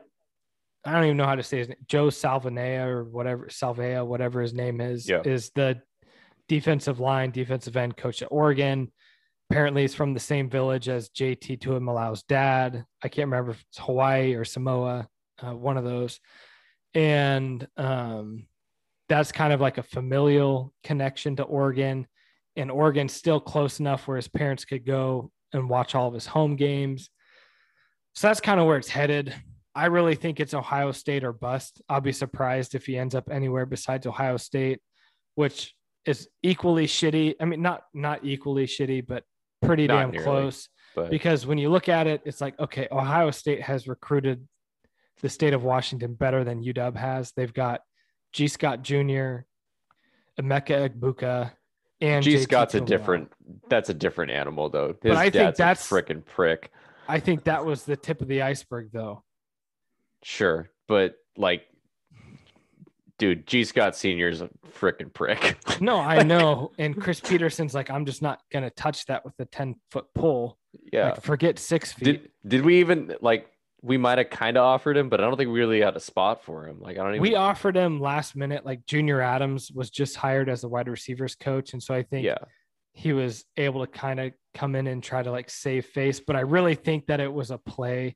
[0.86, 1.80] I don't even know how to say his name.
[1.88, 5.22] Joe Salvanea or whatever, Salvea, whatever his name is, Yeah.
[5.26, 5.82] is the
[6.48, 8.92] defensive line, defensive end coach at Oregon.
[9.50, 12.86] Apparently, he's from the same village as JT Tuimoloau's dad.
[13.04, 15.08] I can't remember if it's Hawaii or Samoa,
[15.44, 16.20] uh, one of those.
[16.94, 18.48] And um,
[19.08, 22.08] that's kind of like a familial connection to Oregon.
[22.56, 26.26] And Oregon's still close enough where his parents could go and watch all of his
[26.26, 27.10] home games.
[28.14, 29.36] So that's kind of where it's headed.
[29.76, 31.82] I really think it's Ohio State or bust.
[31.90, 34.80] I'll be surprised if he ends up anywhere besides Ohio State,
[35.36, 35.75] which
[36.06, 37.36] is equally shitty.
[37.40, 39.24] I mean, not not equally shitty, but
[39.62, 40.24] pretty Not damn nearly.
[40.26, 40.70] close.
[40.96, 44.48] but Because when you look at it, it's like, okay, Ohio State has recruited
[45.22, 47.32] the state of Washington better than UW has.
[47.36, 47.82] They've got
[48.34, 49.46] Gee Scott Jr.,
[50.40, 51.52] Emeka Egbuka,
[52.02, 53.32] and G JT Scott's a different.
[53.70, 54.96] That's a different animal though.
[55.02, 56.72] His I think that's- a freaking prick.
[57.08, 59.24] I think that was the tip of the iceberg, though.
[60.24, 61.62] Sure, but like,
[63.18, 65.58] dude, Gee Scott Senior is a freaking prick.
[65.82, 66.72] No, I know.
[66.78, 70.58] And Chris Petersen's like, I'm just not gonna touch that with a 10 foot pole.
[70.94, 71.10] yeah.
[71.10, 72.06] Like, forget six feet.
[72.06, 73.48] Did did we even like?
[73.82, 76.00] We might have kind of offered him, but I don't think we really had a
[76.00, 76.80] spot for him.
[76.80, 77.22] Like I don't even.
[77.22, 81.36] we offered him last minute, like Junior Adams was just hired as the wide receivers
[81.36, 81.74] coach.
[81.74, 82.38] And so I think yeah.
[82.94, 86.20] he was able to kind of come in and try to like save face.
[86.20, 88.16] But I really think that it was a play.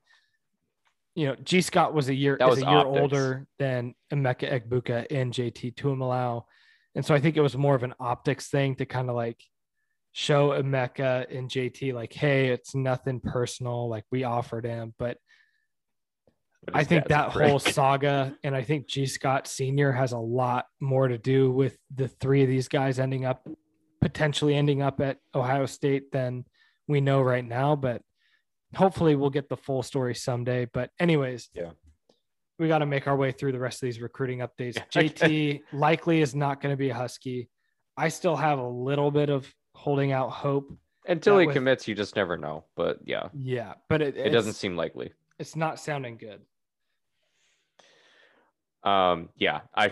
[1.20, 3.02] You know, Gee Scott was a year That was a year optics.
[3.02, 6.44] older than Emeka Egbuka and JT Tuimoloau.
[6.96, 9.44] And so I think it was more of an optics thing to kind of like
[10.14, 13.90] show Emeka and JT like, hey, it's nothing personal.
[13.90, 15.18] Like we offered him, but
[16.74, 21.10] I think that whole saga, and I think Gee Scott Senior has a lot more
[21.10, 23.46] to do with the three of these guys ending up
[24.00, 26.46] potentially ending up at Ohio State than
[26.88, 27.76] we know right now.
[27.76, 28.04] But
[28.76, 30.66] hopefully, we'll get the full story someday.
[30.72, 31.72] But anyways, Yeah.
[32.58, 34.76] we got to make our way through the rest of these recruiting updates.
[34.92, 37.50] JT likely is not going to be a Husky.
[37.98, 40.72] I still have a little bit of holding out hope.
[41.08, 42.66] until he with- commits, you just never know.
[42.76, 45.12] But yeah, Yeah, but it, it doesn't seem likely.
[45.40, 46.42] It's not sounding good.
[48.84, 49.92] Um, yeah, I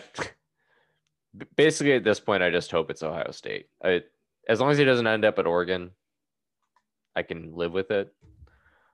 [1.55, 3.67] basically at this point I just hope it's Ohio State.
[3.83, 4.01] I
[4.47, 5.91] as long as he doesn't end up at Oregon,
[7.15, 8.13] I can live with it.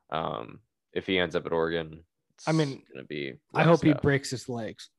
[0.10, 0.60] Um,
[0.94, 2.04] if he ends up at Oregon,
[2.48, 3.34] I mean, gonna be.
[3.54, 4.90] I hope he breaks his legs.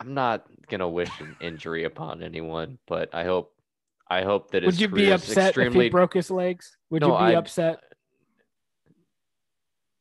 [0.00, 3.54] I'm not gonna wish an injury upon anyone, but I hope,
[4.10, 4.64] I hope that.
[4.64, 5.78] Would you be upset extremely...
[5.78, 6.76] if he broke his legs?
[6.90, 7.80] Would No, you be I'd- upset?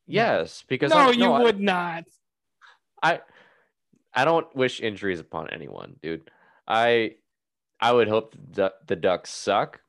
[0.07, 2.05] Yes, because No, I, you I- would not.
[3.01, 3.21] I
[4.13, 6.29] I don't wish injuries upon anyone, dude.
[6.67, 7.15] I
[7.79, 9.79] I would hope the the Ducks suck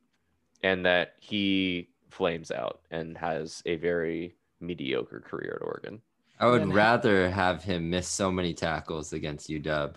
[0.62, 6.00] and that he flames out and has a very mediocre career at Oregon.
[6.38, 9.94] I would Then- rather have him miss so many tackles against UW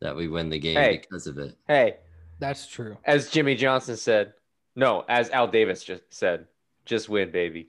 [0.00, 0.98] that we win the game Hey.
[0.98, 1.56] because of it.
[1.66, 1.98] Hey,
[2.38, 2.96] That's true.
[3.04, 4.34] as Jimmy Johnson said,
[4.74, 6.46] no, as Al Davis just said,
[6.84, 7.68] just win, baby.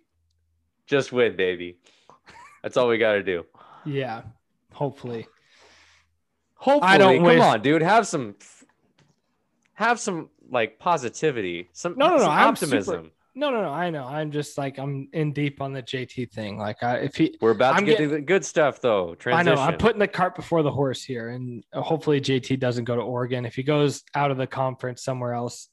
[0.86, 1.78] Just win, baby.
[2.62, 3.46] That's all we got to do.
[3.86, 4.24] Yeah.
[4.74, 5.28] Hopefully.
[6.56, 7.82] Hopefully, don't come wish- on, dude.
[7.82, 8.36] Have some,
[9.74, 13.12] have some like positivity, some, No, no, no, I'm super- optimism.
[13.36, 13.70] No, no, no.
[13.70, 14.06] I know.
[14.06, 16.60] I'm just like I'm in deep on the JT thing.
[16.60, 19.16] Like, I, if he, We're about I'm to get getting- to the good stuff, though.
[19.16, 19.48] Transition.
[19.52, 22.84] I know I'm putting the cart before the horse here, and uh, hopefully JT doesn't
[22.84, 23.46] go to Oregon.
[23.46, 25.68] If he goes out of the conference somewhere else,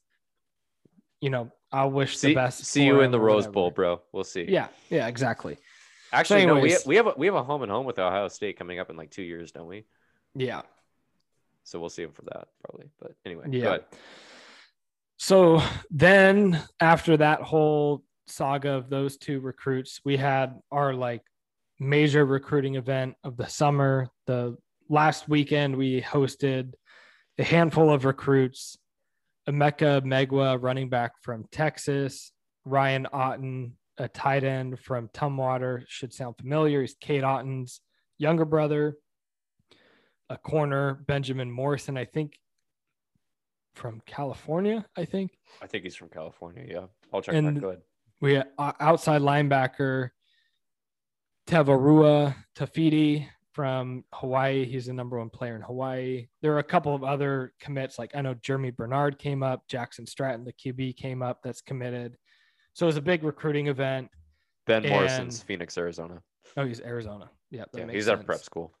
[1.19, 2.65] you know, I'll wish see, the best.
[2.65, 3.53] see you in the Rose whatever.
[3.53, 4.01] Bowl, bro.
[4.11, 4.45] We'll see.
[4.49, 5.57] Yeah, yeah, exactly.
[6.11, 6.55] Actually, no.
[6.55, 8.79] We anyways- we have a we have a home and home with Ohio State coming
[8.79, 9.85] up in like two years, don't we?
[10.33, 10.63] Yeah.
[11.63, 12.89] So we'll see him for that probably.
[12.99, 13.77] But anyway, Yeah.
[15.23, 15.61] So
[15.91, 21.21] then after that whole saga of those two recruits, we had our like
[21.79, 24.07] major recruiting event of the summer.
[24.25, 24.57] The
[24.89, 26.73] last weekend we hosted
[27.37, 28.79] a handful of recruits,
[29.47, 32.31] Emeka Megwa, running back from Texas,
[32.65, 36.81] Ryan Otten, a tight end from Tumwater, should sound familiar.
[36.81, 37.79] He's Cade Otten's
[38.17, 38.95] younger brother,
[40.31, 42.39] a corner, Benjamin Morrison, I think
[43.75, 45.31] from California, I think.
[45.61, 46.65] I think he's from California.
[46.67, 47.59] Yeah, I'll check And- that.
[47.61, 47.81] Go ahead.
[48.19, 50.11] We had uh, outside linebacker
[51.47, 54.63] Tavarua Tafiti from Hawaii.
[54.65, 56.27] He's the number one player in Hawaii.
[56.41, 60.05] There are a couple of other commits, like I know Jeremy Bernard came up, Jackson
[60.05, 62.15] Stratton, the QB came up that's committed.
[62.73, 64.09] So it was a big recruiting event.
[64.67, 66.21] Ben and- Morrison's Phoenix, Arizona.
[66.57, 67.29] Oh, he's Arizona.
[67.49, 68.25] Yeah, Yeah, he's at sense.
[68.25, 68.73] prep school.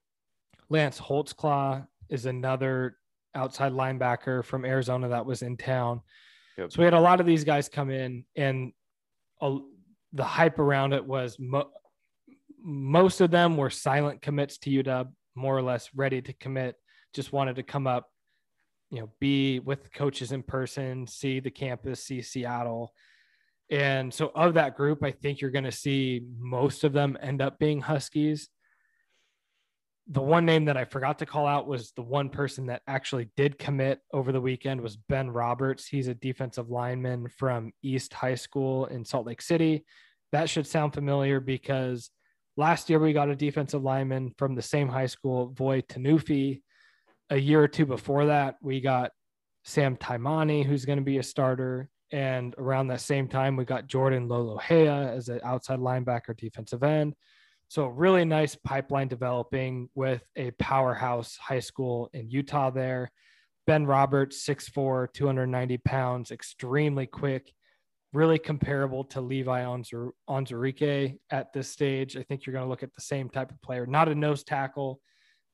[0.69, 2.97] Lance Holtzclaw is another
[3.35, 6.01] outside linebacker from Arizona that was in town.
[6.57, 6.71] Yep.
[6.71, 8.73] So we had a lot of these guys come in, and
[9.41, 9.57] a,
[10.13, 11.71] the hype around it was mo-
[12.63, 16.75] most of them were silent commits to UW, more or less ready to commit,
[17.13, 18.09] just wanted to come up,
[18.89, 22.93] you know, be with coaches in person, see the campus, see Seattle.
[23.69, 27.41] And so, of that group, I think you're going to see most of them end
[27.41, 28.49] up being Huskies
[30.11, 33.29] the one name that I forgot to call out was the one person that actually
[33.37, 35.87] did commit over the weekend was Ben Roberts.
[35.87, 39.85] He's a defensive lineman from East High School in Salt Lake City.
[40.33, 42.09] That should sound familiar because
[42.57, 46.61] last year we got a defensive lineman from the same high school, Voi Tunuufi.
[47.29, 49.11] A year or two before that, we got
[49.63, 51.89] Sam Taimani, who's going to be a starter.
[52.11, 57.13] And around that same time, we got Jordan Lolohea as an outside linebacker, defensive end.
[57.71, 63.13] So really nice pipeline developing with a powerhouse high school in Utah there.
[63.65, 67.49] Ben Roberts, 6'4, 290 pounds, extremely quick,
[68.11, 72.17] really comparable to Levi Onwuzurike at this stage.
[72.17, 74.43] I think you're going to look at the same type of player, not a nose
[74.43, 74.99] tackle,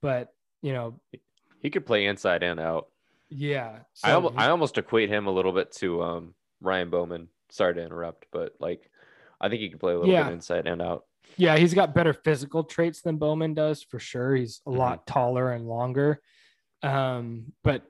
[0.02, 0.30] but
[0.64, 1.00] you know,
[1.62, 2.88] He could play inside and out.
[3.30, 3.82] yeah.
[4.04, 7.28] I, So almost, he- I almost equate him a little bit to um, Ryan Bowman.
[7.52, 8.90] Sorry to interrupt, but like
[9.40, 10.24] I think he could play a little Yeah.
[10.24, 11.06] bit inside and out.
[11.36, 14.36] Yeah, he's got better physical traits than Bowman does for sure.
[14.36, 16.22] He's a lot taller and longer,
[16.82, 17.84] um, but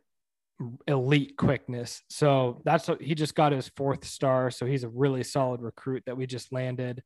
[0.87, 2.01] elite quickness.
[2.09, 4.49] So that's what he just got his fourth star.
[4.51, 7.03] So he's a really solid recruit that we just landed.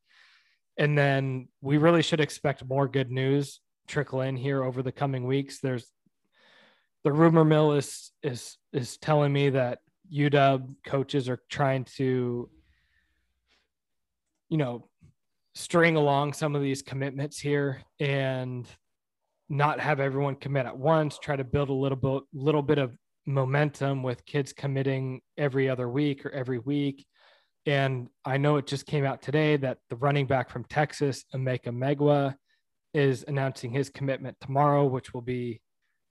[0.77, 5.27] And then we really should expect more good news trickle in here over the coming
[5.27, 5.59] weeks.
[5.59, 5.91] There's
[7.03, 9.79] the rumor mill is is is telling me that
[10.13, 12.49] UW coaches are trying to,
[14.49, 14.87] you know,
[15.53, 18.67] string along some of these commitments here and
[19.49, 22.95] not have everyone commit at once try to build a little bit little bit of
[23.25, 27.05] momentum with kids committing every other week or every week.
[27.65, 31.67] And i know it just came out today that the running back from texas emeka
[31.67, 32.35] megwa
[32.93, 35.61] is announcing his commitment tomorrow which will be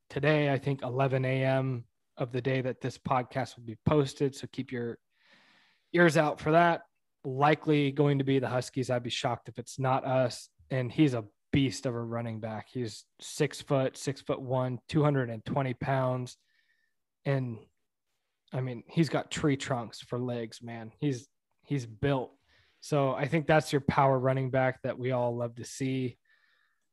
[0.08, 1.84] today i think 11 a.m
[2.20, 4.36] of the day that this podcast will be posted.
[4.36, 4.98] So keep your
[5.92, 6.82] ears out for that
[7.24, 8.90] likely going to be the Huskies.
[8.90, 10.48] I'd be shocked if it's not us.
[10.70, 12.68] And he's a beast of a running back.
[12.70, 16.36] He's six foot, six foot one, 220 pounds.
[17.24, 17.58] And
[18.52, 20.92] I mean, he's got tree trunks for legs, man.
[20.98, 21.28] He's
[21.64, 22.32] he's built.
[22.80, 26.16] So I think that's your power running back that we all love to see.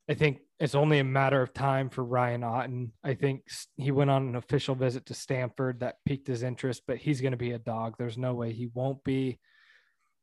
[0.10, 2.94] I think it's only a matter of time for Ryan Otten.
[3.04, 3.44] I think
[3.76, 7.32] he went on an official visit to Stanford that piqued his interest, but he's going
[7.32, 7.96] to be a dog.
[7.98, 9.40] There's no way he won't be.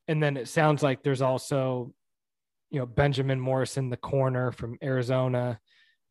[0.08, 1.94] And then it sounds like there's also,
[2.70, 5.58] you know, Benjamin Morrison, the corner from Arizona,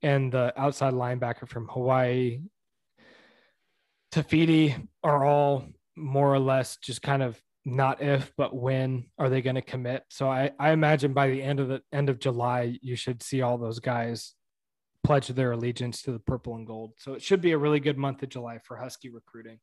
[0.01, 2.41] and the outside linebacker from Hawaii.
[4.11, 5.65] Tafiti are all
[5.95, 10.03] more or less just kind of not if but when are they going to commit?
[10.09, 13.41] So I, I imagine by the end of the end of july you should see
[13.41, 14.33] all those guys
[15.03, 16.93] pledge their allegiance to the purple and gold.
[16.97, 19.59] So it should be a really good month of july for husky recruiting.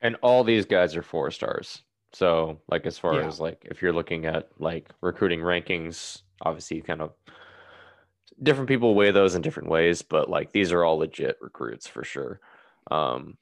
[0.00, 3.26] And all these guys are four stars so like as far Yeah.
[3.26, 7.12] as like if you're looking at like recruiting rankings obviously kind of
[8.42, 12.04] different people weigh those in different ways but like these are all legit recruits for
[12.04, 12.40] sure.
[12.90, 13.36] Um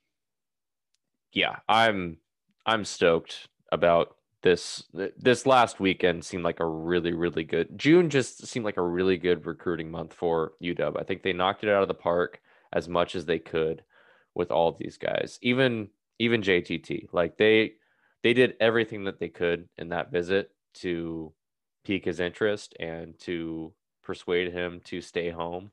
[1.32, 2.16] yeah i'm
[2.64, 4.84] i'm stoked about this
[5.16, 9.16] this last weekend seemed like a really really good june just seemed like a really
[9.16, 12.40] good recruiting month for uw i think they knocked it out of the park
[12.72, 13.82] as much as they could
[14.34, 15.88] with all these guys even
[16.18, 17.72] even jtt like they
[18.26, 21.32] they did everything that they could in that visit to
[21.84, 23.72] pique his interest and to
[24.02, 25.70] persuade him to stay home.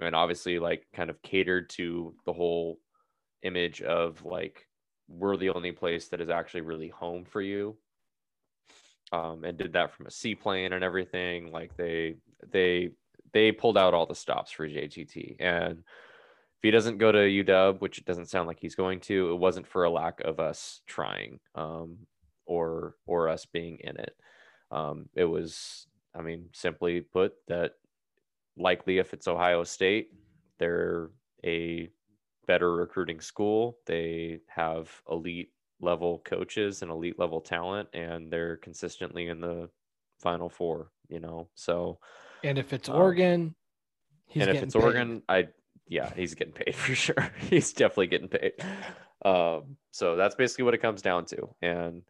[0.00, 2.80] And obviously like kind of catered to the whole
[3.44, 4.66] image of like
[5.08, 7.76] we're the only place that is actually really home for you.
[9.12, 11.52] Um, and did that from a seaplane and everything.
[11.52, 12.16] Like they
[12.50, 12.90] they
[13.32, 15.84] they pulled out all the stops for jtt and
[16.62, 19.36] if he doesn't go to uw which it doesn't sound like he's going to it
[19.36, 21.98] wasn't for a lack of us trying um,
[22.46, 24.16] or or us being in it
[24.70, 27.72] um, it was i mean simply put that
[28.56, 30.08] likely if it's ohio state
[30.58, 31.10] they're
[31.44, 31.88] a
[32.46, 33.78] better recruiting school.
[33.86, 39.68] They have elite level coaches and elite level talent, and they're consistently in the
[40.20, 41.48] final four, you know.
[41.54, 41.98] So,
[42.44, 43.54] and if it's Um, oregon
[44.26, 44.82] he's and if it's paid.
[44.82, 45.48] Oregon, I,
[45.92, 47.30] yeah, he's getting paid for sure.
[47.50, 48.52] he's definitely getting paid.
[49.24, 51.54] Um, so that's basically what it comes down to.
[51.60, 52.02] And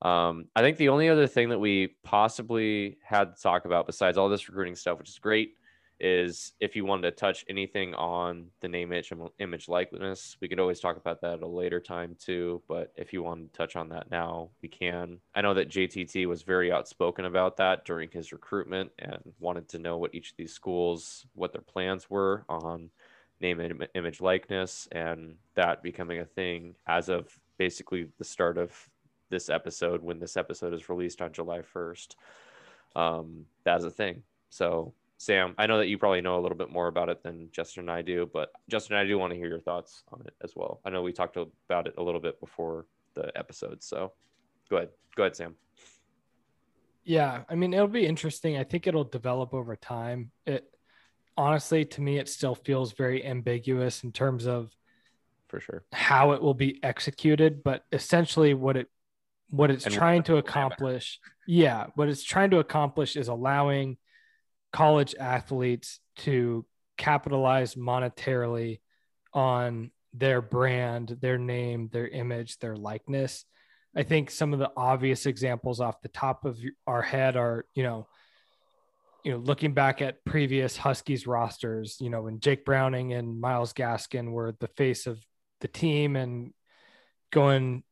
[0.00, 4.16] um, I think the only other thing that we possibly had to talk about besides
[4.16, 5.54] all this recruiting stuff, which is great,
[5.98, 10.60] is if you wanted to touch anything on the name image, image likeness, we could
[10.60, 12.62] always talk about that at a later time too.
[12.68, 15.18] But if you want to touch on that now, we can.
[15.34, 19.78] I know that JTT was very outspoken about that during his recruitment and wanted to
[19.78, 22.90] know what each of these schools, what their plans were on
[23.40, 28.72] name im- image likeness and that becoming a thing as of basically the start of
[29.30, 32.14] this episode when this episode is released on July 1st.
[32.94, 34.22] Um, that's a thing.
[34.50, 37.48] So Sam, I know that you probably know a little bit more about it than
[37.50, 40.34] Justin and I do, but Justin, I do want to hear your thoughts on it
[40.42, 40.80] as well.
[40.84, 44.12] I know we talked about it a little bit before the episode, so
[44.68, 44.90] go ahead.
[45.14, 45.54] Go ahead, Sam.
[47.04, 48.58] Yeah, I mean it'll be interesting.
[48.58, 50.32] I think it'll develop over time.
[50.44, 50.68] It
[51.36, 54.72] honestly to me it still feels very ambiguous in terms of
[55.48, 55.84] For sure.
[55.92, 58.88] how it will be executed, but essentially what it
[59.50, 60.74] what it's And trying to the plan are.
[60.74, 63.96] accomplish, yeah, what it's trying to accomplish is allowing
[64.72, 68.80] college athletes to capitalize monetarily
[69.32, 73.44] on their brand, their name, their image, their likeness.
[73.94, 77.82] I think some of the obvious examples off the top of our head are, you
[77.82, 78.08] know,
[79.26, 83.72] you know, looking back at previous Huskies rosters, you know, when Jake Browning and Myles
[83.72, 85.20] Gaskin were the face of
[85.60, 86.54] the team and
[87.32, 87.82] going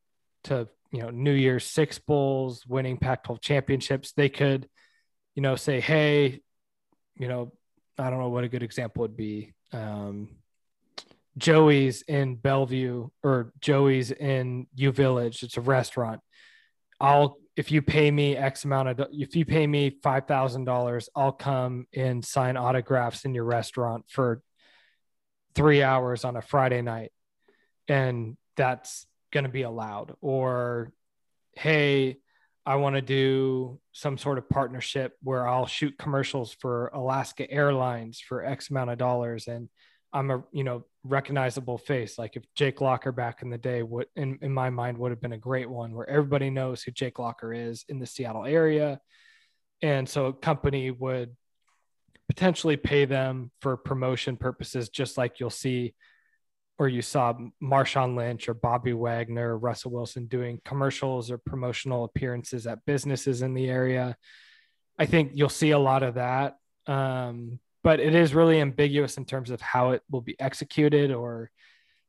[0.45, 4.69] to, you know, New Year's Six Bowls, winning Pac 12 championships, they could,
[5.35, 6.41] you know, say, hey,
[7.19, 7.53] you know,
[7.99, 9.55] I don't know what a good example would be.
[9.73, 10.37] Um,
[11.37, 15.43] Joey's in Bellevue or Joey's in U Village.
[15.43, 16.21] It's a restaurant.
[17.01, 21.09] I'll if you pay me X amount of if you pay me five thousand dollars,
[21.15, 24.43] I'll come and sign autographs in your restaurant for
[25.55, 27.13] three hours on a Friday night,
[27.89, 30.15] and that's going to be allowed.
[30.21, 30.93] Or,
[31.53, 32.19] hey,
[32.67, 38.21] I want to do some sort of partnership where I'll shoot commercials for Alaska Airlines
[38.21, 39.69] for X amount of dollars, and
[40.15, 42.19] I'm a you know recognizable face.
[42.19, 45.21] Like if Jake Locker back in the day, would in, in my mind would have
[45.21, 49.01] been a great one where everybody knows who Jake Locker is in the Seattle area,
[49.83, 51.37] and so a company would
[52.29, 55.95] potentially pay them for promotion purposes, just like you'll see
[56.79, 62.05] or you saw Marshawn Lynch or Bobby Wagner, or Russell Wilson doing commercials or promotional
[62.05, 64.17] appearances at businesses in the area.
[64.99, 66.57] I think you'll see a lot of that.
[66.87, 71.51] Um, but it is really ambiguous in terms of how it will be executed or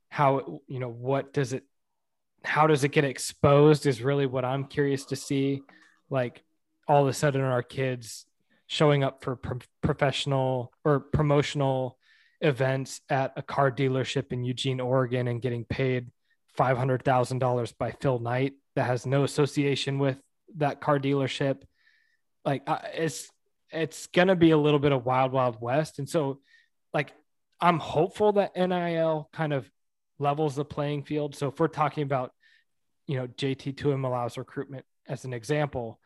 [0.08, 1.62] how you know what does it
[2.42, 5.62] how does it get exposed is really what I'm curious to see.
[6.10, 6.42] Like
[6.88, 8.24] all of a sudden, our kids
[8.66, 11.98] showing up for pro- professional or promotional
[12.40, 16.10] events at a car dealership in Eugene, Oregon, and getting paid
[16.56, 20.18] five hundred thousand dollars by Phil Knight that has no association with
[20.56, 21.62] that car dealership.
[22.44, 23.28] Like uh, it's
[23.76, 26.40] it's gonna be a little bit of wild, wild west, and so
[26.92, 27.12] like
[27.60, 29.70] I'm hopeful that NIL kind of
[30.18, 31.34] levels the playing field.
[31.34, 32.32] So if we're talking about,
[33.06, 36.00] you know, JT Tuimoloau's recruitment as an example,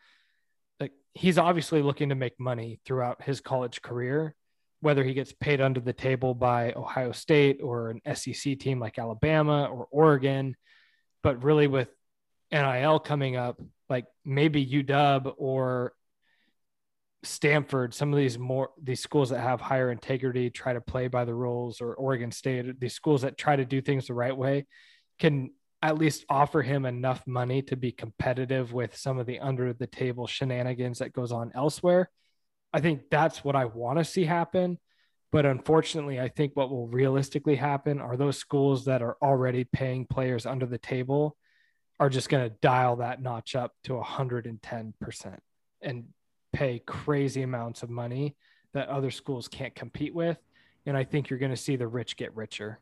[0.79, 4.35] like he's obviously looking to make money throughout his college career,
[4.81, 8.99] whether he gets paid under the table by Ohio State or an SEC team like
[8.99, 10.55] Alabama or Oregon.
[11.23, 11.89] But really with
[12.51, 15.93] NIL coming up, like maybe UW or
[17.23, 21.25] Stanford, some of these more these schools that have higher integrity try to play by
[21.25, 24.65] the rules, or Oregon State, these schools that try to do things the right way,
[25.19, 25.51] can
[25.83, 29.87] at least offer him enough money to be competitive with some of the under the
[29.87, 32.09] table shenanigans that goes on elsewhere.
[32.73, 34.79] I think that's what I want to see happen.
[35.31, 40.05] But unfortunately, I think what will realistically happen are those schools that are already paying
[40.05, 41.37] players under the table
[41.99, 45.37] are just going to dial that notch up to 110%
[45.81, 46.05] and
[46.53, 48.35] pay crazy amounts of money
[48.73, 50.37] that other schools can't compete with.
[50.85, 52.79] And I think you're going to see the rich get richer.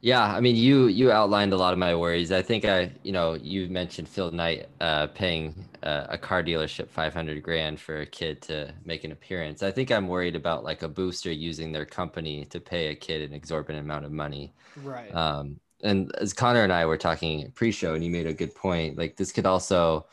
[0.00, 2.30] Yeah, I mean, you you outlined a lot of my worries.
[2.30, 6.88] I think I, you know, you mentioned Phil Knight uh, paying uh, a car dealership
[6.88, 9.64] five hundred grand for a kid to make an appearance.
[9.64, 13.28] I think I'm worried about like a booster using their company to pay a kid
[13.28, 14.54] an exorbitant amount of money.
[14.84, 15.12] Right.
[15.12, 18.96] Um, and as Connor and I were talking pre-show, and you made a good point.
[18.96, 20.06] Like this could also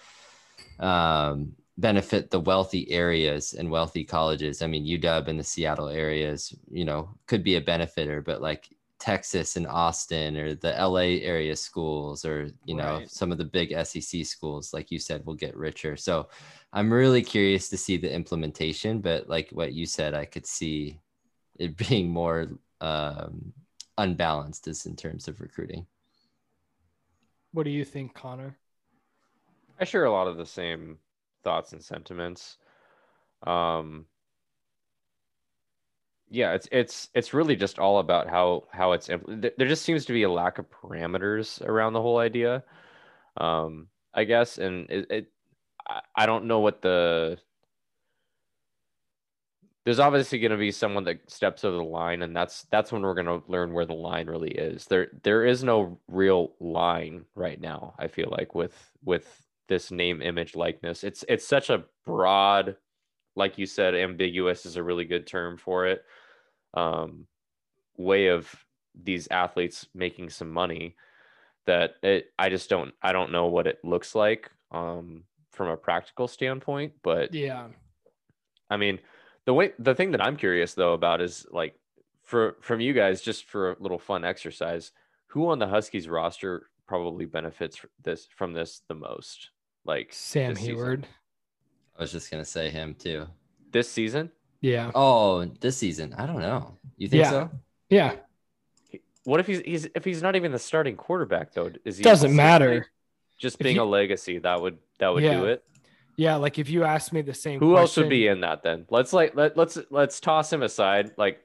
[0.79, 4.61] um, benefit the wealthy areas and wealthy colleges.
[4.61, 8.69] I mean, UW and the Seattle areas, you know, could be a benefiter, but like
[8.97, 13.09] Texas and Austin or the LA area schools or, you know, Right.
[13.09, 15.97] some of the big SEC schools, like you said, will get richer.
[15.97, 16.29] So
[16.71, 20.99] I'm really curious to see the implementation, but like what you said, I could see
[21.59, 22.47] it being more
[22.81, 23.53] um,
[23.97, 25.85] unbalanced as in terms of recruiting.
[27.51, 28.57] What do you think, Connor?
[29.79, 30.97] I share a lot of the same
[31.43, 32.57] thoughts and sentiments.
[33.43, 34.05] Um,
[36.29, 40.05] yeah, it's it's it's really just all about how how it's impl- there just seems
[40.05, 42.63] to be a lack of parameters around the whole idea.
[43.37, 45.31] Um, I guess, and it, it
[45.87, 47.37] I, I don't know what the
[49.85, 53.03] there's obviously going to be someone that steps over the line and that's that's when
[53.03, 57.23] we're going to learn where the line really is there there is no real line
[57.35, 61.83] right now i feel like with with this name image likeness it's it's such a
[62.05, 62.75] broad
[63.35, 66.03] like you said ambiguous is a really good term for it
[66.75, 67.25] um
[67.97, 68.53] way of
[69.03, 70.95] these athletes making some money
[71.65, 75.77] that it i just don't i don't know what it looks like um from a
[75.77, 77.67] practical standpoint but Yeah.
[78.69, 78.99] I mean,
[79.45, 81.79] the way the thing that I'm curious though about is like
[82.23, 84.91] for from you guys, just for a little fun exercise,
[85.27, 89.51] who on the Huskies roster probably benefits this from this the most?
[89.85, 91.05] Like Sam this season?
[91.97, 93.27] I was just gonna say him too.
[93.71, 94.31] this season.
[94.61, 94.91] Yeah.
[94.95, 96.13] Oh, this season.
[96.17, 96.77] I don't know.
[96.97, 97.29] You think Yeah.
[97.29, 97.49] so?
[97.89, 98.15] Yeah.
[99.25, 101.71] What if he's, he's if he's not even the starting quarterback though?
[101.83, 102.87] Is he Doesn't matter.
[103.37, 105.39] just being you- a legacy that would that would Yeah.
[105.39, 105.63] do it.
[106.15, 106.35] Yeah.
[106.37, 108.85] Like if you asked me the same Who else would be in that then?
[108.89, 111.11] Let's like let let's let's toss him aside.
[111.17, 111.41] Like,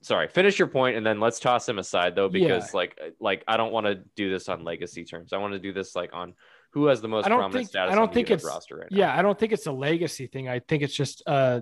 [0.00, 3.56] sorry, finish your point and then let's toss him aside though because like like I
[3.56, 5.32] don't want to do this on legacy terms.
[5.32, 6.34] I want to do this like on
[6.76, 7.90] who has the most I don't prominent think- status.
[7.90, 8.98] I don't on think it's- roster right now.
[8.98, 10.46] Yeah, I don't think it's a legacy thing.
[10.46, 11.60] I think it's just uh,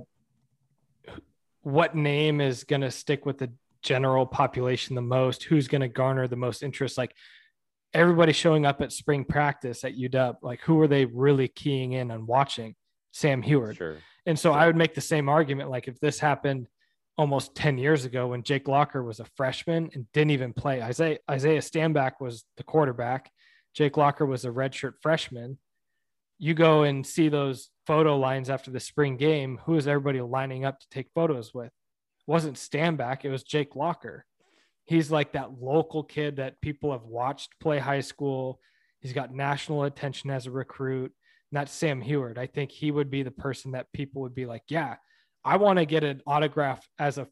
[1.62, 5.45] what name is going to stick with the general population the most?
[5.45, 6.99] Who's going to garner the most interest?
[6.99, 7.15] Like
[7.93, 12.11] everybody showing up at spring practice at UW, like who are they really keying in
[12.11, 12.74] on watching?
[13.12, 13.77] Sam Huard.
[13.77, 13.99] sure.
[14.27, 14.59] And so Sure.
[14.59, 15.70] I would make the same argument.
[15.70, 16.66] Like if this happened
[17.16, 21.19] almost 10 years ago when Jake Locker was a freshman and didn't even play, Isaiah,
[21.31, 23.31] Isaiah Stanback was the quarterback.
[23.74, 25.59] Jake Locker was a redshirt freshman.
[26.38, 29.60] You go and see those photo lines after the spring game.
[29.66, 31.66] Who is everybody lining up to take photos with?
[31.66, 31.72] It
[32.26, 34.24] wasn't Stanback, it was Jake Locker.
[34.86, 38.60] He's like that local kid that people have watched play high school.
[39.01, 41.12] He's got national attention as a recruit.
[41.51, 42.38] And that's Sam Huard.
[42.38, 44.96] I think he would be the person that people would be like, yeah,
[45.44, 47.28] I want to get an autograph as a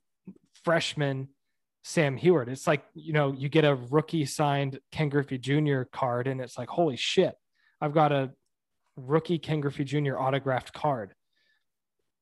[0.64, 1.28] freshman
[1.82, 2.48] Sam Huard.
[2.48, 5.82] It's like, you know, you get a rookie signed Ken Griffey Jr.
[5.82, 7.34] card and it's like, holy shit,
[7.80, 8.30] I've got a
[8.96, 10.16] rookie Ken Griffey Jr.
[10.16, 11.14] autographed card.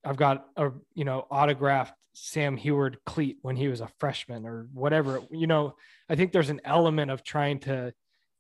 [0.05, 4.67] I've got a, you know, autographed Sam Huard cleat when he was a freshman or
[4.73, 5.21] whatever.
[5.31, 5.75] You know,
[6.09, 7.93] I think there's an element of trying to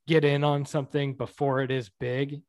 [0.06, 2.42] get in on something before it is big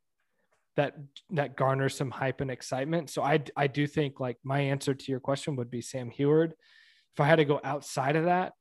[0.78, 0.96] that
[1.32, 3.10] that garners some hype and excitement.
[3.10, 6.54] So I I do think like my answer to your question would be Sam Huard.
[7.14, 8.54] If I had to go outside of that,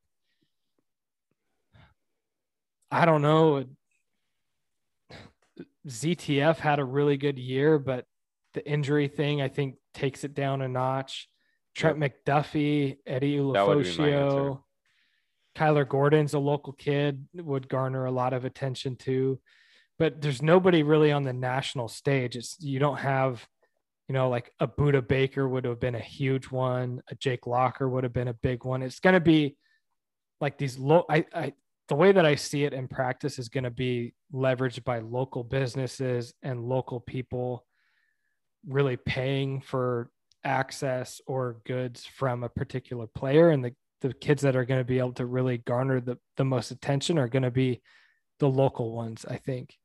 [2.91, 3.65] I don't know.
[5.87, 8.05] ZTF had a really good year, but
[8.55, 11.29] the injury thing I think takes it down a notch.
[11.75, 12.25] Trent yep.
[12.27, 14.63] McDuffie, Eddie Ulofoshio,
[15.57, 19.41] Kyler Gordon's a local kid, would garner a lot of attention too.
[19.99, 22.37] But there's nobody really on the national stage.
[22.37, 23.47] It's you don't have,
[24.09, 27.03] you know, like a Budda Baker would have been a huge one.
[27.09, 28.83] A Jake Locker would have been a big one.
[28.83, 29.57] It's going to be
[30.41, 31.05] like these low.
[31.09, 31.53] I, I
[31.91, 35.43] the way that I see it in practice is going to be leveraged by local
[35.43, 37.67] businesses and local people
[38.65, 40.09] really paying for
[40.45, 43.51] access or goods from a particular player.
[43.51, 46.45] And the, the kids that are going to be able to really garner the, the
[46.45, 47.83] most attention are going to be
[48.39, 49.77] the local ones i think.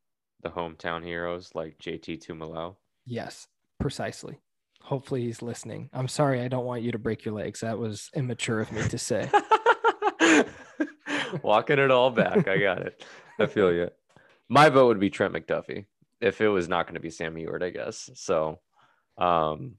[0.43, 2.75] The hometown heroes like jt tuimoloau
[3.05, 3.47] yes
[3.79, 4.39] precisely.
[4.81, 5.89] Hopefully he's listening.
[5.91, 7.61] I'm sorry i don't want you to break your legs.
[7.61, 9.29] That was immature of me to say
[11.43, 13.05] walking it all back i got it
[13.39, 13.89] i feel you
[14.49, 15.85] my vote would be trent mcduffie
[16.21, 18.59] if it was not going to be sam Huard, i guess so
[19.17, 19.75] um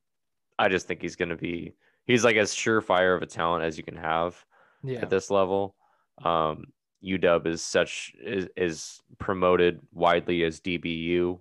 [0.58, 1.74] I just think he's going to be
[2.06, 4.42] he's like as surefire of a talent as you can have
[4.82, 5.00] yeah.
[5.00, 5.74] at this level.
[6.22, 6.66] Um,
[7.04, 11.38] UW is such is, is promoted widely as DBU,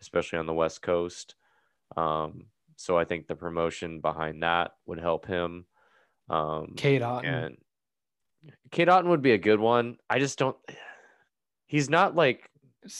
[0.00, 1.34] especially on the West Coast.
[1.96, 5.66] Um, so I think the promotion behind that would help him.
[6.30, 7.56] Um, Cade Otton and
[8.70, 9.98] Cade Otton would be a good one.
[10.08, 10.56] I just don't.
[11.66, 12.50] He's not like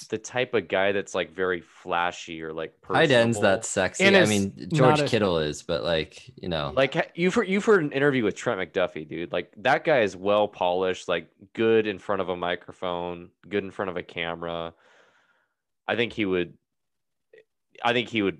[0.08, 4.04] the type of guy that's like very flashy or like tight ends that sexy.
[4.04, 7.64] And I mean, George a, Kittle is, but like you know, like you've heard, you've
[7.64, 9.32] heard an interview with Trent McDuffie, dude.
[9.32, 13.70] Like that guy is well polished, like good in front of a microphone, good in
[13.70, 14.72] front of a camera.
[15.86, 16.54] I think he would.
[17.82, 18.38] I think he would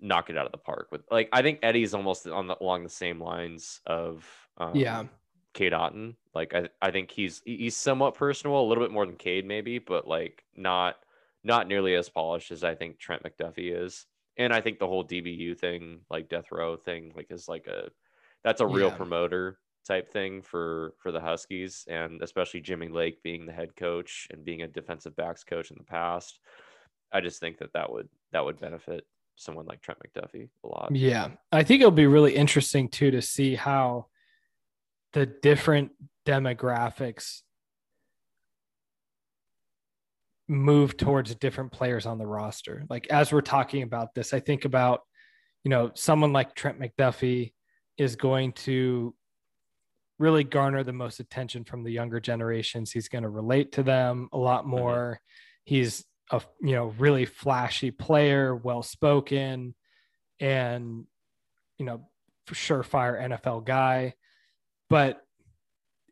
[0.00, 2.84] knock it out of the park with like I think Eddie's almost on the along
[2.84, 4.26] the same lines of
[4.56, 5.04] um, yeah
[5.52, 6.14] Cade Otton.
[6.36, 9.78] Like I, I think he's he's somewhat personable, a little bit more than Cade maybe,
[9.78, 10.96] but like not
[11.42, 14.04] not nearly as polished as I think Trent McDuffie is.
[14.36, 17.88] And I think the whole DBU thing, like death row thing, like is like a
[18.44, 18.96] that's a real yeah.
[18.96, 24.28] promoter type thing for for the Huskies, and especially Jimmy Lake being the head coach
[24.30, 26.38] and being a defensive backs coach in the past.
[27.12, 29.06] I just think that that would that would benefit
[29.36, 30.94] someone like Trent McDuffie a lot.
[30.94, 34.08] Yeah, I think it'll be really interesting too to see how
[35.14, 35.92] the different
[36.26, 37.42] demographics
[40.48, 42.84] move towards different players on the roster.
[42.88, 45.00] Like as we're talking about this, I think about,
[45.64, 47.52] you know, someone like Trent McDuffie
[47.98, 49.14] is going to
[50.18, 52.90] really garner the most attention from the younger generations.
[52.90, 54.70] He's going to relate to them a lot mm-hmm.
[54.70, 55.20] more.
[55.20, 55.74] Mm-hmm.
[55.74, 59.74] He's a you know really flashy player, well spoken,
[60.40, 61.04] and
[61.78, 62.08] you know
[62.50, 64.14] surefire NFL guy.
[64.88, 65.20] But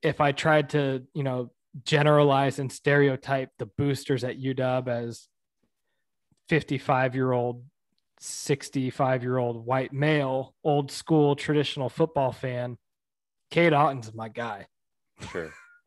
[0.05, 1.51] if I tried to, you know,
[1.83, 5.29] generalize and stereotype the boosters at UW as
[6.49, 7.65] 55 year old,
[8.21, 12.77] 65 year old white male, old school traditional football fan,
[13.51, 14.67] Cade Otton's my guy.
[15.33, 15.53] Sure.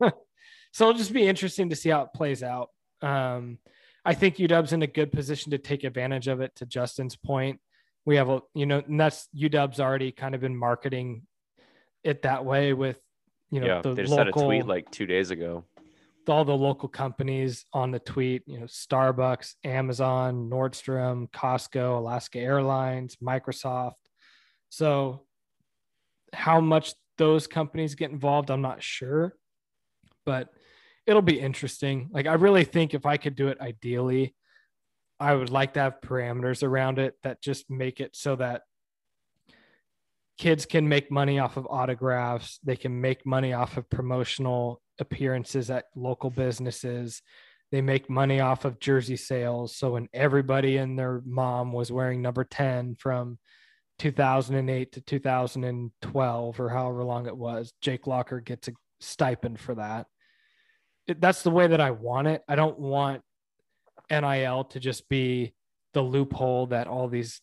[0.72, 2.70] so it'll just be interesting to see how it plays out.
[3.00, 3.58] Um,
[4.04, 6.54] I think UW's in a good position to take advantage of it.
[6.56, 7.60] To Justin's point,
[8.04, 11.22] we have a you know, and that's UW's already kind of been marketing
[12.02, 12.98] it that way with
[13.50, 15.64] you know yeah, the they just local, had a tweet like two days ago.
[16.28, 23.16] All the local companies on the tweet you know starbucks amazon nordstrom costco alaska airlines
[23.16, 23.94] microsoft.
[24.68, 25.24] So
[26.34, 29.34] how much those companies get involved i'm not sure
[30.26, 30.50] but
[31.06, 32.10] it'll be interesting.
[32.12, 34.34] Like i really think if i could do it ideally
[35.18, 38.62] i would like to have parameters around it that just make it so that
[40.38, 42.60] kids can make money off of autographs.
[42.62, 47.22] They can make money off of promotional appearances at local businesses.
[47.70, 49.76] They make money off of jersey sales.
[49.76, 53.38] So when everybody and their mom was wearing number 10 from
[53.98, 60.06] 2008 to 2012 or however long it was jake locker gets a stipend for that.
[61.08, 62.42] It, that's the way that i want it.
[62.48, 63.22] I don't want
[64.10, 65.52] nil to just be
[65.94, 67.40] the loophole that all these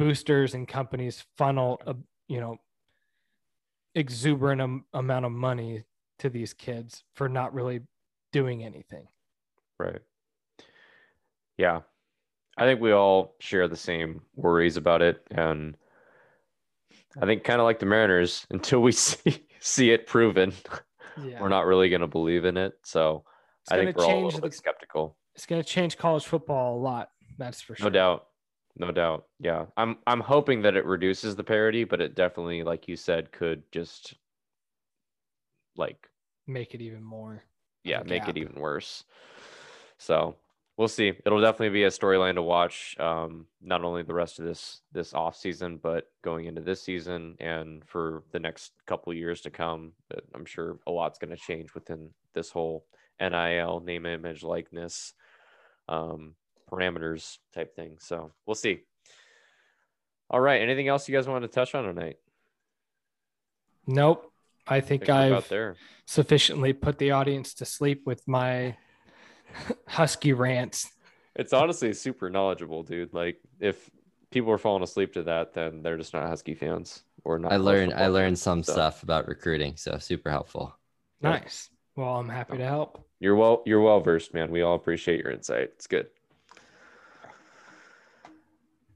[0.00, 1.94] boosters and companies funnel a
[2.26, 2.56] you know
[3.94, 5.84] exuberant am- amount of money
[6.18, 7.80] to these kids for not really
[8.32, 9.06] doing anything
[9.78, 10.00] right
[11.58, 11.80] yeah
[12.56, 15.76] i think we all share the same worries about it and
[17.20, 20.52] I think kind of like the Mariners, until we see see it proven,
[21.20, 21.40] Yeah.
[21.42, 22.74] we're not really going to believe in it.
[22.84, 23.24] So
[23.62, 25.16] It's I think we're all a little the, bit skeptical.
[25.34, 27.10] it's gonna change college football a lot.
[27.36, 27.86] That's for sure.
[27.86, 28.26] No doubt.
[28.76, 29.26] No doubt.
[29.40, 29.66] Yeah.
[29.76, 33.62] I'm I'm hoping that it reduces the parity, but it definitely, like you said, could
[33.72, 34.14] just
[35.76, 36.08] like
[36.46, 37.44] Make it even more.
[37.84, 39.04] yeah, make it even worse.
[39.98, 40.36] So
[40.76, 41.12] we'll see.
[41.24, 42.96] It'll definitely be a storyline to watch.
[42.98, 47.36] Um, not only the rest of this this off season, but going into this season
[47.38, 49.92] and for the next couple years to come.
[50.34, 52.86] I'm sure a lot's going to change within this whole
[53.20, 55.12] NIL name, image, likeness,
[55.88, 56.34] um,
[56.70, 57.96] parameters type thing.
[58.00, 58.80] So we'll see.
[60.30, 60.60] All right.
[60.62, 62.16] Anything else you guys want to touch on tonight?
[63.86, 64.30] Nope.
[64.66, 65.76] I think Think we're about I've there.
[66.06, 68.76] sufficiently put the audience to sleep with my
[69.88, 70.88] husky rants.
[71.34, 73.12] It's honestly super knowledgeable, dude.
[73.14, 73.90] Like if
[74.30, 77.52] people are falling asleep to that, then they're just not Husky fans or not.
[77.52, 78.42] I learned I learned fans.
[78.42, 80.76] some So, stuff about recruiting, so super helpful.
[81.20, 81.30] Yeah.
[81.30, 81.68] Nice.
[81.96, 83.04] Well, I'm happy to help.
[83.18, 83.62] You're well.
[83.66, 84.50] You're well versed, man.
[84.50, 85.70] We all appreciate your insight.
[85.74, 86.08] It's good.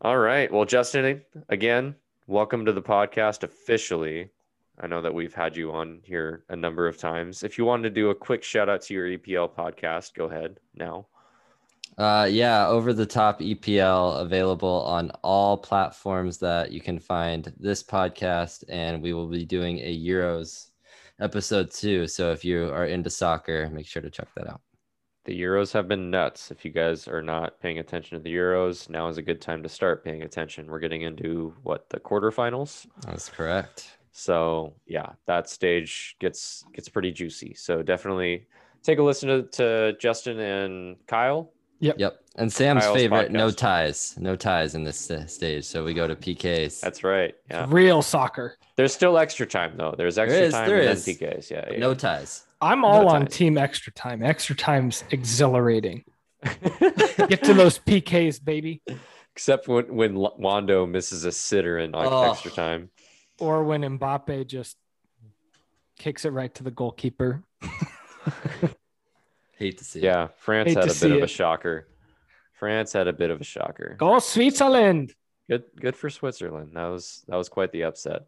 [0.05, 0.53] All right.
[0.53, 1.95] Well, Justin, again,
[2.27, 4.29] welcome to the podcast officially.
[4.79, 7.43] I know that we've had you on here a number of times.
[7.43, 10.61] If you wanted to do a quick shout out to your EPL podcast, go ahead
[10.75, 11.07] now.
[11.97, 17.83] Uh, yeah, over the top EPL available on all platforms that you can find this
[17.83, 20.67] podcast, and we will be doing a Euros
[21.19, 22.07] episode too.
[22.09, 24.61] So if you are into soccer, make sure to check that out.
[25.25, 26.51] The Euros have been nuts.
[26.51, 29.63] If you guys are not paying attention to the Euros, now is a good time
[29.63, 30.67] to start paying attention.
[30.67, 32.87] We're getting into what the quarterfinals.
[33.07, 33.97] That's correct.
[34.13, 37.55] So yeah, that stage gets gets pretty juicy.
[37.55, 38.47] So definitely
[38.83, 41.51] take a listen to, to Justin and Kyle.
[41.81, 41.97] Yep.
[41.99, 42.21] Yep.
[42.37, 45.65] And Sam's Kyle's favorite, no ties, no ties in this uh, stage.
[45.65, 46.81] So we go to PKs.
[46.81, 47.35] That's right.
[47.51, 47.67] Yeah.
[47.69, 48.57] Real soccer.
[48.77, 49.95] There's still extra time though.
[49.97, 51.05] There's extra is, time there and is.
[51.05, 51.51] then PKs.
[51.51, 51.69] Yeah.
[51.71, 51.79] yeah.
[51.79, 52.45] no ties.
[52.65, 54.23] I'm all on team extra time.
[54.23, 56.05] Extra time's exhilarating.
[56.43, 58.83] Get to those PKs, baby.
[59.33, 62.31] Except when when Wando misses a sitter in like, Oh.
[62.31, 62.91] extra time.
[63.39, 64.77] Or when Mbappe just
[65.99, 67.43] kicks it right to the goalkeeper.
[69.59, 70.01] Hate to see.
[70.01, 70.05] it.
[70.05, 71.89] Yeah, France Hate had a bit of a shocker.
[72.55, 73.95] France had a bit of a shocker.
[73.99, 75.13] Go Switzerland.
[75.49, 76.73] Good good for Switzerland.
[76.75, 78.23] That was that was quite the upset.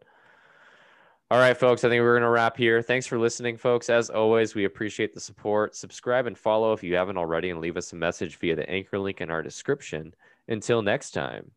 [1.28, 1.82] All right, folks.
[1.82, 2.80] I think we're gonna wrap here.
[2.82, 3.90] Thanks for listening, folks.
[3.90, 5.74] As always, we appreciate the support.
[5.74, 8.96] Subscribe and follow if you haven't already, and leave us a message via the anchor
[8.96, 10.14] link in our description.
[10.46, 11.50] Until next time.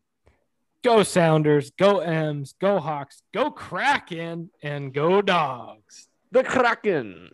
[0.82, 1.70] Go Sounders.
[1.70, 2.54] Go M's.
[2.60, 3.22] Go Hawks.
[3.32, 4.50] Go Kraken.
[4.60, 6.08] And go Dogs.
[6.32, 7.30] The Kraken.